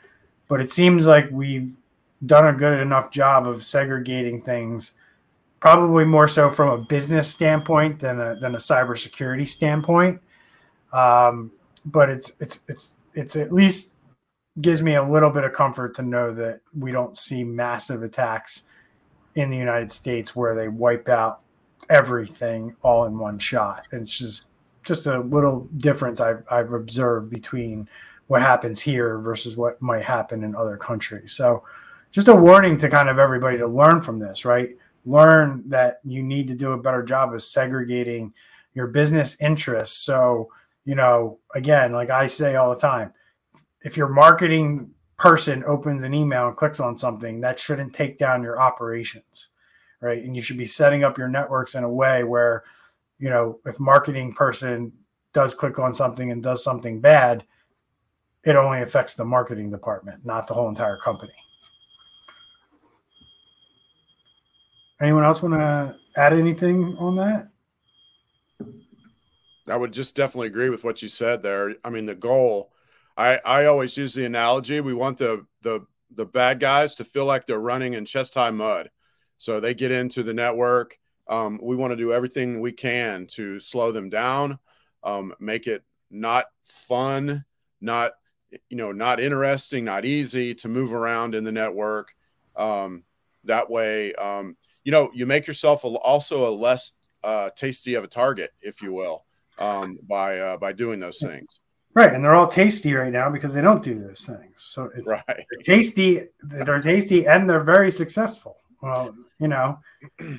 but 0.48 0.60
it 0.60 0.72
seems 0.72 1.06
like 1.06 1.28
we've 1.30 1.72
done 2.26 2.48
a 2.48 2.52
good 2.52 2.80
enough 2.80 3.12
job 3.12 3.46
of 3.46 3.64
segregating 3.64 4.42
things, 4.42 4.94
probably 5.60 6.04
more 6.04 6.26
so 6.26 6.50
from 6.50 6.68
a 6.68 6.84
business 6.84 7.30
standpoint 7.30 8.00
than 8.00 8.20
a 8.20 8.34
than 8.34 8.56
a 8.56 8.58
cybersecurity 8.58 9.48
standpoint. 9.48 10.20
Um, 10.92 11.52
but 11.84 12.10
it's 12.10 12.32
it's 12.40 12.62
it's 12.66 12.94
it's 13.14 13.36
at 13.36 13.52
least 13.52 13.94
gives 14.60 14.82
me 14.82 14.96
a 14.96 15.08
little 15.08 15.30
bit 15.30 15.44
of 15.44 15.52
comfort 15.52 15.94
to 15.94 16.02
know 16.02 16.34
that 16.34 16.62
we 16.76 16.90
don't 16.90 17.16
see 17.16 17.44
massive 17.44 18.02
attacks 18.02 18.64
in 19.34 19.50
the 19.50 19.56
United 19.56 19.92
States 19.92 20.34
where 20.34 20.54
they 20.54 20.68
wipe 20.68 21.08
out 21.08 21.40
everything 21.88 22.76
all 22.82 23.04
in 23.04 23.18
one 23.18 23.38
shot. 23.38 23.86
It's 23.92 24.18
just 24.18 24.48
just 24.82 25.06
a 25.06 25.20
little 25.20 25.68
difference 25.76 26.20
I've, 26.20 26.42
I've 26.50 26.72
observed 26.72 27.30
between 27.30 27.88
what 28.28 28.42
happens 28.42 28.80
here 28.80 29.18
versus 29.18 29.56
what 29.56 29.80
might 29.82 30.04
happen 30.04 30.42
in 30.42 30.54
other 30.56 30.76
countries. 30.76 31.32
So, 31.32 31.64
just 32.10 32.28
a 32.28 32.34
warning 32.34 32.76
to 32.78 32.88
kind 32.88 33.08
of 33.08 33.18
everybody 33.18 33.58
to 33.58 33.66
learn 33.66 34.00
from 34.00 34.18
this, 34.18 34.44
right? 34.44 34.70
Learn 35.04 35.62
that 35.66 36.00
you 36.04 36.22
need 36.22 36.48
to 36.48 36.54
do 36.54 36.72
a 36.72 36.78
better 36.80 37.02
job 37.02 37.34
of 37.34 37.42
segregating 37.42 38.32
your 38.74 38.86
business 38.86 39.36
interests. 39.40 39.96
So, 39.98 40.50
you 40.84 40.94
know, 40.94 41.38
again, 41.54 41.92
like 41.92 42.10
I 42.10 42.26
say 42.26 42.56
all 42.56 42.72
the 42.72 42.80
time, 42.80 43.12
if 43.82 43.96
you're 43.96 44.08
marketing 44.08 44.90
person 45.20 45.62
opens 45.64 46.02
an 46.02 46.14
email 46.14 46.48
and 46.48 46.56
clicks 46.56 46.80
on 46.80 46.96
something, 46.96 47.42
that 47.42 47.58
shouldn't 47.58 47.92
take 47.92 48.16
down 48.16 48.42
your 48.42 48.58
operations, 48.58 49.50
right? 50.00 50.24
And 50.24 50.34
you 50.34 50.40
should 50.40 50.56
be 50.56 50.64
setting 50.64 51.04
up 51.04 51.18
your 51.18 51.28
networks 51.28 51.74
in 51.74 51.84
a 51.84 51.92
way 51.92 52.24
where, 52.24 52.64
you 53.18 53.28
know, 53.28 53.60
if 53.66 53.78
marketing 53.78 54.32
person 54.32 54.92
does 55.34 55.54
click 55.54 55.78
on 55.78 55.92
something 55.92 56.32
and 56.32 56.42
does 56.42 56.64
something 56.64 57.00
bad, 57.00 57.44
it 58.44 58.56
only 58.56 58.80
affects 58.80 59.14
the 59.14 59.24
marketing 59.26 59.70
department, 59.70 60.24
not 60.24 60.46
the 60.46 60.54
whole 60.54 60.70
entire 60.70 60.96
company. 60.96 61.34
Anyone 65.02 65.24
else 65.24 65.42
want 65.42 65.52
to 65.54 65.96
add 66.16 66.32
anything 66.32 66.96
on 66.98 67.16
that? 67.16 67.48
I 69.68 69.76
would 69.76 69.92
just 69.92 70.16
definitely 70.16 70.46
agree 70.46 70.70
with 70.70 70.82
what 70.82 71.02
you 71.02 71.08
said 71.08 71.42
there. 71.42 71.74
I 71.84 71.90
mean, 71.90 72.06
the 72.06 72.14
goal 72.14 72.72
I, 73.20 73.38
I 73.44 73.64
always 73.66 73.94
use 73.98 74.14
the 74.14 74.24
analogy 74.24 74.80
we 74.80 74.94
want 74.94 75.18
the, 75.18 75.44
the, 75.60 75.84
the 76.14 76.24
bad 76.24 76.58
guys 76.58 76.94
to 76.94 77.04
feel 77.04 77.26
like 77.26 77.46
they're 77.46 77.58
running 77.58 77.92
in 77.92 78.06
chest 78.06 78.32
high 78.32 78.50
mud. 78.50 78.90
So 79.36 79.60
they 79.60 79.74
get 79.74 79.90
into 79.90 80.22
the 80.22 80.32
network. 80.32 80.98
Um, 81.28 81.60
we 81.62 81.76
want 81.76 81.92
to 81.92 81.96
do 81.96 82.14
everything 82.14 82.60
we 82.60 82.72
can 82.72 83.26
to 83.32 83.60
slow 83.60 83.92
them 83.92 84.08
down, 84.08 84.58
um, 85.04 85.34
make 85.38 85.66
it 85.66 85.84
not 86.10 86.46
fun, 86.64 87.44
not 87.80 88.12
you 88.68 88.76
know, 88.76 88.90
not 88.90 89.20
interesting, 89.20 89.84
not 89.84 90.04
easy 90.06 90.54
to 90.56 90.68
move 90.68 90.92
around 90.92 91.34
in 91.34 91.44
the 91.44 91.52
network. 91.52 92.12
Um, 92.56 93.04
that 93.44 93.70
way, 93.70 94.14
um, 94.14 94.56
you 94.82 94.92
know, 94.92 95.10
you 95.14 95.26
make 95.26 95.46
yourself 95.46 95.84
a, 95.84 95.88
also 95.88 96.48
a 96.48 96.50
less 96.50 96.94
uh, 97.22 97.50
tasty 97.54 97.94
of 97.94 98.02
a 98.02 98.08
target, 98.08 98.50
if 98.62 98.82
you 98.82 98.92
will, 98.92 99.26
um, 99.58 99.98
by 100.08 100.38
uh, 100.38 100.56
by 100.56 100.72
doing 100.72 101.00
those 101.00 101.18
things. 101.18 101.60
Right, 101.92 102.12
and 102.12 102.24
they're 102.24 102.36
all 102.36 102.46
tasty 102.46 102.94
right 102.94 103.12
now 103.12 103.30
because 103.30 103.52
they 103.52 103.60
don't 103.60 103.82
do 103.82 103.98
those 103.98 104.24
things. 104.24 104.62
So 104.62 104.90
it's 104.94 105.08
right. 105.08 105.46
tasty. 105.64 106.28
They're 106.42 106.80
tasty 106.80 107.26
and 107.26 107.50
they're 107.50 107.64
very 107.64 107.90
successful. 107.90 108.56
Well, 108.80 109.14
you 109.38 109.48
know. 109.48 109.78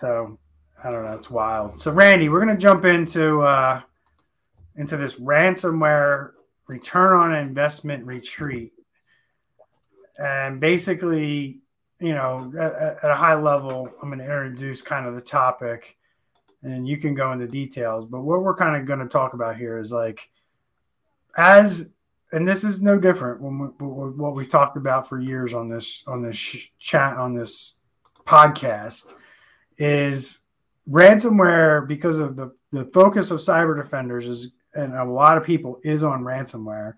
So 0.00 0.38
I 0.82 0.90
don't 0.90 1.04
know. 1.04 1.12
It's 1.12 1.30
wild. 1.30 1.78
So 1.78 1.92
Randy, 1.92 2.30
we're 2.30 2.40
gonna 2.40 2.56
jump 2.56 2.86
into 2.86 3.42
uh, 3.42 3.82
into 4.76 4.96
this 4.96 5.16
ransomware 5.16 6.30
return 6.68 7.12
on 7.12 7.34
investment 7.34 8.06
retreat, 8.06 8.72
and 10.18 10.58
basically, 10.58 11.60
you 11.98 12.14
know, 12.14 12.50
at, 12.58 13.04
at 13.04 13.10
a 13.10 13.14
high 13.14 13.34
level, 13.34 13.92
I'm 14.00 14.08
gonna 14.08 14.22
introduce 14.22 14.80
kind 14.80 15.06
of 15.06 15.14
the 15.14 15.20
topic 15.20 15.98
and 16.62 16.86
you 16.86 16.96
can 16.96 17.14
go 17.14 17.32
into 17.32 17.46
details. 17.46 18.04
But 18.04 18.20
what 18.20 18.42
we're 18.42 18.54
kind 18.54 18.76
of 18.76 18.86
going 18.86 19.00
to 19.00 19.08
talk 19.08 19.34
about 19.34 19.56
here 19.56 19.78
is 19.78 19.92
like, 19.92 20.28
as 21.36 21.90
and 22.32 22.46
this 22.46 22.64
is 22.64 22.80
no 22.80 22.98
different 22.98 23.40
when 23.40 23.58
we, 23.58 23.66
what 23.86 24.34
we 24.34 24.46
talked 24.46 24.76
about 24.76 25.08
for 25.08 25.20
years 25.20 25.54
on 25.54 25.68
this 25.68 26.04
on 26.06 26.22
this 26.22 26.56
chat 26.78 27.16
on 27.16 27.34
this 27.34 27.76
podcast 28.24 29.14
is 29.78 30.40
ransomware 30.88 31.86
because 31.86 32.18
of 32.18 32.36
the 32.36 32.52
the 32.72 32.84
focus 32.86 33.30
of 33.30 33.38
cyber 33.38 33.80
defenders 33.80 34.26
is 34.26 34.52
and 34.74 34.94
a 34.94 35.04
lot 35.04 35.36
of 35.36 35.44
people 35.44 35.80
is 35.82 36.02
on 36.02 36.22
ransomware 36.22 36.94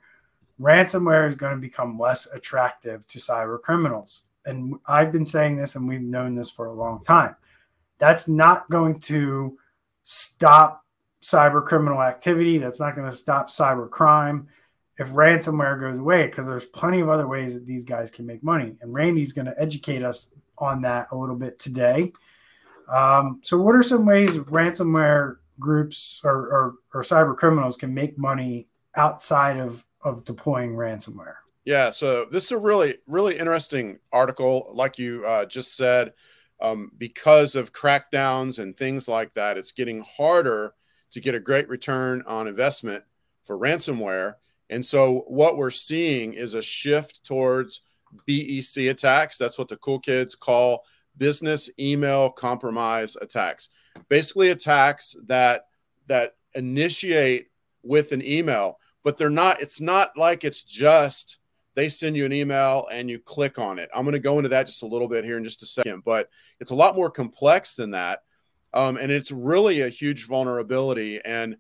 ransomware 0.60 1.28
is 1.28 1.34
going 1.34 1.54
to 1.54 1.60
become 1.60 1.98
less 1.98 2.26
attractive 2.32 3.06
to 3.06 3.18
cyber 3.18 3.60
criminals 3.60 4.26
and 4.44 4.74
i've 4.86 5.12
been 5.12 5.26
saying 5.26 5.56
this 5.56 5.74
and 5.74 5.88
we've 5.88 6.02
known 6.02 6.34
this 6.34 6.50
for 6.50 6.66
a 6.66 6.72
long 6.72 7.02
time 7.02 7.34
that's 7.98 8.28
not 8.28 8.68
going 8.70 8.98
to 9.00 9.58
stop 10.02 10.84
cyber 11.22 11.64
criminal 11.64 12.02
activity. 12.02 12.58
That's 12.58 12.80
not 12.80 12.96
going 12.96 13.10
to 13.10 13.16
stop 13.16 13.48
cyber 13.48 13.88
crime 13.88 14.48
if 14.98 15.08
ransomware 15.08 15.80
goes 15.80 15.98
away, 15.98 16.26
because 16.26 16.46
there's 16.46 16.66
plenty 16.66 17.00
of 17.00 17.08
other 17.08 17.26
ways 17.26 17.54
that 17.54 17.66
these 17.66 17.84
guys 17.84 18.10
can 18.10 18.26
make 18.26 18.42
money. 18.42 18.76
And 18.80 18.92
Randy's 18.92 19.32
going 19.32 19.46
to 19.46 19.54
educate 19.58 20.02
us 20.02 20.26
on 20.58 20.82
that 20.82 21.08
a 21.10 21.16
little 21.16 21.36
bit 21.36 21.58
today. 21.58 22.12
Um, 22.88 23.40
so, 23.42 23.58
what 23.58 23.74
are 23.74 23.82
some 23.82 24.04
ways 24.04 24.36
ransomware 24.36 25.36
groups 25.58 26.20
or, 26.24 26.36
or, 26.36 26.74
or 26.94 27.02
cyber 27.02 27.36
criminals 27.36 27.76
can 27.76 27.94
make 27.94 28.18
money 28.18 28.68
outside 28.96 29.56
of, 29.58 29.84
of 30.02 30.24
deploying 30.24 30.72
ransomware? 30.72 31.36
Yeah, 31.64 31.90
so 31.90 32.24
this 32.24 32.46
is 32.46 32.52
a 32.52 32.58
really, 32.58 32.98
really 33.06 33.38
interesting 33.38 34.00
article. 34.12 34.70
Like 34.74 34.98
you 34.98 35.24
uh, 35.24 35.46
just 35.46 35.76
said, 35.76 36.12
um, 36.62 36.92
because 36.96 37.56
of 37.56 37.72
crackdowns 37.72 38.60
and 38.60 38.76
things 38.76 39.08
like 39.08 39.34
that, 39.34 39.58
it's 39.58 39.72
getting 39.72 40.00
harder 40.02 40.72
to 41.10 41.20
get 41.20 41.34
a 41.34 41.40
great 41.40 41.68
return 41.68 42.22
on 42.26 42.46
investment 42.46 43.02
for 43.44 43.58
ransomware. 43.58 44.34
And 44.70 44.86
so, 44.86 45.24
what 45.26 45.56
we're 45.56 45.70
seeing 45.70 46.34
is 46.34 46.54
a 46.54 46.62
shift 46.62 47.24
towards 47.26 47.82
BEC 48.26 48.84
attacks. 48.84 49.36
That's 49.36 49.58
what 49.58 49.68
the 49.68 49.76
cool 49.76 49.98
kids 49.98 50.36
call 50.36 50.84
business 51.18 51.68
email 51.78 52.30
compromise 52.30 53.16
attacks. 53.20 53.68
Basically, 54.08 54.50
attacks 54.50 55.16
that 55.26 55.66
that 56.06 56.36
initiate 56.54 57.48
with 57.82 58.12
an 58.12 58.24
email, 58.24 58.78
but 59.02 59.18
they're 59.18 59.30
not. 59.30 59.60
It's 59.60 59.80
not 59.80 60.16
like 60.16 60.44
it's 60.44 60.62
just 60.62 61.38
they 61.74 61.88
send 61.88 62.16
you 62.16 62.24
an 62.24 62.32
email 62.32 62.86
and 62.90 63.08
you 63.10 63.18
click 63.18 63.58
on 63.58 63.78
it. 63.78 63.88
I'm 63.94 64.04
going 64.04 64.12
to 64.12 64.18
go 64.18 64.38
into 64.38 64.50
that 64.50 64.66
just 64.66 64.82
a 64.82 64.86
little 64.86 65.08
bit 65.08 65.24
here 65.24 65.38
in 65.38 65.44
just 65.44 65.62
a 65.62 65.66
second, 65.66 66.02
but 66.04 66.28
it's 66.60 66.70
a 66.70 66.76
lot 66.76 66.96
more 66.96 67.10
complex 67.10 67.74
than 67.74 67.92
that, 67.92 68.20
um, 68.74 68.96
and 68.96 69.10
it's 69.10 69.30
really 69.30 69.80
a 69.80 69.88
huge 69.88 70.26
vulnerability. 70.26 71.20
And 71.24 71.56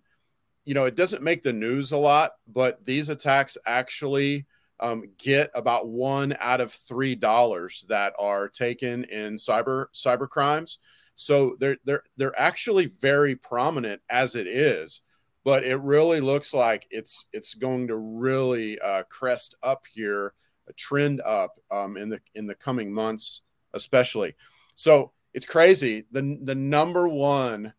you 0.64 0.74
know, 0.74 0.84
it 0.84 0.94
doesn't 0.94 1.22
make 1.22 1.42
the 1.42 1.52
news 1.52 1.92
a 1.92 1.96
lot, 1.96 2.32
but 2.46 2.84
these 2.84 3.08
attacks 3.08 3.58
actually 3.66 4.46
um, 4.80 5.04
get 5.18 5.50
about 5.54 5.88
one 5.88 6.36
out 6.40 6.60
of 6.60 6.72
three 6.72 7.14
dollars 7.14 7.84
that 7.88 8.14
are 8.18 8.48
taken 8.48 9.04
in 9.04 9.34
cyber 9.34 9.86
cyber 9.94 10.28
crimes. 10.28 10.78
So 11.14 11.56
they're 11.58 11.76
they're 11.84 12.02
they're 12.16 12.38
actually 12.38 12.86
very 12.86 13.36
prominent 13.36 14.02
as 14.10 14.34
it 14.34 14.46
is, 14.46 15.02
but 15.44 15.64
it 15.64 15.76
really 15.76 16.20
looks 16.20 16.54
like 16.54 16.86
it's 16.90 17.26
it's 17.32 17.54
going 17.54 17.88
to 17.88 17.96
really 17.96 18.78
uh, 18.80 19.02
crest 19.04 19.56
up 19.62 19.84
here, 19.92 20.34
a 20.68 20.72
trend 20.72 21.20
up 21.22 21.58
um, 21.70 21.96
in 21.96 22.08
the 22.08 22.20
in 22.34 22.46
the 22.46 22.54
coming 22.54 22.92
months, 22.92 23.42
especially. 23.74 24.34
So 24.74 25.12
it's 25.34 25.46
crazy. 25.46 26.06
the 26.12 26.38
The 26.42 26.54
number 26.54 27.08
one 27.08 27.72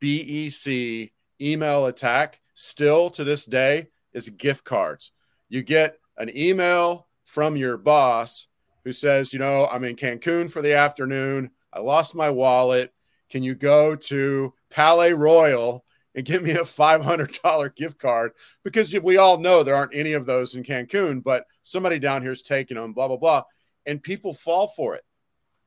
BEC 0.00 1.10
email 1.40 1.86
attack 1.86 2.40
still 2.54 3.10
to 3.10 3.24
this 3.24 3.44
day 3.44 3.88
is 4.12 4.28
gift 4.30 4.64
cards. 4.64 5.12
You 5.48 5.62
get 5.62 5.98
an 6.16 6.36
email 6.36 7.08
from 7.24 7.56
your 7.56 7.76
boss 7.76 8.46
who 8.84 8.92
says, 8.92 9.32
you 9.32 9.38
know, 9.38 9.66
I'm 9.66 9.84
in 9.84 9.96
Cancun 9.96 10.50
for 10.50 10.62
the 10.62 10.74
afternoon. 10.74 11.50
I 11.72 11.80
lost 11.80 12.14
my 12.14 12.30
wallet. 12.30 12.92
Can 13.30 13.42
you 13.42 13.54
go 13.54 13.96
to 13.96 14.54
Palais 14.70 15.12
Royal 15.12 15.84
and 16.14 16.24
give 16.24 16.42
me 16.42 16.52
a 16.52 16.64
$500 16.64 17.76
gift 17.76 17.98
card? 17.98 18.32
Because 18.62 18.94
we 19.02 19.16
all 19.16 19.38
know 19.38 19.62
there 19.62 19.74
aren't 19.74 19.94
any 19.94 20.12
of 20.12 20.26
those 20.26 20.54
in 20.54 20.62
Cancun, 20.62 21.22
but 21.22 21.46
somebody 21.62 21.98
down 21.98 22.22
here 22.22 22.32
is 22.32 22.42
taking 22.42 22.76
them, 22.76 22.92
blah, 22.92 23.08
blah, 23.08 23.16
blah. 23.16 23.42
And 23.86 24.02
people 24.02 24.32
fall 24.32 24.68
for 24.68 24.94
it. 24.94 25.04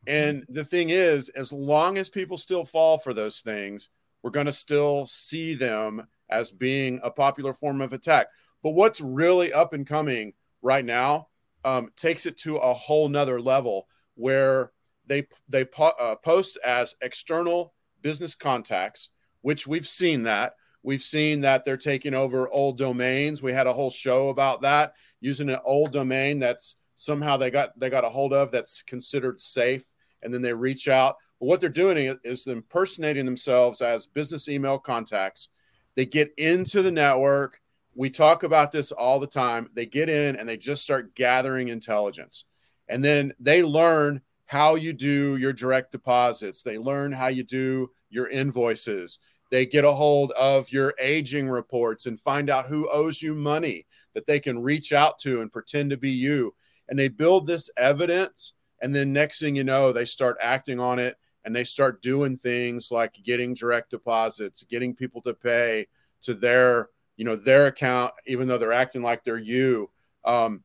And 0.08 0.46
the 0.48 0.64
thing 0.64 0.90
is, 0.90 1.30
as 1.30 1.52
long 1.52 1.98
as 1.98 2.10
people 2.10 2.38
still 2.38 2.64
fall 2.64 2.98
for 2.98 3.14
those 3.14 3.42
things, 3.42 3.90
we're 4.24 4.32
going 4.32 4.46
to 4.46 4.54
still 4.54 5.06
see 5.06 5.54
them 5.54 6.08
as 6.30 6.50
being 6.52 7.00
a 7.04 7.12
popular 7.12 7.54
form 7.54 7.82
of 7.82 7.94
attack. 7.94 8.28
But 8.64 8.72
what's 8.72 9.02
really 9.02 9.54
up 9.54 9.74
and 9.74 9.86
coming 9.86 10.34
right 10.62 10.84
now 10.84 11.28
um, 11.64 11.92
takes 11.96 12.26
it 12.26 12.38
to 12.40 12.58
a 12.58 12.74
whole 12.74 13.10
nother 13.10 13.42
level 13.42 13.88
where 14.16 14.72
they 15.06 15.28
they 15.48 15.66
po- 15.66 15.94
uh, 16.00 16.16
post 16.16 16.58
as 16.66 16.96
external 17.02 17.74
business 18.02 18.36
contacts, 18.36 19.10
which 19.42 19.68
we've 19.68 19.88
seen 19.88 20.24
that. 20.24 20.54
We've 20.84 21.04
seen 21.04 21.42
that 21.42 21.66
they're 21.66 21.78
taking 21.78 22.14
over 22.14 22.50
old 22.50 22.78
domains. 22.78 23.42
We 23.42 23.52
had 23.52 23.68
a 23.68 23.74
whole 23.74 23.92
show 23.92 24.30
about 24.30 24.62
that 24.62 24.94
using 25.20 25.50
an 25.50 25.60
old 25.66 25.92
domain 25.92 26.40
that's 26.40 26.76
somehow 26.96 27.38
they 27.38 27.52
got 27.52 27.78
they 27.80 27.90
got 27.90 28.06
a 28.06 28.10
hold 28.10 28.34
of 28.34 28.52
that's 28.52 28.84
considered 28.84 29.42
safe, 29.42 29.84
and 30.22 30.34
then 30.34 30.42
they 30.42 30.54
reach 30.54 30.88
out. 30.88 31.18
But 31.40 31.48
what 31.48 31.62
they're 31.62 31.70
doing 31.70 32.18
is 32.24 32.48
impersonating 32.48 33.26
themselves 33.26 33.82
as 33.82 34.08
business 34.08 34.50
email 34.50 34.80
contacts. 34.80 35.50
They 35.96 36.06
get 36.06 36.34
into 36.38 36.82
the 36.82 36.92
network 36.92 37.60
we 37.98 38.12
talk 38.12 38.44
about 38.44 38.72
this 38.72 38.92
all 38.92 39.20
the 39.20 39.28
time. 39.28 39.70
They 39.74 39.88
get 39.88 40.08
in 40.08 40.36
and 40.36 40.48
they 40.48 40.56
just 40.56 40.84
start 40.84 41.16
gathering 41.16 41.70
intelligence. 41.70 42.46
And 42.88 43.04
then 43.04 43.34
they 43.40 43.64
learn 43.64 44.22
how 44.46 44.76
you 44.76 44.94
do 44.94 45.36
your 45.36 45.52
direct 45.52 45.92
deposits. 45.92 46.62
They 46.62 46.78
learn 46.78 47.12
how 47.12 47.28
you 47.28 47.44
do 47.44 47.90
your 48.10 48.30
invoices. 48.30 49.20
They 49.50 49.66
get 49.66 49.86
a 49.86 49.94
hold 49.94 50.32
of 50.32 50.72
your 50.72 50.94
aging 51.00 51.50
reports 51.50 52.06
and 52.06 52.20
find 52.20 52.50
out 52.50 52.68
who 52.68 52.90
owes 52.92 53.22
you 53.22 53.34
money 53.34 53.86
that 54.14 54.28
they 54.28 54.40
can 54.40 54.60
reach 54.60 54.92
out 54.92 55.20
to 55.20 55.42
and 55.42 55.52
pretend 55.52 55.92
to 55.92 55.98
be 55.98 56.12
you. 56.12 56.54
And 56.90 56.98
they 56.98 57.08
build 57.08 57.48
this 57.48 57.70
evidence. 57.78 58.54
And 58.82 58.94
then 58.94 59.14
next 59.14 59.40
thing 59.40 59.56
you 59.56 59.64
know, 59.64 59.92
they 59.92 60.06
start 60.06 60.38
acting 60.42 60.80
on 60.80 61.00
it 61.00 61.16
and 61.46 61.56
they 61.56 61.64
start 61.64 62.02
doing 62.02 62.38
things 62.38 62.92
like 62.92 63.16
getting 63.24 63.54
direct 63.54 63.90
deposits, 63.92 64.64
getting 64.64 64.94
people 64.94 65.22
to 65.22 65.34
pay 65.34 65.88
to 66.22 66.34
their 66.34 66.90
you 67.18 67.26
know 67.26 67.36
their 67.36 67.66
account 67.66 68.14
even 68.26 68.48
though 68.48 68.58
they're 68.58 68.72
acting 68.72 69.02
like 69.02 69.24
they're 69.24 69.38
you 69.38 69.90
um 70.24 70.64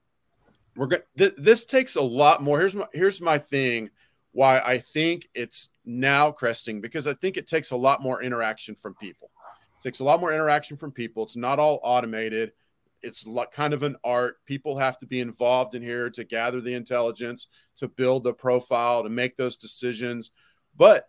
we're 0.77 0.87
going 0.87 1.03
th- 1.19 1.35
this 1.37 1.65
takes 1.65 1.97
a 1.97 2.03
lot 2.03 2.43
more 2.43 2.61
here's 2.61 2.77
my 2.77 2.87
here's 2.93 3.21
my 3.21 3.39
thing 3.39 3.91
why 4.33 4.61
i 4.61 4.79
think 4.79 5.29
it's 5.35 5.69
now 5.85 6.31
cresting 6.31 6.81
because 6.81 7.07
i 7.07 7.15
think 7.15 7.37
it 7.37 7.47
takes 7.47 7.71
a 7.71 7.77
lot 7.77 8.03
more 8.03 8.23
interaction 8.23 8.75
from 8.75 8.95
people. 8.95 9.31
It 9.83 9.89
takes 9.89 10.01
a 10.01 10.05
lot 10.05 10.21
more 10.21 10.33
interaction 10.33 10.77
from 10.77 10.93
people. 10.93 11.25
It's 11.25 11.37
not 11.37 11.59
all 11.59 11.81
automated. 11.83 12.53
It's 13.03 13.27
kind 13.51 13.75
of 13.75 13.83
an 13.83 13.97
art. 14.05 14.37
People 14.47 14.79
have 14.79 14.97
to 14.99 15.07
be 15.07 15.19
involved 15.19 15.75
in 15.75 15.83
here 15.83 16.09
to 16.11 16.23
gather 16.23 16.61
the 16.61 16.75
intelligence 16.75 17.49
to 17.77 17.89
build 17.89 18.23
the 18.23 18.33
profile 18.33 19.03
to 19.03 19.09
make 19.09 19.37
those 19.37 19.57
decisions. 19.57 20.31
But 20.77 21.09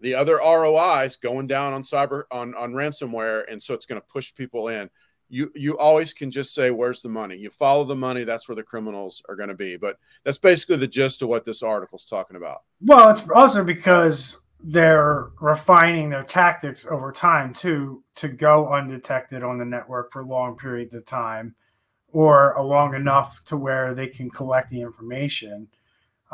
the 0.00 0.14
other 0.14 0.36
ROIs 0.36 1.16
going 1.16 1.46
down 1.48 1.74
on 1.74 1.82
cyber 1.82 2.24
on 2.30 2.54
on 2.54 2.72
ransomware, 2.72 3.44
and 3.50 3.62
so 3.62 3.74
it's 3.74 3.86
going 3.86 4.00
to 4.00 4.06
push 4.06 4.34
people 4.34 4.68
in. 4.68 4.88
You 5.34 5.50
you 5.54 5.76
always 5.78 6.14
can 6.14 6.30
just 6.30 6.54
say, 6.54 6.70
"Where's 6.70 7.02
the 7.02 7.08
money?" 7.08 7.36
You 7.36 7.50
follow 7.50 7.84
the 7.84 7.96
money. 7.96 8.24
That's 8.24 8.48
where 8.48 8.56
the 8.56 8.62
criminals 8.62 9.22
are 9.28 9.36
going 9.36 9.48
to 9.48 9.54
be. 9.54 9.76
But 9.76 9.98
that's 10.24 10.38
basically 10.38 10.76
the 10.76 10.86
gist 10.86 11.22
of 11.22 11.28
what 11.28 11.44
this 11.44 11.62
article 11.62 11.96
is 11.96 12.04
talking 12.04 12.36
about. 12.36 12.62
Well, 12.80 13.10
it's 13.10 13.28
also 13.34 13.64
because 13.64 14.40
they're 14.60 15.30
refining 15.40 16.10
their 16.10 16.22
tactics 16.22 16.86
over 16.86 17.12
time 17.12 17.52
too 17.52 18.02
to 18.16 18.28
go 18.28 18.72
undetected 18.72 19.42
on 19.42 19.58
the 19.58 19.64
network 19.64 20.12
for 20.12 20.24
long 20.24 20.56
periods 20.56 20.94
of 20.94 21.04
time 21.04 21.54
or 22.12 22.54
long 22.62 22.94
enough 22.94 23.44
to 23.44 23.56
where 23.56 23.94
they 23.94 24.06
can 24.06 24.30
collect 24.30 24.70
the 24.70 24.80
information 24.80 25.68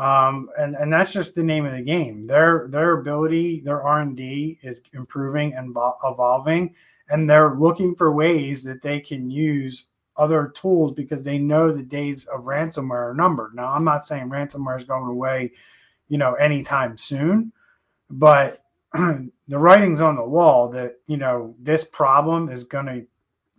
um, 0.00 0.48
and 0.58 0.74
and 0.76 0.90
that's 0.90 1.12
just 1.12 1.34
the 1.34 1.42
name 1.42 1.66
of 1.66 1.72
the 1.72 1.82
game. 1.82 2.22
Their 2.22 2.68
their 2.68 2.98
ability, 2.98 3.60
their 3.60 3.82
R 3.82 4.00
and 4.00 4.16
D 4.16 4.58
is 4.62 4.80
improving 4.94 5.52
and 5.52 5.76
evolving, 6.04 6.74
and 7.10 7.28
they're 7.28 7.54
looking 7.54 7.94
for 7.94 8.12
ways 8.12 8.64
that 8.64 8.82
they 8.82 9.00
can 9.00 9.30
use 9.30 9.86
other 10.16 10.52
tools 10.54 10.92
because 10.92 11.24
they 11.24 11.38
know 11.38 11.72
the 11.72 11.82
days 11.82 12.26
of 12.26 12.42
ransomware 12.42 13.10
are 13.10 13.14
numbered. 13.14 13.54
Now, 13.54 13.72
I'm 13.72 13.84
not 13.84 14.04
saying 14.04 14.28
ransomware 14.28 14.76
is 14.76 14.84
going 14.84 15.08
away, 15.08 15.52
you 16.08 16.18
know, 16.18 16.34
anytime 16.34 16.96
soon, 16.96 17.52
but 18.10 18.64
the 18.92 19.58
writing's 19.58 20.00
on 20.00 20.16
the 20.16 20.24
wall 20.24 20.68
that 20.68 20.96
you 21.06 21.16
know 21.16 21.54
this 21.60 21.84
problem 21.84 22.48
is 22.48 22.64
going 22.64 22.86
to 22.86 23.06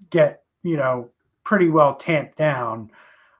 get 0.10 0.43
you 0.64 0.76
know 0.76 1.10
pretty 1.43 1.70
well 1.70 1.95
tamped 1.95 2.38
down 2.38 2.91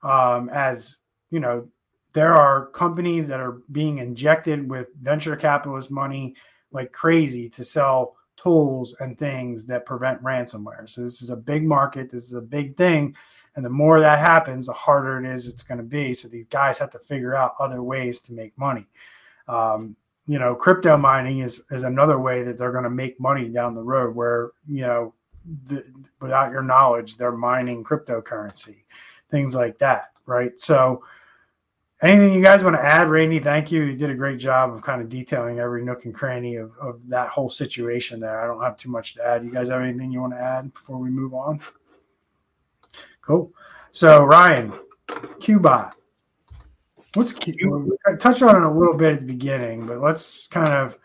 um, 0.04 0.50
as 0.50 0.98
you 1.32 1.40
know 1.40 1.68
there 2.14 2.34
are 2.34 2.68
companies 2.68 3.28
that 3.28 3.40
are 3.40 3.62
being 3.72 3.98
injected 3.98 4.70
with 4.70 4.88
venture 5.02 5.36
capitalist 5.36 5.92
money 5.92 6.34
like 6.72 6.94
crazy 6.94 7.50
to 7.50 7.64
sell 7.64 8.16
tools 8.42 8.96
and 9.00 9.18
things 9.18 9.66
that 9.66 9.86
prevent 9.86 10.24
ransomware. 10.24 10.88
So 10.90 11.02
this 11.02 11.22
is 11.22 11.30
a 11.30 11.36
big 11.36 11.64
market. 11.64 12.10
This 12.10 12.24
is 12.24 12.34
a 12.34 12.42
big 12.42 12.76
thing. 12.76 13.16
And 13.56 13.66
the 13.66 13.70
more 13.70 14.00
that 14.00 14.20
happens, 14.20 14.68
the 14.68 14.74
harder 14.74 15.20
it 15.20 15.26
is 15.26 15.48
it's 15.48 15.64
going 15.64 15.78
to 15.78 15.84
be. 15.84 16.14
So 16.14 16.28
these 16.28 16.46
guys 16.46 16.78
have 16.80 16.92
to 16.92 17.00
figure 17.00 17.36
out 17.36 17.56
other 17.60 17.84
ways 17.84 18.20
to 18.22 18.34
make 18.34 18.58
money. 18.58 18.88
Um, 19.48 19.96
you 20.28 20.40
know, 20.40 20.56
crypto 20.56 20.98
mining 20.98 21.40
is 21.40 21.66
is 21.72 21.84
another 21.84 22.20
way 22.20 22.44
that 22.44 22.58
they're 22.58 22.72
going 22.72 22.86
to 22.86 22.90
make 22.90 23.20
money 23.20 23.50
down 23.50 23.76
the 23.76 23.82
road 23.82 24.16
where, 24.16 24.52
you 24.68 24.82
know, 24.82 25.14
the, 25.66 25.84
without 26.22 26.52
your 26.52 26.62
knowledge, 26.62 27.18
they're 27.18 27.32
mining 27.32 27.84
cryptocurrency, 27.84 28.84
things 29.30 29.56
like 29.56 29.80
that. 29.80 30.14
Right. 30.26 30.60
So, 30.62 31.04
Anything 32.02 32.34
you 32.34 32.42
guys 32.42 32.64
want 32.64 32.76
to 32.76 32.84
add, 32.84 33.10
Randy? 33.10 33.38
Thank 33.38 33.72
you. 33.72 33.84
You 33.84 33.96
did 33.96 34.10
a 34.10 34.16
great 34.16 34.40
job 34.40 34.74
of 34.74 34.82
kind 34.82 35.02
of 35.02 35.10
detailing 35.10 35.60
every 35.60 35.84
nook 35.86 36.06
and 36.06 36.14
cranny 36.14 36.56
of, 36.56 36.72
of 36.82 37.08
that 37.10 37.30
whole 37.30 37.50
situation 37.50 38.20
there. 38.20 38.42
I 38.42 38.48
don't 38.48 38.62
have 38.64 38.76
too 38.76 38.90
much 38.90 39.14
to 39.16 39.26
add. 39.26 39.46
You 39.46 39.52
guys 39.52 39.70
have 39.70 39.82
anything 39.82 40.12
you 40.12 40.20
want 40.20 40.34
to 40.34 40.40
add 40.40 40.74
before 40.74 40.98
we 40.98 41.10
move 41.10 41.36
on? 41.36 41.60
Cool. 43.22 43.52
So, 43.92 44.24
Ryan, 44.24 44.74
Qbot. 45.08 45.92
What's 47.14 47.34
Q? 47.34 47.98
I 48.08 48.16
touched 48.16 48.42
on 48.42 48.56
it 48.56 48.66
a 48.66 48.72
little 48.72 48.96
bit 48.96 49.14
at 49.14 49.20
the 49.20 49.26
beginning, 49.26 49.86
but 49.86 50.00
let's 50.00 50.48
kind 50.48 50.70
of 50.70 50.98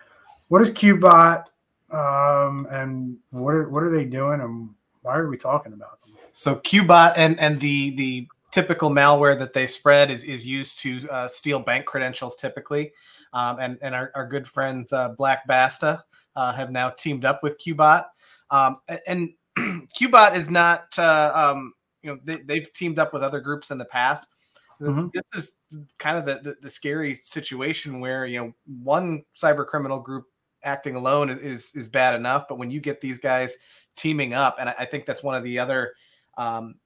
what 0.49 0.63
is 0.63 0.71
Qbot 0.71 1.47
um, 1.91 2.67
and 2.71 3.17
what 3.31 3.55
are, 3.55 3.69
what 3.69 3.83
are 3.83 3.91
they 3.91 4.05
doing 4.05 4.41
and 4.41 4.71
why 5.03 5.17
are 5.17 5.29
we 5.29 5.37
talking 5.37 5.73
about 5.73 6.01
them? 6.03 6.13
So 6.31 6.57
Qbot 6.57 7.15
and 7.17 7.39
and 7.41 7.61
the 7.61 7.91
the 7.97 8.29
typical 8.57 8.89
malware 8.89 9.39
that 9.39 9.53
they 9.53 9.67
spread 9.67 10.11
is, 10.11 10.25
is 10.25 10.47
used 10.47 10.79
to 10.79 11.07
uh, 11.11 11.29
steal 11.29 11.61
bank 11.61 11.85
credentials 11.85 12.37
typically. 12.37 12.91
Um, 13.35 13.59
and, 13.61 13.77
and 13.83 13.95
our, 13.95 14.11
our 14.15 14.27
good 14.27 14.49
friends 14.49 14.95
uh, 14.95 15.11
Black 15.11 15.47
Basta 15.47 16.03
uh, 16.37 16.55
have 16.55 16.71
now 16.71 16.89
teamed 16.89 17.27
up 17.27 17.43
with 17.43 17.59
Qbot. 17.59 18.07
Um, 18.51 18.79
and 19.07 19.35
Qbot 19.59 20.37
is 20.37 20.49
not, 20.49 20.87
uh, 20.97 21.33
um, 21.35 21.75
you 22.03 22.11
know, 22.11 22.19
they, 22.25 22.37
they've 22.37 22.73
teamed 22.73 22.99
up 22.99 23.13
with 23.13 23.23
other 23.23 23.41
groups 23.41 23.71
in 23.71 23.77
the 23.77 23.85
past. 23.85 24.27
mm-hmm. 24.81 25.09
this 25.13 25.25
is 25.35 25.57
kind 25.99 26.17
of 26.17 26.25
the, 26.25 26.41
the, 26.43 26.57
the 26.63 26.71
scary 26.71 27.13
situation 27.13 28.01
where 28.01 28.25
you 28.25 28.39
know 28.39 28.53
one 28.83 29.23
cyber 29.37 29.67
criminal 29.67 29.99
group 29.99 30.25
acting 30.63 30.97
alone 30.97 31.29
is 31.29 31.73
is 31.75 31.89
bad 31.89 32.15
enough, 32.15 32.47
but 32.49 32.59
when 32.59 32.71
you 32.71 32.81
get 32.81 33.03
these 33.03 33.19
guys 33.19 33.55
teaming 33.97 34.33
up, 34.33 34.57
and 34.59 34.71
I, 34.71 34.75
I 34.81 34.85
think 34.87 35.05
that's 35.05 35.23
one 35.23 35.35
of 35.35 35.45
the 35.45 35.59
other 35.59 35.93
um, 36.39 36.77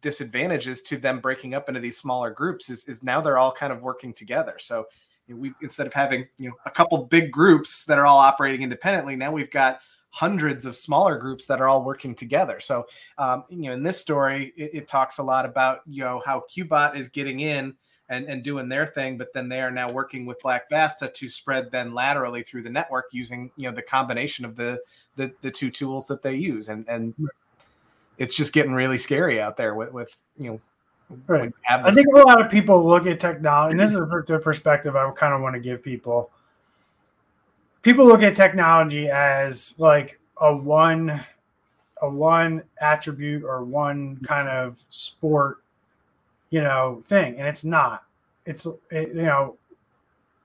disadvantages 0.00 0.82
to 0.82 0.96
them 0.96 1.20
breaking 1.20 1.54
up 1.54 1.68
into 1.68 1.80
these 1.80 1.96
smaller 1.96 2.30
groups 2.30 2.70
is, 2.70 2.86
is 2.86 3.02
now 3.02 3.20
they're 3.20 3.38
all 3.38 3.52
kind 3.52 3.72
of 3.72 3.82
working 3.82 4.12
together. 4.12 4.56
So 4.58 4.86
you 5.26 5.34
know, 5.34 5.40
we 5.40 5.52
instead 5.62 5.86
of 5.86 5.94
having 5.94 6.26
you 6.38 6.48
know 6.48 6.54
a 6.66 6.70
couple 6.70 7.04
big 7.06 7.30
groups 7.30 7.84
that 7.86 7.98
are 7.98 8.06
all 8.06 8.18
operating 8.18 8.62
independently, 8.62 9.16
now 9.16 9.32
we've 9.32 9.50
got 9.50 9.80
hundreds 10.10 10.66
of 10.66 10.76
smaller 10.76 11.16
groups 11.16 11.46
that 11.46 11.60
are 11.60 11.68
all 11.68 11.84
working 11.84 12.14
together. 12.14 12.58
So, 12.58 12.86
um, 13.18 13.44
you 13.48 13.68
know, 13.68 13.72
in 13.72 13.82
this 13.82 13.98
story, 13.98 14.52
it, 14.56 14.70
it, 14.74 14.88
talks 14.88 15.18
a 15.18 15.22
lot 15.22 15.44
about 15.44 15.80
you 15.86 16.02
know 16.02 16.20
how 16.26 16.44
Qbot 16.50 16.96
is 16.96 17.08
getting 17.08 17.40
in 17.40 17.74
and, 18.08 18.26
and 18.26 18.42
doing 18.42 18.68
their 18.68 18.86
thing, 18.86 19.16
but 19.16 19.32
then 19.32 19.48
they 19.48 19.60
are 19.60 19.70
now 19.70 19.90
working 19.90 20.26
with 20.26 20.40
Black 20.40 20.68
Basta 20.68 21.08
to 21.08 21.30
spread 21.30 21.70
then 21.70 21.94
laterally 21.94 22.42
through 22.42 22.62
the 22.62 22.70
network 22.70 23.06
using 23.12 23.50
you 23.56 23.68
know 23.68 23.74
the 23.74 23.82
combination 23.82 24.44
of 24.44 24.56
the 24.56 24.80
the, 25.16 25.32
the 25.42 25.50
two 25.50 25.70
tools 25.70 26.06
that 26.08 26.22
they 26.22 26.34
use, 26.34 26.68
and 26.68 26.84
and 26.88 27.14
it's 28.20 28.36
just 28.36 28.52
getting 28.52 28.72
really 28.72 28.98
scary 28.98 29.40
out 29.40 29.56
there 29.56 29.74
with 29.74 29.92
with 29.92 30.20
you 30.38 30.50
know. 30.50 30.60
Right. 31.26 31.52
I 31.68 31.92
think 31.92 32.06
a 32.14 32.18
lot 32.18 32.40
of 32.40 32.48
people 32.52 32.86
look 32.86 33.04
at 33.04 33.18
technology, 33.18 33.72
and 33.72 33.80
this 33.80 33.92
is 33.92 33.98
the 33.98 34.38
perspective 34.40 34.94
I 34.94 35.10
kind 35.10 35.34
of 35.34 35.40
want 35.40 35.54
to 35.54 35.60
give 35.60 35.82
people 35.82 36.30
people 37.82 38.06
look 38.06 38.22
at 38.22 38.36
technology 38.36 39.08
as 39.08 39.74
like 39.78 40.20
a 40.40 40.54
one 40.54 41.20
a 42.00 42.08
one 42.08 42.62
attribute 42.80 43.42
or 43.42 43.64
one 43.64 44.18
kind 44.22 44.48
of 44.48 44.84
sport 44.88 45.62
you 46.50 46.60
know 46.60 47.02
thing 47.06 47.36
and 47.38 47.46
it's 47.48 47.64
not 47.64 48.04
it's 48.46 48.66
it, 48.90 49.08
you 49.08 49.22
know 49.22 49.56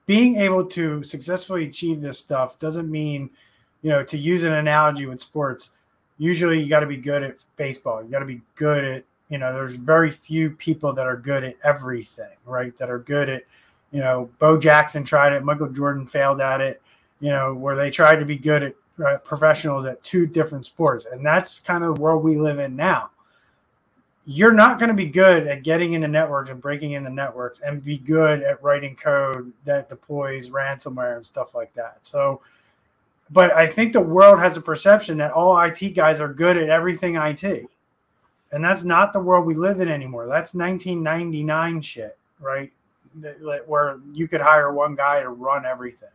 being 0.06 0.36
able 0.36 0.64
to 0.64 1.02
successfully 1.02 1.66
achieve 1.66 2.00
this 2.00 2.18
stuff 2.18 2.58
doesn't 2.58 2.90
mean 2.90 3.30
you 3.82 3.90
know 3.90 4.02
to 4.02 4.18
use 4.18 4.44
an 4.44 4.52
analogy 4.52 5.06
with 5.06 5.20
sports 5.20 5.72
usually 6.18 6.62
you 6.62 6.68
got 6.68 6.80
to 6.80 6.86
be 6.86 6.96
good 6.96 7.22
at 7.22 7.44
baseball 7.56 8.02
you 8.02 8.10
got 8.10 8.20
to 8.20 8.26
be 8.26 8.40
good 8.54 8.84
at 8.84 9.04
you 9.28 9.38
know 9.38 9.52
there's 9.52 9.74
very 9.74 10.10
few 10.10 10.50
people 10.50 10.92
that 10.92 11.06
are 11.06 11.16
good 11.16 11.44
at 11.44 11.56
everything 11.64 12.36
right 12.44 12.76
that 12.76 12.90
are 12.90 12.98
good 12.98 13.28
at 13.28 13.42
you 13.90 14.00
know 14.00 14.30
bo 14.38 14.56
jackson 14.58 15.04
tried 15.04 15.32
it 15.32 15.44
michael 15.44 15.68
jordan 15.68 16.06
failed 16.06 16.40
at 16.40 16.60
it 16.60 16.80
you 17.20 17.30
know, 17.30 17.54
where 17.54 17.76
they 17.76 17.90
tried 17.90 18.18
to 18.18 18.24
be 18.24 18.36
good 18.36 18.62
at 18.62 18.74
uh, 19.04 19.18
professionals 19.18 19.84
at 19.84 20.02
two 20.02 20.26
different 20.26 20.66
sports. 20.66 21.06
And 21.06 21.24
that's 21.24 21.60
kind 21.60 21.84
of 21.84 21.94
the 21.94 22.00
world 22.00 22.22
we 22.22 22.36
live 22.36 22.58
in 22.58 22.76
now. 22.76 23.10
You're 24.24 24.52
not 24.52 24.78
going 24.78 24.88
to 24.88 24.94
be 24.94 25.06
good 25.06 25.46
at 25.46 25.62
getting 25.62 25.92
into 25.92 26.08
networks 26.08 26.50
and 26.50 26.60
breaking 26.60 26.92
into 26.92 27.10
networks 27.10 27.60
and 27.60 27.82
be 27.82 27.96
good 27.96 28.42
at 28.42 28.62
writing 28.62 28.96
code 28.96 29.52
that 29.64 29.88
deploys 29.88 30.50
ransomware 30.50 31.14
and 31.14 31.24
stuff 31.24 31.54
like 31.54 31.72
that. 31.74 31.98
So, 32.02 32.40
but 33.30 33.52
I 33.52 33.66
think 33.66 33.92
the 33.92 34.00
world 34.00 34.38
has 34.38 34.56
a 34.56 34.60
perception 34.60 35.18
that 35.18 35.32
all 35.32 35.58
IT 35.60 35.80
guys 35.94 36.20
are 36.20 36.32
good 36.32 36.56
at 36.56 36.68
everything 36.68 37.16
IT. 37.16 37.44
And 38.52 38.64
that's 38.64 38.84
not 38.84 39.12
the 39.12 39.20
world 39.20 39.44
we 39.44 39.54
live 39.54 39.80
in 39.80 39.88
anymore. 39.88 40.26
That's 40.26 40.54
1999 40.54 41.80
shit, 41.80 42.16
right? 42.40 42.72
Where 43.66 43.98
you 44.12 44.28
could 44.28 44.40
hire 44.40 44.72
one 44.72 44.94
guy 44.94 45.20
to 45.20 45.30
run 45.30 45.66
everything 45.66 46.08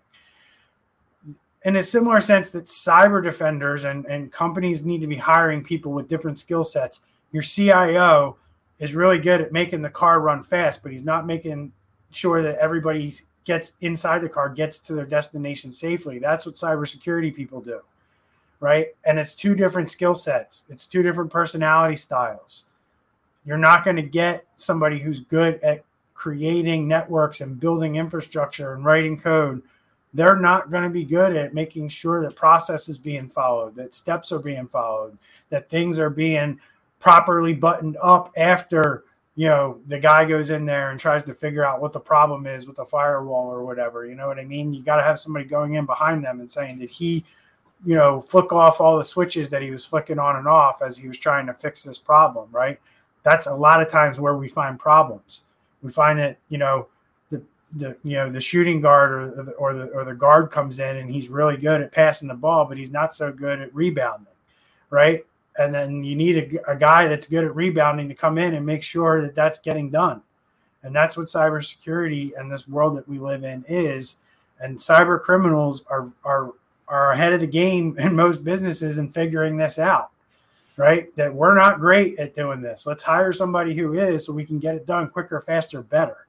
in 1.63 1.75
a 1.75 1.83
similar 1.83 2.19
sense 2.19 2.49
that 2.51 2.65
cyber 2.65 3.23
defenders 3.23 3.83
and, 3.83 4.05
and 4.05 4.31
companies 4.31 4.83
need 4.83 5.01
to 5.01 5.07
be 5.07 5.17
hiring 5.17 5.63
people 5.63 5.91
with 5.91 6.07
different 6.07 6.39
skill 6.39 6.63
sets. 6.63 7.01
Your 7.31 7.43
CIO 7.43 8.37
is 8.79 8.95
really 8.95 9.19
good 9.19 9.41
at 9.41 9.51
making 9.51 9.81
the 9.81 9.89
car 9.89 10.19
run 10.19 10.41
fast, 10.41 10.81
but 10.81 10.91
he's 10.91 11.03
not 11.03 11.27
making 11.27 11.71
sure 12.09 12.41
that 12.41 12.57
everybody 12.57 13.13
gets 13.45 13.73
inside 13.81 14.19
the 14.19 14.29
car, 14.29 14.49
gets 14.49 14.77
to 14.79 14.93
their 14.93 15.05
destination 15.05 15.71
safely. 15.71 16.19
That's 16.19 16.45
what 16.45 16.55
cybersecurity 16.55 17.33
people 17.35 17.61
do, 17.61 17.81
right? 18.59 18.87
And 19.03 19.19
it's 19.19 19.35
two 19.35 19.55
different 19.55 19.89
skill 19.89 20.15
sets, 20.15 20.65
it's 20.69 20.85
two 20.85 21.03
different 21.03 21.31
personality 21.31 21.95
styles. 21.95 22.65
You're 23.43 23.57
not 23.57 23.83
going 23.83 23.95
to 23.95 24.03
get 24.03 24.45
somebody 24.55 24.99
who's 24.99 25.19
good 25.19 25.59
at 25.63 25.83
creating 26.13 26.87
networks 26.87 27.41
and 27.41 27.59
building 27.59 27.95
infrastructure 27.95 28.73
and 28.73 28.85
writing 28.85 29.19
code 29.19 29.63
they're 30.13 30.35
not 30.35 30.69
going 30.69 30.83
to 30.83 30.89
be 30.89 31.05
good 31.05 31.35
at 31.35 31.53
making 31.53 31.87
sure 31.87 32.21
that 32.21 32.35
process 32.35 32.89
is 32.89 32.97
being 32.97 33.29
followed, 33.29 33.75
that 33.75 33.93
steps 33.93 34.31
are 34.31 34.39
being 34.39 34.67
followed, 34.67 35.17
that 35.49 35.69
things 35.69 35.97
are 35.99 36.09
being 36.09 36.59
properly 36.99 37.53
buttoned 37.53 37.97
up 38.01 38.31
after 38.35 39.05
you 39.35 39.47
know 39.47 39.79
the 39.87 39.99
guy 39.99 40.25
goes 40.25 40.49
in 40.49 40.65
there 40.65 40.91
and 40.91 40.99
tries 40.99 41.23
to 41.23 41.33
figure 41.33 41.63
out 41.63 41.81
what 41.81 41.93
the 41.93 41.99
problem 41.99 42.45
is 42.47 42.67
with 42.67 42.75
the 42.75 42.85
firewall 42.85 43.47
or 43.51 43.63
whatever. 43.63 44.05
You 44.05 44.15
know 44.15 44.27
what 44.27 44.39
I 44.39 44.45
mean? 44.45 44.73
You 44.73 44.83
got 44.83 44.97
to 44.97 45.03
have 45.03 45.19
somebody 45.19 45.45
going 45.45 45.75
in 45.75 45.85
behind 45.85 46.23
them 46.23 46.39
and 46.39 46.51
saying, 46.51 46.79
"Did 46.79 46.89
he?" 46.89 47.25
you 47.83 47.95
know, 47.95 48.21
flick 48.21 48.51
off 48.53 48.79
all 48.79 48.97
the 48.97 49.05
switches 49.05 49.49
that 49.49 49.61
he 49.61 49.71
was 49.71 49.85
flicking 49.85 50.19
on 50.19 50.35
and 50.35 50.47
off 50.47 50.81
as 50.81 50.97
he 50.97 51.07
was 51.07 51.17
trying 51.17 51.47
to 51.47 51.53
fix 51.53 51.83
this 51.83 51.97
problem, 51.97 52.47
right? 52.51 52.79
That's 53.23 53.47
a 53.47 53.55
lot 53.55 53.81
of 53.81 53.89
times 53.89 54.19
where 54.19 54.35
we 54.35 54.47
find 54.47 54.79
problems. 54.79 55.43
We 55.81 55.91
find 55.91 56.19
that, 56.19 56.37
you 56.49 56.57
know, 56.57 56.87
the 57.29 57.41
the 57.75 57.97
you 58.03 58.13
know 58.13 58.29
the 58.29 58.41
shooting 58.41 58.81
guard 58.81 59.11
or 59.11 59.43
the, 59.43 59.51
or 59.53 59.73
the 59.73 59.85
or 59.87 60.03
the 60.05 60.13
guard 60.13 60.51
comes 60.51 60.79
in 60.79 60.97
and 60.97 61.09
he's 61.09 61.29
really 61.29 61.57
good 61.57 61.81
at 61.81 61.91
passing 61.91 62.27
the 62.27 62.35
ball, 62.35 62.65
but 62.65 62.77
he's 62.77 62.91
not 62.91 63.15
so 63.15 63.31
good 63.31 63.61
at 63.61 63.73
rebounding, 63.73 64.33
right? 64.89 65.25
And 65.57 65.73
then 65.73 66.03
you 66.03 66.15
need 66.15 66.37
a, 66.37 66.71
a 66.71 66.75
guy 66.75 67.07
that's 67.07 67.27
good 67.27 67.43
at 67.43 67.55
rebounding 67.55 68.07
to 68.09 68.15
come 68.15 68.37
in 68.37 68.53
and 68.53 68.65
make 68.65 68.83
sure 68.83 69.21
that 69.21 69.35
that's 69.35 69.59
getting 69.59 69.89
done. 69.89 70.21
And 70.83 70.95
that's 70.95 71.17
what 71.17 71.27
cybersecurity 71.27 72.31
and 72.37 72.49
this 72.51 72.67
world 72.67 72.97
that 72.97 73.07
we 73.07 73.19
live 73.19 73.43
in 73.43 73.63
is. 73.67 74.17
And 74.59 74.77
cyber 74.77 75.21
criminals 75.21 75.83
are 75.89 76.09
are 76.23 76.51
are 76.87 77.11
ahead 77.11 77.33
of 77.33 77.39
the 77.39 77.47
game 77.47 77.95
in 77.99 78.15
most 78.15 78.43
businesses 78.43 78.97
in 78.97 79.11
figuring 79.11 79.57
this 79.57 79.79
out, 79.79 80.11
right? 80.77 81.15
That 81.15 81.33
we're 81.33 81.55
not 81.55 81.79
great 81.79 82.17
at 82.19 82.35
doing 82.35 82.61
this. 82.61 82.85
Let's 82.85 83.03
hire 83.03 83.33
somebody 83.33 83.75
who 83.75 83.93
is 83.93 84.25
so 84.25 84.33
we 84.33 84.45
can 84.45 84.59
get 84.59 84.75
it 84.75 84.85
done 84.85 85.09
quicker, 85.09 85.41
faster, 85.41 85.81
better 85.81 86.27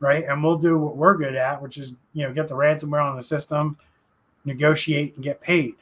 right? 0.00 0.24
And 0.24 0.42
we'll 0.42 0.58
do 0.58 0.78
what 0.78 0.96
we're 0.96 1.16
good 1.16 1.34
at, 1.34 1.60
which 1.60 1.78
is 1.78 1.94
you 2.12 2.26
know 2.26 2.32
get 2.32 2.48
the 2.48 2.54
ransomware 2.54 3.04
on 3.04 3.16
the 3.16 3.22
system, 3.22 3.76
negotiate, 4.44 5.14
and 5.14 5.24
get 5.24 5.40
paid. 5.40 5.74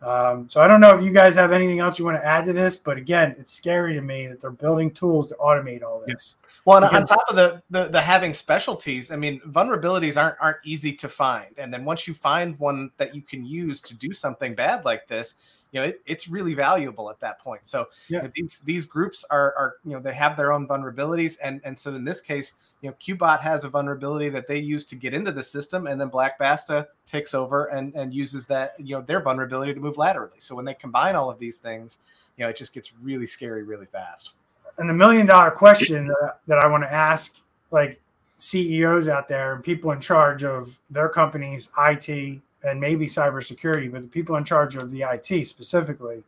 Um, 0.00 0.48
so 0.48 0.60
I 0.60 0.68
don't 0.68 0.80
know 0.80 0.96
if 0.96 1.02
you 1.02 1.12
guys 1.12 1.34
have 1.34 1.52
anything 1.52 1.80
else 1.80 1.98
you 1.98 2.04
want 2.04 2.18
to 2.18 2.24
add 2.24 2.44
to 2.46 2.52
this, 2.52 2.76
but 2.76 2.96
again, 2.96 3.34
it's 3.38 3.52
scary 3.52 3.94
to 3.94 4.00
me 4.00 4.28
that 4.28 4.40
they're 4.40 4.50
building 4.50 4.92
tools 4.92 5.28
to 5.28 5.34
automate 5.36 5.82
all 5.82 6.02
this. 6.06 6.36
Well, 6.64 6.80
because- 6.80 7.00
on 7.02 7.06
top 7.06 7.24
of 7.28 7.36
the, 7.36 7.62
the 7.70 7.84
the 7.84 8.00
having 8.00 8.32
specialties, 8.34 9.10
I 9.10 9.16
mean, 9.16 9.40
vulnerabilities 9.48 10.20
aren't 10.20 10.36
aren't 10.40 10.58
easy 10.64 10.92
to 10.94 11.08
find, 11.08 11.54
and 11.56 11.72
then 11.72 11.84
once 11.84 12.06
you 12.06 12.14
find 12.14 12.58
one 12.58 12.90
that 12.98 13.14
you 13.14 13.22
can 13.22 13.44
use 13.44 13.80
to 13.82 13.94
do 13.94 14.12
something 14.12 14.54
bad 14.54 14.84
like 14.84 15.08
this, 15.08 15.34
you 15.72 15.80
know 15.80 15.86
it, 15.86 16.00
it's 16.06 16.28
really 16.28 16.54
valuable 16.54 17.10
at 17.10 17.20
that 17.20 17.38
point. 17.40 17.66
So 17.66 17.88
yeah. 18.08 18.18
you 18.18 18.22
know, 18.24 18.32
these 18.34 18.60
these 18.60 18.86
groups 18.86 19.24
are 19.30 19.54
are 19.56 19.74
you 19.84 19.92
know 19.92 20.00
they 20.00 20.14
have 20.14 20.36
their 20.36 20.52
own 20.52 20.66
vulnerabilities. 20.66 21.38
And 21.42 21.60
and 21.64 21.78
so 21.78 21.94
in 21.94 22.04
this 22.04 22.20
case 22.20 22.54
you 22.80 22.90
know 22.90 22.96
qbot 23.00 23.40
has 23.40 23.64
a 23.64 23.68
vulnerability 23.68 24.28
that 24.28 24.46
they 24.46 24.58
use 24.58 24.84
to 24.86 24.94
get 24.94 25.12
into 25.12 25.32
the 25.32 25.42
system 25.42 25.86
and 25.88 26.00
then 26.00 26.08
black 26.08 26.38
basta 26.38 26.86
takes 27.06 27.34
over 27.34 27.66
and 27.66 27.94
and 27.94 28.14
uses 28.14 28.46
that 28.46 28.74
you 28.78 28.94
know 28.96 29.02
their 29.02 29.20
vulnerability 29.20 29.74
to 29.74 29.80
move 29.80 29.96
laterally. 29.96 30.38
So 30.40 30.54
when 30.54 30.64
they 30.64 30.74
combine 30.74 31.14
all 31.14 31.30
of 31.30 31.38
these 31.38 31.58
things 31.58 31.98
you 32.36 32.44
know 32.44 32.50
it 32.50 32.56
just 32.56 32.72
gets 32.72 32.92
really 33.02 33.26
scary 33.26 33.62
really 33.62 33.86
fast. 33.86 34.32
And 34.78 34.88
the 34.88 34.94
million 34.94 35.26
dollar 35.26 35.50
question 35.50 36.06
that, 36.06 36.38
that 36.46 36.58
i 36.58 36.66
want 36.66 36.84
to 36.84 36.92
ask 36.92 37.40
like 37.70 38.00
ceos 38.38 39.08
out 39.08 39.28
there 39.28 39.54
and 39.54 39.64
people 39.64 39.90
in 39.90 40.00
charge 40.00 40.44
of 40.44 40.78
their 40.90 41.08
companies 41.08 41.70
it 41.76 42.40
and 42.64 42.80
maybe 42.80 43.06
cybersecurity, 43.06 43.90
but 43.90 44.02
the 44.02 44.08
people 44.08 44.36
in 44.36 44.44
charge 44.44 44.76
of 44.76 44.90
the 44.90 45.02
IT 45.02 45.46
specifically, 45.46 46.22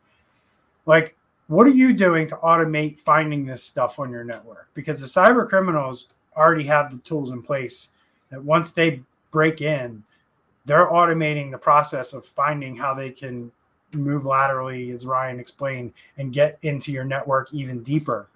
like, 0.85 1.15
what 1.47 1.67
are 1.67 1.71
you 1.71 1.93
doing 1.93 2.27
to 2.27 2.35
automate 2.37 2.97
finding 2.97 3.45
this 3.45 3.63
stuff 3.63 3.99
on 3.99 4.09
your 4.09 4.23
network? 4.23 4.69
Because 4.73 5.01
the 5.01 5.07
cyber 5.07 5.47
criminals 5.47 6.13
already 6.35 6.65
have 6.65 6.91
the 6.91 6.97
tools 6.99 7.31
in 7.31 7.41
place 7.41 7.89
that 8.29 8.41
once 8.43 8.71
they 8.71 9.01
break 9.31 9.61
in, 9.61 10.03
they're 10.65 10.87
automating 10.87 11.51
the 11.51 11.57
process 11.57 12.13
of 12.13 12.25
finding 12.25 12.77
how 12.77 12.93
they 12.93 13.09
can 13.09 13.51
move 13.93 14.25
laterally, 14.25 14.91
as 14.91 15.05
Ryan 15.05 15.39
explained, 15.39 15.93
and 16.17 16.31
get 16.31 16.57
into 16.61 16.91
your 16.91 17.03
network 17.03 17.53
even 17.53 17.83
deeper. 17.83 18.27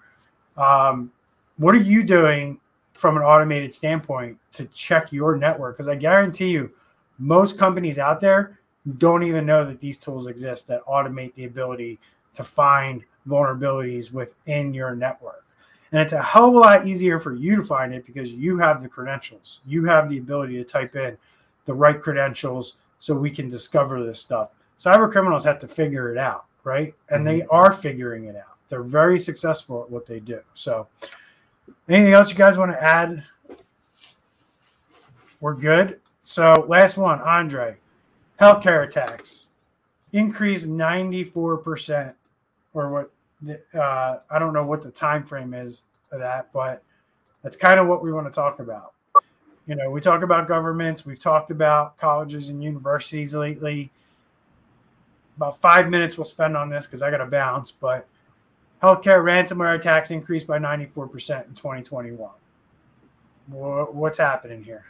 Um, 0.58 1.12
what 1.58 1.76
are 1.76 1.80
you 1.80 2.04
doing 2.04 2.60
from 2.94 3.18
an 3.18 3.24
automated 3.24 3.74
standpoint 3.74 4.38
to 4.54 4.66
check 4.68 5.12
your 5.12 5.38
network? 5.38 5.76
Because 5.76 5.88
I 5.88 5.96
guarantee 5.96 6.50
you, 6.50 6.72
most 7.18 7.58
companies 7.58 8.00
out 8.00 8.22
there 8.22 8.60
don't 8.98 9.24
even 9.24 9.46
know 9.46 9.66
that 9.66 9.80
these 9.80 9.98
tools 9.98 10.28
exist 10.28 10.68
that 10.68 10.86
automate 10.86 11.34
the 11.36 11.46
ability 11.46 12.00
to 12.34 12.44
find 12.44 13.04
vulnerabilities 13.28 14.12
within 14.12 14.74
your 14.74 14.96
network. 14.96 15.46
And 15.92 16.02
it's 16.02 16.14
a 16.14 16.22
hell 16.22 16.50
of 16.50 16.56
a 16.56 16.60
lot 16.60 16.88
easier 16.88 17.20
for 17.20 17.34
you 17.34 17.56
to 17.56 17.64
find 17.64 17.94
it 17.94 18.06
because 18.06 18.34
you 18.34 18.58
have 18.58 18.82
the 18.82 18.90
credentials. 18.90 19.62
You 19.66 19.86
have 19.86 20.10
the 20.10 20.18
ability 20.18 20.58
to 20.58 20.64
type 20.64 20.96
in 20.96 21.18
the 21.66 21.74
right 21.74 22.00
credentials 22.00 22.78
so 23.00 23.16
we 23.16 23.32
can 23.32 23.48
discover 23.48 24.04
this 24.04 24.20
stuff. 24.20 24.50
Cyber 24.78 25.10
criminals 25.12 25.46
have 25.46 25.60
to 25.60 25.68
figure 25.68 26.12
it 26.12 26.18
out, 26.18 26.46
right? 26.64 26.94
And 27.10 27.26
mm-hmm. 27.26 27.40
they 27.40 27.46
are 27.46 27.72
figuring 27.72 28.26
it 28.26 28.36
out. 28.36 28.58
They're 28.70 28.84
very 28.84 29.20
successful 29.20 29.84
at 29.84 29.90
what 29.90 30.06
they 30.06 30.20
do. 30.20 30.42
So 30.54 30.88
Anything 31.88 32.14
else 32.14 32.32
you 32.32 32.38
guys 32.38 32.58
want 32.58 32.72
to 32.72 32.84
add? 32.84 33.24
We're 35.40 35.54
good. 35.54 36.00
So 36.28 36.66
last 36.68 36.98
one, 36.98 37.22
Andre. 37.22 37.78
Healthcare 38.42 38.84
attacks 38.84 39.52
increased 40.12 40.68
94% 40.68 42.16
or 42.74 42.90
what 42.90 43.12
uh, 43.76 44.18
I 44.28 44.40
don't 44.40 44.52
know 44.52 44.66
what 44.66 44.82
the 44.82 44.90
time 44.90 45.24
frame 45.24 45.54
is 45.54 45.84
of 46.12 46.22
that, 46.22 46.52
but 46.52 46.82
that's 47.44 47.56
kind 47.56 47.80
of 47.80 47.86
what 47.86 48.02
we 48.02 48.12
want 48.12 48.26
to 48.26 48.34
talk 48.34 48.58
about. 48.58 48.94
You 49.68 49.76
know, 49.76 49.92
we 49.92 50.02
talk 50.02 50.24
about 50.24 50.48
governments, 50.48 51.06
we've 51.06 51.20
talked 51.20 51.52
about 51.52 51.96
colleges 51.98 52.50
and 52.50 52.64
universities 52.64 53.36
lately. 53.36 53.92
About 55.38 55.62
five 55.62 55.92
minutes 55.92 56.18
we'll 56.18 56.26
spend 56.26 56.58
on 56.58 56.72
this 56.72 56.88
because 56.88 57.04
I 57.04 57.12
got 57.12 57.18
to 57.18 57.28
bounce, 57.28 57.70
but 57.70 58.08
healthcare 58.82 59.22
ransomware 59.22 59.76
attacks 59.76 60.10
increased 60.10 60.48
by 60.48 60.58
94% 60.58 61.48
in 61.48 61.54
2021. 61.54 62.32
What's 63.48 64.18
happening 64.18 64.64
here? 64.64 64.86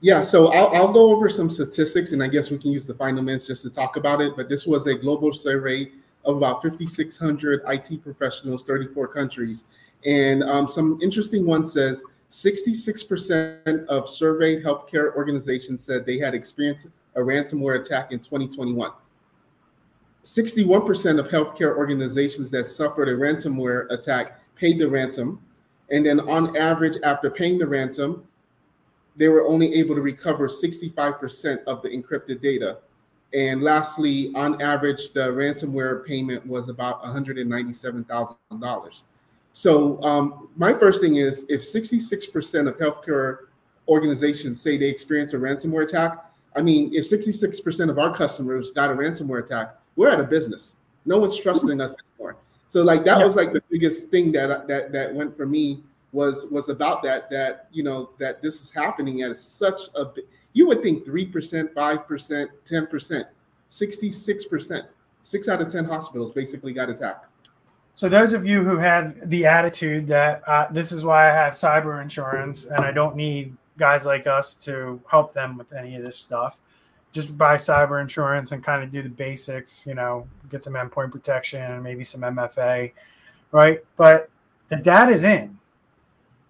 Yeah, 0.00 0.22
so 0.22 0.52
I'll, 0.52 0.68
I'll 0.74 0.92
go 0.92 1.10
over 1.10 1.28
some 1.28 1.50
statistics, 1.50 2.12
and 2.12 2.22
I 2.22 2.28
guess 2.28 2.50
we 2.50 2.58
can 2.58 2.70
use 2.70 2.84
the 2.84 2.94
final 2.94 3.22
minutes 3.22 3.46
just 3.46 3.62
to 3.62 3.70
talk 3.70 3.96
about 3.96 4.20
it. 4.20 4.36
But 4.36 4.48
this 4.48 4.66
was 4.66 4.86
a 4.86 4.94
global 4.94 5.32
survey 5.32 5.90
of 6.24 6.36
about 6.36 6.62
5,600 6.62 7.62
IT 7.66 8.02
professionals, 8.02 8.62
34 8.64 9.08
countries. 9.08 9.64
And 10.04 10.44
um, 10.44 10.68
some 10.68 11.00
interesting 11.02 11.44
one 11.44 11.66
says 11.66 12.04
66% 12.30 13.86
of 13.86 14.08
surveyed 14.08 14.62
healthcare 14.62 15.14
organizations 15.16 15.82
said 15.82 16.06
they 16.06 16.18
had 16.18 16.34
experienced 16.34 16.86
a 17.16 17.20
ransomware 17.20 17.80
attack 17.80 18.12
in 18.12 18.20
2021. 18.20 18.90
61% 20.22 21.18
of 21.18 21.28
healthcare 21.28 21.76
organizations 21.76 22.50
that 22.50 22.64
suffered 22.64 23.08
a 23.08 23.14
ransomware 23.14 23.90
attack 23.90 24.40
paid 24.54 24.78
the 24.78 24.88
ransom. 24.88 25.40
And 25.90 26.04
then, 26.04 26.20
on 26.20 26.54
average, 26.56 26.98
after 27.02 27.30
paying 27.30 27.58
the 27.58 27.66
ransom, 27.66 28.27
they 29.18 29.28
were 29.28 29.46
only 29.46 29.74
able 29.74 29.94
to 29.96 30.00
recover 30.00 30.48
65% 30.48 31.62
of 31.64 31.82
the 31.82 31.90
encrypted 31.90 32.40
data. 32.40 32.78
And 33.34 33.62
lastly, 33.62 34.32
on 34.34 34.62
average, 34.62 35.12
the 35.12 35.28
ransomware 35.28 36.06
payment 36.06 36.46
was 36.46 36.70
about 36.70 37.02
$197,000. 37.02 39.02
So, 39.52 40.02
um, 40.02 40.48
my 40.56 40.72
first 40.72 41.02
thing 41.02 41.16
is 41.16 41.44
if 41.48 41.62
66% 41.62 42.68
of 42.68 42.78
healthcare 42.78 43.48
organizations 43.88 44.62
say 44.62 44.78
they 44.78 44.88
experience 44.88 45.34
a 45.34 45.36
ransomware 45.36 45.82
attack, 45.82 46.24
I 46.56 46.62
mean, 46.62 46.94
if 46.94 47.04
66% 47.04 47.90
of 47.90 47.98
our 47.98 48.14
customers 48.14 48.70
got 48.70 48.90
a 48.90 48.94
ransomware 48.94 49.44
attack, 49.44 49.74
we're 49.96 50.10
out 50.10 50.20
of 50.20 50.30
business. 50.30 50.76
No 51.04 51.18
one's 51.18 51.36
trusting 51.36 51.80
us 51.80 51.96
anymore. 52.16 52.36
So, 52.68 52.84
like, 52.84 53.04
that 53.04 53.24
was 53.24 53.34
like 53.34 53.52
the 53.52 53.64
biggest 53.68 54.10
thing 54.10 54.30
that, 54.32 54.68
that, 54.68 54.92
that 54.92 55.12
went 55.12 55.36
for 55.36 55.44
me 55.44 55.82
was 56.12 56.46
was 56.46 56.68
about 56.68 57.02
that 57.02 57.28
that 57.30 57.66
you 57.70 57.82
know 57.82 58.10
that 58.18 58.40
this 58.42 58.62
is 58.62 58.70
happening 58.70 59.22
at 59.22 59.36
such 59.36 59.82
a 59.96 60.06
you 60.54 60.66
would 60.66 60.82
think 60.82 61.04
3% 61.04 61.74
5% 61.74 62.48
10% 62.64 63.24
66% 63.70 64.82
6 65.22 65.48
out 65.48 65.60
of 65.60 65.70
10 65.70 65.84
hospitals 65.84 66.32
basically 66.32 66.72
got 66.72 66.88
attacked. 66.88 67.26
So 67.94 68.08
those 68.08 68.32
of 68.32 68.46
you 68.46 68.64
who 68.64 68.78
have 68.78 69.28
the 69.28 69.44
attitude 69.44 70.06
that 70.06 70.42
uh, 70.48 70.68
this 70.70 70.92
is 70.92 71.04
why 71.04 71.28
i 71.28 71.32
have 71.32 71.52
cyber 71.52 72.00
insurance 72.00 72.64
and 72.64 72.84
i 72.84 72.92
don't 72.92 73.16
need 73.16 73.56
guys 73.76 74.06
like 74.06 74.26
us 74.26 74.54
to 74.54 75.00
help 75.10 75.34
them 75.34 75.58
with 75.58 75.72
any 75.72 75.96
of 75.96 76.02
this 76.04 76.16
stuff 76.16 76.58
just 77.12 77.36
buy 77.36 77.56
cyber 77.56 78.00
insurance 78.00 78.52
and 78.52 78.62
kind 78.62 78.82
of 78.82 78.90
do 78.90 79.02
the 79.02 79.08
basics 79.08 79.86
you 79.86 79.94
know 79.94 80.26
get 80.48 80.62
some 80.62 80.74
endpoint 80.74 81.10
protection 81.10 81.60
and 81.60 81.82
maybe 81.82 82.04
some 82.04 82.20
mfa 82.20 82.92
right? 83.52 83.84
But 83.96 84.30
the 84.68 84.76
data 84.76 85.12
is 85.12 85.24
in 85.24 85.58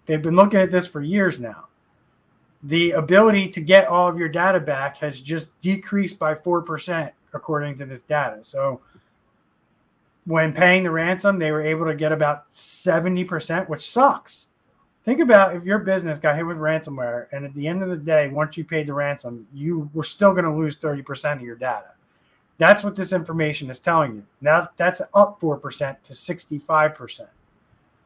They've 0.09 0.19
been 0.19 0.35
looking 0.35 0.59
at 0.59 0.71
this 0.71 0.87
for 0.87 1.03
years 1.03 1.39
now. 1.39 1.67
The 2.63 2.93
ability 2.93 3.47
to 3.49 3.61
get 3.61 3.87
all 3.87 4.07
of 4.07 4.17
your 4.17 4.27
data 4.27 4.59
back 4.59 4.97
has 4.97 5.21
just 5.21 5.57
decreased 5.59 6.17
by 6.17 6.33
4%, 6.33 7.11
according 7.31 7.75
to 7.75 7.85
this 7.85 7.99
data. 7.99 8.43
So, 8.43 8.81
when 10.25 10.51
paying 10.51 10.81
the 10.81 10.89
ransom, 10.89 11.37
they 11.37 11.51
were 11.51 11.61
able 11.61 11.85
to 11.85 11.93
get 11.93 12.11
about 12.11 12.49
70%, 12.49 13.69
which 13.69 13.87
sucks. 13.87 14.47
Think 15.05 15.19
about 15.19 15.55
if 15.55 15.63
your 15.63 15.77
business 15.77 16.17
got 16.17 16.35
hit 16.35 16.47
with 16.47 16.57
ransomware, 16.57 17.27
and 17.31 17.45
at 17.45 17.53
the 17.53 17.67
end 17.67 17.83
of 17.83 17.89
the 17.89 17.95
day, 17.95 18.29
once 18.29 18.57
you 18.57 18.63
paid 18.63 18.87
the 18.87 18.93
ransom, 18.93 19.47
you 19.53 19.91
were 19.93 20.03
still 20.03 20.31
going 20.31 20.43
to 20.43 20.51
lose 20.51 20.75
30% 20.75 21.33
of 21.33 21.41
your 21.41 21.55
data. 21.55 21.91
That's 22.57 22.83
what 22.83 22.95
this 22.95 23.13
information 23.13 23.69
is 23.69 23.77
telling 23.77 24.15
you. 24.15 24.23
Now 24.41 24.69
that's 24.75 25.01
up 25.13 25.39
4% 25.39 25.97
to 26.01 26.13
65%. 26.13 27.27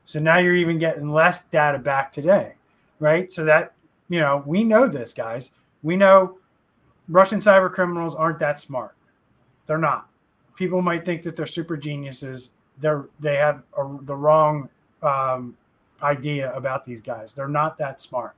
So 0.06 0.20
now 0.20 0.38
you're 0.38 0.56
even 0.56 0.78
getting 0.78 1.12
less 1.12 1.44
data 1.46 1.80
back 1.80 2.12
today, 2.12 2.56
right? 3.00 3.32
So 3.32 3.46
that, 3.46 3.74
you 4.10 4.20
know, 4.20 4.44
we 4.46 4.64
know 4.64 4.88
this, 4.88 5.14
guys. 5.14 5.52
We 5.82 5.96
know 5.96 6.38
Russian 7.08 7.40
cyber 7.40 7.72
criminals 7.72 8.16
aren't 8.16 8.40
that 8.40 8.60
smart. 8.60 8.96
They're 9.66 9.78
not. 9.78 10.10
People 10.56 10.82
might 10.82 11.06
think 11.06 11.24
that 11.24 11.36
they're 11.36 11.46
super 11.46 11.78
geniuses. 11.78 12.52
They're 12.80 13.06
they 13.20 13.36
have 13.36 13.64
a, 13.78 13.98
the 14.02 14.16
wrong 14.16 14.70
um, 15.02 15.58
idea 16.02 16.54
about 16.54 16.86
these 16.86 17.02
guys. 17.02 17.34
They're 17.34 17.48
not 17.48 17.78
that 17.78 18.02
smart. 18.02 18.36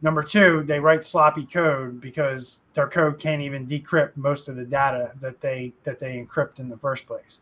Number 0.00 0.22
two, 0.22 0.62
they 0.62 0.78
write 0.78 1.04
sloppy 1.04 1.44
code 1.44 2.00
because 2.00 2.60
their 2.74 2.86
code 2.86 3.18
can't 3.18 3.42
even 3.42 3.66
decrypt 3.66 4.16
most 4.16 4.48
of 4.48 4.54
the 4.54 4.64
data 4.64 5.12
that 5.20 5.40
they 5.40 5.72
that 5.84 5.98
they 5.98 6.22
encrypt 6.22 6.60
in 6.60 6.68
the 6.68 6.76
first 6.76 7.06
place. 7.06 7.40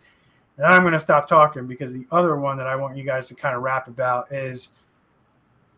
And 0.57 0.67
I'm 0.67 0.83
going 0.83 0.93
to 0.93 1.01
stop 1.01 1.29
talking 1.29 1.67
because 1.67 1.93
the 1.93 2.07
other 2.11 2.37
one 2.37 2.57
that 2.59 2.67
I 2.67 2.77
want 2.77 2.97
you 2.97 3.05
guys 3.05 3.29
to 3.29 3.35
kind 3.35 3.55
of 3.55 3.63
rap 3.63 3.89
about 3.89 4.33
is 4.33 4.73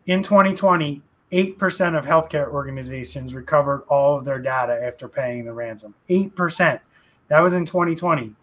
in 0.07 0.23
2020, 0.23 1.03
8% 1.33 1.99
of 1.99 2.07
healthcare 2.07 2.49
organizations 2.49 3.35
recovered 3.35 3.83
all 3.89 4.17
of 4.17 4.25
their 4.25 4.39
data 4.39 4.81
after 4.83 5.09
paying 5.09 5.45
the 5.45 5.53
ransom. 5.53 5.95
8%. 6.09 6.81
That 7.29 7.41
was 7.41 7.53
in 7.53 7.67
2020. 7.67 8.35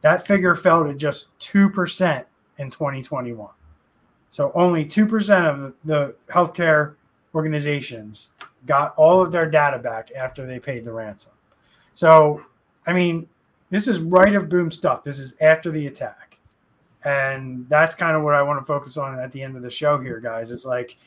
That 0.00 0.26
figure 0.26 0.56
fell 0.56 0.84
to 0.84 0.94
just 0.94 1.38
2% 1.38 2.24
in 2.58 2.70
2021. 2.70 3.48
So 4.30 4.50
only 4.54 4.84
2% 4.84 5.44
of 5.44 5.74
the 5.84 6.16
healthcare 6.28 6.94
organizations 7.34 8.30
got 8.66 8.94
all 8.96 9.22
of 9.22 9.30
their 9.30 9.48
data 9.48 9.78
back 9.78 10.10
after 10.16 10.46
they 10.46 10.58
paid 10.58 10.84
the 10.84 10.92
ransom. 10.92 11.32
So, 11.94 12.42
I 12.86 12.92
mean, 12.92 13.28
this 13.72 13.88
is 13.88 14.00
right 14.00 14.34
of 14.34 14.50
boom 14.50 14.70
stuff. 14.70 15.02
This 15.02 15.18
is 15.18 15.34
after 15.40 15.70
the 15.70 15.86
attack. 15.86 16.38
And 17.06 17.66
that's 17.70 17.94
kind 17.94 18.14
of 18.14 18.22
what 18.22 18.34
I 18.34 18.42
want 18.42 18.60
to 18.60 18.66
focus 18.66 18.98
on 18.98 19.18
at 19.18 19.32
the 19.32 19.42
end 19.42 19.56
of 19.56 19.62
the 19.62 19.70
show 19.70 19.98
here, 19.98 20.20
guys. 20.20 20.50
It's 20.50 20.66
like 20.66 20.98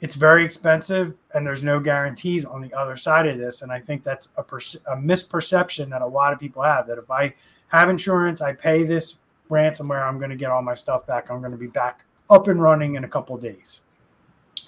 it's 0.00 0.16
very 0.16 0.44
expensive 0.44 1.14
and 1.32 1.46
there's 1.46 1.62
no 1.62 1.78
guarantees 1.78 2.44
on 2.44 2.60
the 2.60 2.74
other 2.74 2.96
side 2.96 3.28
of 3.28 3.38
this. 3.38 3.62
And 3.62 3.70
I 3.70 3.78
think 3.78 4.02
that's 4.02 4.32
a, 4.36 4.42
a 4.42 4.96
misperception 4.96 5.90
that 5.90 6.02
a 6.02 6.06
lot 6.06 6.32
of 6.32 6.40
people 6.40 6.64
have 6.64 6.88
that 6.88 6.98
if 6.98 7.08
I 7.08 7.34
have 7.68 7.88
insurance, 7.88 8.42
I 8.42 8.52
pay 8.52 8.82
this 8.82 9.18
ransomware, 9.48 10.04
I'm 10.04 10.18
going 10.18 10.30
to 10.30 10.36
get 10.36 10.50
all 10.50 10.60
my 10.60 10.74
stuff 10.74 11.06
back. 11.06 11.30
I'm 11.30 11.38
going 11.38 11.52
to 11.52 11.56
be 11.56 11.68
back 11.68 12.02
up 12.28 12.48
and 12.48 12.60
running 12.60 12.96
in 12.96 13.04
a 13.04 13.08
couple 13.08 13.36
days. 13.38 13.82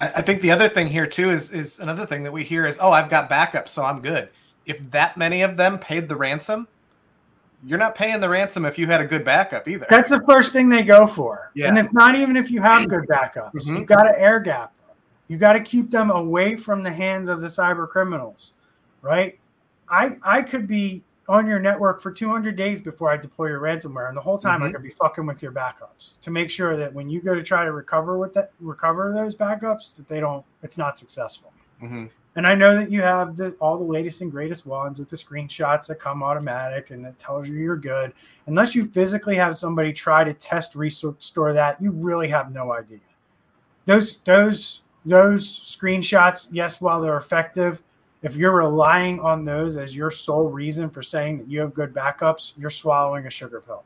I 0.01 0.22
think 0.22 0.40
the 0.40 0.53
other 0.53 0.68
thing 0.68 0.86
here 0.86 1.07
too 1.09 1.32
is 1.32 1.51
is 1.51 1.80
another 1.80 2.07
thing 2.07 2.22
that 2.22 2.32
we 2.32 2.44
hear 2.44 2.64
is, 2.64 2.78
oh, 2.80 2.92
I've 2.92 3.11
got 3.11 3.28
backup, 3.28 3.68
so 3.68 3.84
I'm 3.84 4.01
good. 4.01 4.28
If 4.64 4.88
that 4.92 5.16
many 5.16 5.42
of 5.42 5.57
them 5.57 5.80
paid 5.80 6.09
the 6.09 6.14
ransom, 6.14 6.68
you're 7.64 7.78
not 7.78 7.94
paying 7.94 8.20
the 8.20 8.28
ransom 8.28 8.64
if 8.64 8.78
you 8.78 8.86
had 8.86 9.00
a 9.00 9.06
good 9.06 9.24
backup 9.24 9.68
either. 9.68 9.86
That's 9.90 10.11
the 10.11 10.22
first 10.26 10.52
thing 10.52 10.68
they 10.68 10.82
go 10.82 11.06
for. 11.06 11.50
Yeah. 11.54 11.68
And 11.68 11.78
it's 11.78 11.92
not 11.92 12.16
even 12.16 12.36
if 12.36 12.50
you 12.50 12.62
have 12.62 12.88
good 12.88 13.06
backups. 13.06 13.52
Mm-hmm. 13.52 13.76
You've 13.76 13.86
got 13.86 14.04
to 14.04 14.18
air 14.18 14.40
gap 14.40 14.74
them. 14.76 14.96
You 15.28 15.36
got 15.36 15.52
to 15.52 15.61
keep 15.61 15.90
them 15.90 16.11
away 16.11 16.56
from 16.56 16.82
the 16.82 16.90
hands 16.90 17.28
of 17.28 17.40
the 17.40 17.48
cyber 17.48 17.88
criminals, 17.88 18.54
right? 19.02 19.38
I 19.88 20.16
I 20.22 20.42
could 20.42 20.66
be 20.66 21.02
on 21.28 21.46
your 21.46 21.61
network 21.61 22.00
for 22.00 22.11
200 22.11 22.56
days 22.56 22.80
before 22.80 23.08
I 23.08 23.16
deploy 23.16 23.48
your 23.48 23.61
ransomware, 23.61 24.08
and 24.08 24.16
the 24.16 24.20
whole 24.20 24.38
time 24.38 24.61
mm-hmm. 24.61 24.68
I 24.68 24.72
could 24.72 24.82
be 24.82 24.90
fucking 24.90 25.26
with 25.26 25.42
your 25.42 25.52
backups 25.52 26.14
to 26.22 26.30
make 26.30 26.50
sure 26.50 26.76
that 26.76 26.92
when 26.92 27.08
you 27.08 27.20
go 27.20 27.34
to 27.34 27.42
try 27.42 27.64
to 27.64 27.70
recover 27.70 28.18
with 28.18 28.34
that 28.34 28.50
recover 28.58 29.12
those 29.12 29.36
backups, 29.36 29.94
that 29.96 30.08
they 30.08 30.18
don't 30.18 30.44
it's 30.62 30.78
not 30.78 30.98
successful. 30.98 31.52
Mm-hmm. 31.82 32.06
And 32.37 32.47
I 32.47 32.55
know 32.55 32.76
that 32.76 32.91
you 32.91 33.03
have 33.03 33.37
the 33.37 33.57
all 33.61 33.76
the 33.76 33.85
latest 33.85 34.20
and 34.20 34.31
greatest 34.31 34.64
ones 34.64 34.99
with 34.99 35.09
the 35.09 35.16
screenshots 35.16 35.87
that 35.87 35.97
come 35.97 36.22
automatic 36.22 36.91
and 36.91 37.05
that 37.05 37.18
tells 37.18 37.49
you 37.49 37.57
you're 37.57 37.76
good. 37.76 38.12
Unless 38.47 38.74
you 38.74 38.87
physically 38.87 39.35
have 39.37 39.59
somebody 39.59 39.93
try 39.93 40.22
to 40.22 40.33
test 40.33 40.74
restore 40.74 41.53
that, 41.53 41.83
you 41.83 41.91
really 41.91 42.28
have 42.28 42.53
no 42.53 42.72
idea. 42.72 43.01
Those 43.85 44.18
those 44.18 44.83
those 45.05 45.49
screenshots, 45.49 46.49
yes, 46.53 46.81
while 46.81 47.01
they're 47.01 47.16
effective, 47.16 47.83
if 48.22 48.37
you're 48.37 48.55
relying 48.55 49.18
on 49.18 49.45
those 49.45 49.76
as 49.76 49.97
your 49.97 50.11
sole 50.11 50.49
reason 50.51 50.91
for 50.91 51.03
saying 51.03 51.39
that 51.39 51.49
you 51.49 51.61
have 51.61 51.74
good 51.74 51.93
backups, 51.93 52.53
you're 52.57 52.70
swallowing 52.70 53.26
a 53.26 53.31
sugar 53.31 53.61
pill. 53.61 53.83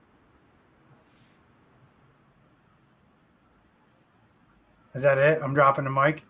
Is 4.95 5.03
that 5.03 5.19
it? 5.19 5.41
I'm 5.43 5.55
dropping 5.55 5.85
the 5.85 5.91
mic. 5.91 6.25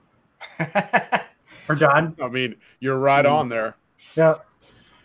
We're 1.69 1.77
done. 1.77 2.17
I 2.21 2.29
mean, 2.29 2.57
you're 2.81 2.99
right 2.99 3.25
on 3.25 3.49
there. 3.49 3.77
Yeah. 4.17 4.35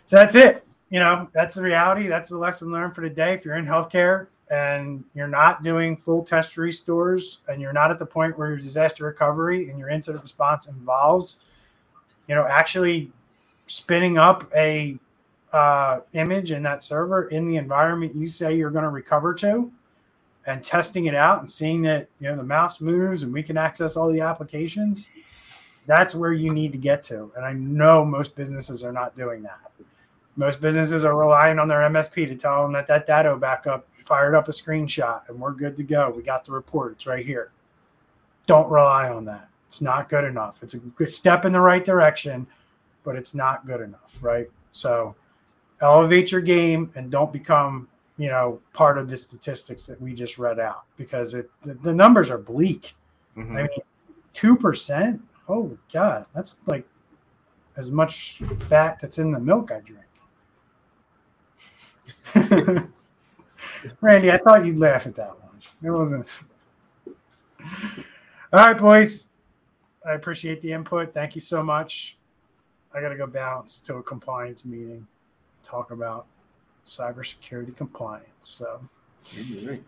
So 0.06 0.16
that's 0.16 0.34
it. 0.34 0.66
You 0.90 1.00
know, 1.00 1.28
that's 1.32 1.54
the 1.54 1.62
reality. 1.62 2.06
That's 2.06 2.28
the 2.28 2.38
lesson 2.38 2.70
learned 2.70 2.94
for 2.94 3.02
today. 3.02 3.32
If 3.32 3.44
you're 3.44 3.56
in 3.56 3.66
healthcare 3.66 4.26
and 4.50 5.04
you're 5.14 5.28
not 5.28 5.62
doing 5.62 5.96
full 5.96 6.24
test 6.24 6.56
restores 6.56 7.38
and 7.48 7.60
you're 7.60 7.72
not 7.72 7.90
at 7.90 7.98
the 7.98 8.06
point 8.06 8.36
where 8.36 8.48
your 8.48 8.58
disaster 8.58 9.04
recovery 9.04 9.70
and 9.70 9.78
your 9.78 9.88
incident 9.88 10.22
response 10.22 10.66
involves 10.66 11.40
you 12.26 12.34
know 12.34 12.44
actually 12.44 13.12
spinning 13.66 14.18
up 14.18 14.50
a 14.54 14.98
uh, 15.52 16.00
image 16.12 16.50
in 16.52 16.62
that 16.64 16.82
server 16.82 17.28
in 17.28 17.48
the 17.48 17.56
environment 17.56 18.14
you 18.14 18.28
say 18.28 18.54
you're 18.54 18.70
going 18.70 18.84
to 18.84 18.90
recover 18.90 19.32
to 19.32 19.70
and 20.46 20.64
testing 20.64 21.06
it 21.06 21.14
out 21.14 21.38
and 21.38 21.50
seeing 21.50 21.82
that 21.82 22.08
you 22.18 22.28
know 22.28 22.36
the 22.36 22.42
mouse 22.42 22.80
moves 22.80 23.22
and 23.22 23.32
we 23.32 23.42
can 23.42 23.56
access 23.56 23.96
all 23.96 24.10
the 24.10 24.20
applications 24.20 25.08
that's 25.90 26.14
where 26.14 26.32
you 26.32 26.52
need 26.52 26.70
to 26.70 26.78
get 26.78 27.02
to. 27.02 27.32
And 27.34 27.44
i 27.44 27.52
know 27.52 28.04
most 28.04 28.36
businesses 28.36 28.84
are 28.84 28.92
not 28.92 29.16
doing 29.16 29.42
that. 29.42 29.58
Most 30.36 30.60
businesses 30.60 31.04
are 31.04 31.16
relying 31.16 31.58
on 31.58 31.66
their 31.66 31.80
msp 31.80 32.14
to 32.14 32.36
tell 32.36 32.62
them 32.62 32.72
that 32.74 32.86
that 32.86 33.08
data 33.08 33.34
backup 33.36 33.88
fired 34.04 34.36
up 34.36 34.46
a 34.46 34.52
screenshot 34.52 35.28
and 35.28 35.40
we're 35.40 35.52
good 35.52 35.76
to 35.76 35.82
go. 35.82 36.12
We 36.16 36.22
got 36.22 36.44
the 36.44 36.52
report 36.52 36.92
it's 36.92 37.06
right 37.08 37.26
here. 37.26 37.50
Don't 38.46 38.70
rely 38.70 39.08
on 39.08 39.24
that. 39.24 39.48
It's 39.66 39.82
not 39.82 40.08
good 40.08 40.24
enough. 40.24 40.62
It's 40.62 40.74
a 40.74 40.78
good 40.78 41.10
step 41.10 41.44
in 41.44 41.52
the 41.52 41.60
right 41.60 41.84
direction 41.84 42.46
but 43.02 43.16
it's 43.16 43.34
not 43.34 43.66
good 43.66 43.80
enough 43.80 44.16
right? 44.20 44.46
So 44.70 45.16
elevate 45.80 46.30
your 46.30 46.40
game 46.40 46.92
and 46.94 47.10
don't 47.10 47.32
become 47.32 47.88
you 48.16 48.28
know 48.28 48.60
part 48.74 48.96
of 48.96 49.08
the 49.08 49.16
statistics 49.16 49.86
that 49.86 50.00
we 50.00 50.14
just 50.14 50.38
read 50.38 50.60
out 50.60 50.84
because 50.96 51.34
it 51.34 51.50
the, 51.62 51.74
the 51.74 51.92
numbers 51.92 52.30
are 52.30 52.38
bleak. 52.38 52.94
Mhm. 53.36 53.56
i 53.56 53.62
mean 53.62 53.80
2% 54.34 55.20
holy 55.50 55.78
god 55.92 56.26
that's 56.34 56.60
like 56.66 56.86
as 57.76 57.90
much 57.90 58.40
fat 58.60 58.98
that's 59.00 59.18
in 59.18 59.32
the 59.32 59.40
milk 59.40 59.70
i 59.72 59.80
drink. 59.80 60.06
Randy 64.00 64.30
i 64.30 64.38
thought 64.38 64.64
you'd 64.64 64.78
laugh 64.78 65.06
at 65.06 65.16
that 65.16 65.30
one. 65.30 65.50
It 65.82 65.90
wasn't. 65.90 66.26
All 68.52 68.66
right 68.66 68.78
boys. 68.78 69.28
I 70.06 70.12
appreciate 70.12 70.60
the 70.62 70.72
input. 70.72 71.12
Thank 71.12 71.34
you 71.34 71.40
so 71.40 71.62
much. 71.62 72.16
I 72.94 73.00
gotta 73.00 73.16
go 73.16 73.26
bounce 73.26 73.80
to 73.80 73.96
a 73.96 74.02
compliance 74.02 74.64
meeting 74.64 75.06
talk 75.62 75.90
about 75.90 76.26
cybersecurity 76.86 77.76
compliance 77.76 78.24
so. 78.40 78.80
Right. 79.66 79.82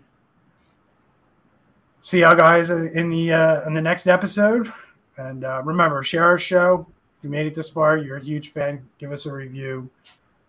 see 2.03 2.21
y'all 2.21 2.35
guys 2.35 2.69
in 2.69 3.09
the 3.09 3.33
uh, 3.33 3.67
in 3.67 3.75
the 3.75 3.81
next 3.81 4.07
episode. 4.07 4.73
And 5.19 5.45
uh, 5.45 5.63
remember, 5.65 6.03
share 6.03 6.25
our 6.25 6.39
show. 6.39 6.87
If 7.19 7.25
you 7.25 7.31
made 7.31 7.47
it 7.47 7.55
this 7.55 7.69
far, 7.69 7.97
you're 7.99 8.17
a 8.17 8.25
huge 8.25 8.51
fan. 8.51 8.87
Give 8.99 9.13
us 9.13 9.27
a 9.27 9.33
review 9.33 9.89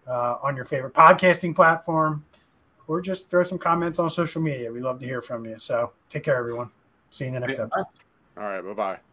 uh, 0.08 0.38
on 0.42 0.56
your 0.56 0.66
favorite 0.66 0.94
podcasting 0.94 1.56
platform, 1.56 2.26
or 2.88 3.02
just 3.02 3.30
throw 3.30 3.44
some 3.44 3.58
comments 3.58 4.00
on 4.00 4.10
social 4.10 4.42
media. 4.42 4.72
We 4.72 4.80
love 4.80 5.00
to 5.00 5.06
hear 5.06 5.22
from 5.22 5.46
you. 5.46 5.58
So 5.58 5.92
take 6.10 6.24
care, 6.24 6.38
everyone. 6.38 6.70
See 7.12 7.26
you 7.26 7.30
in 7.30 7.36
the 7.36 7.42
next 7.42 7.60
episode. 7.60 7.86
All 8.38 8.44
right. 8.44 8.62
Bye 8.62 8.74
bye. 8.74 9.13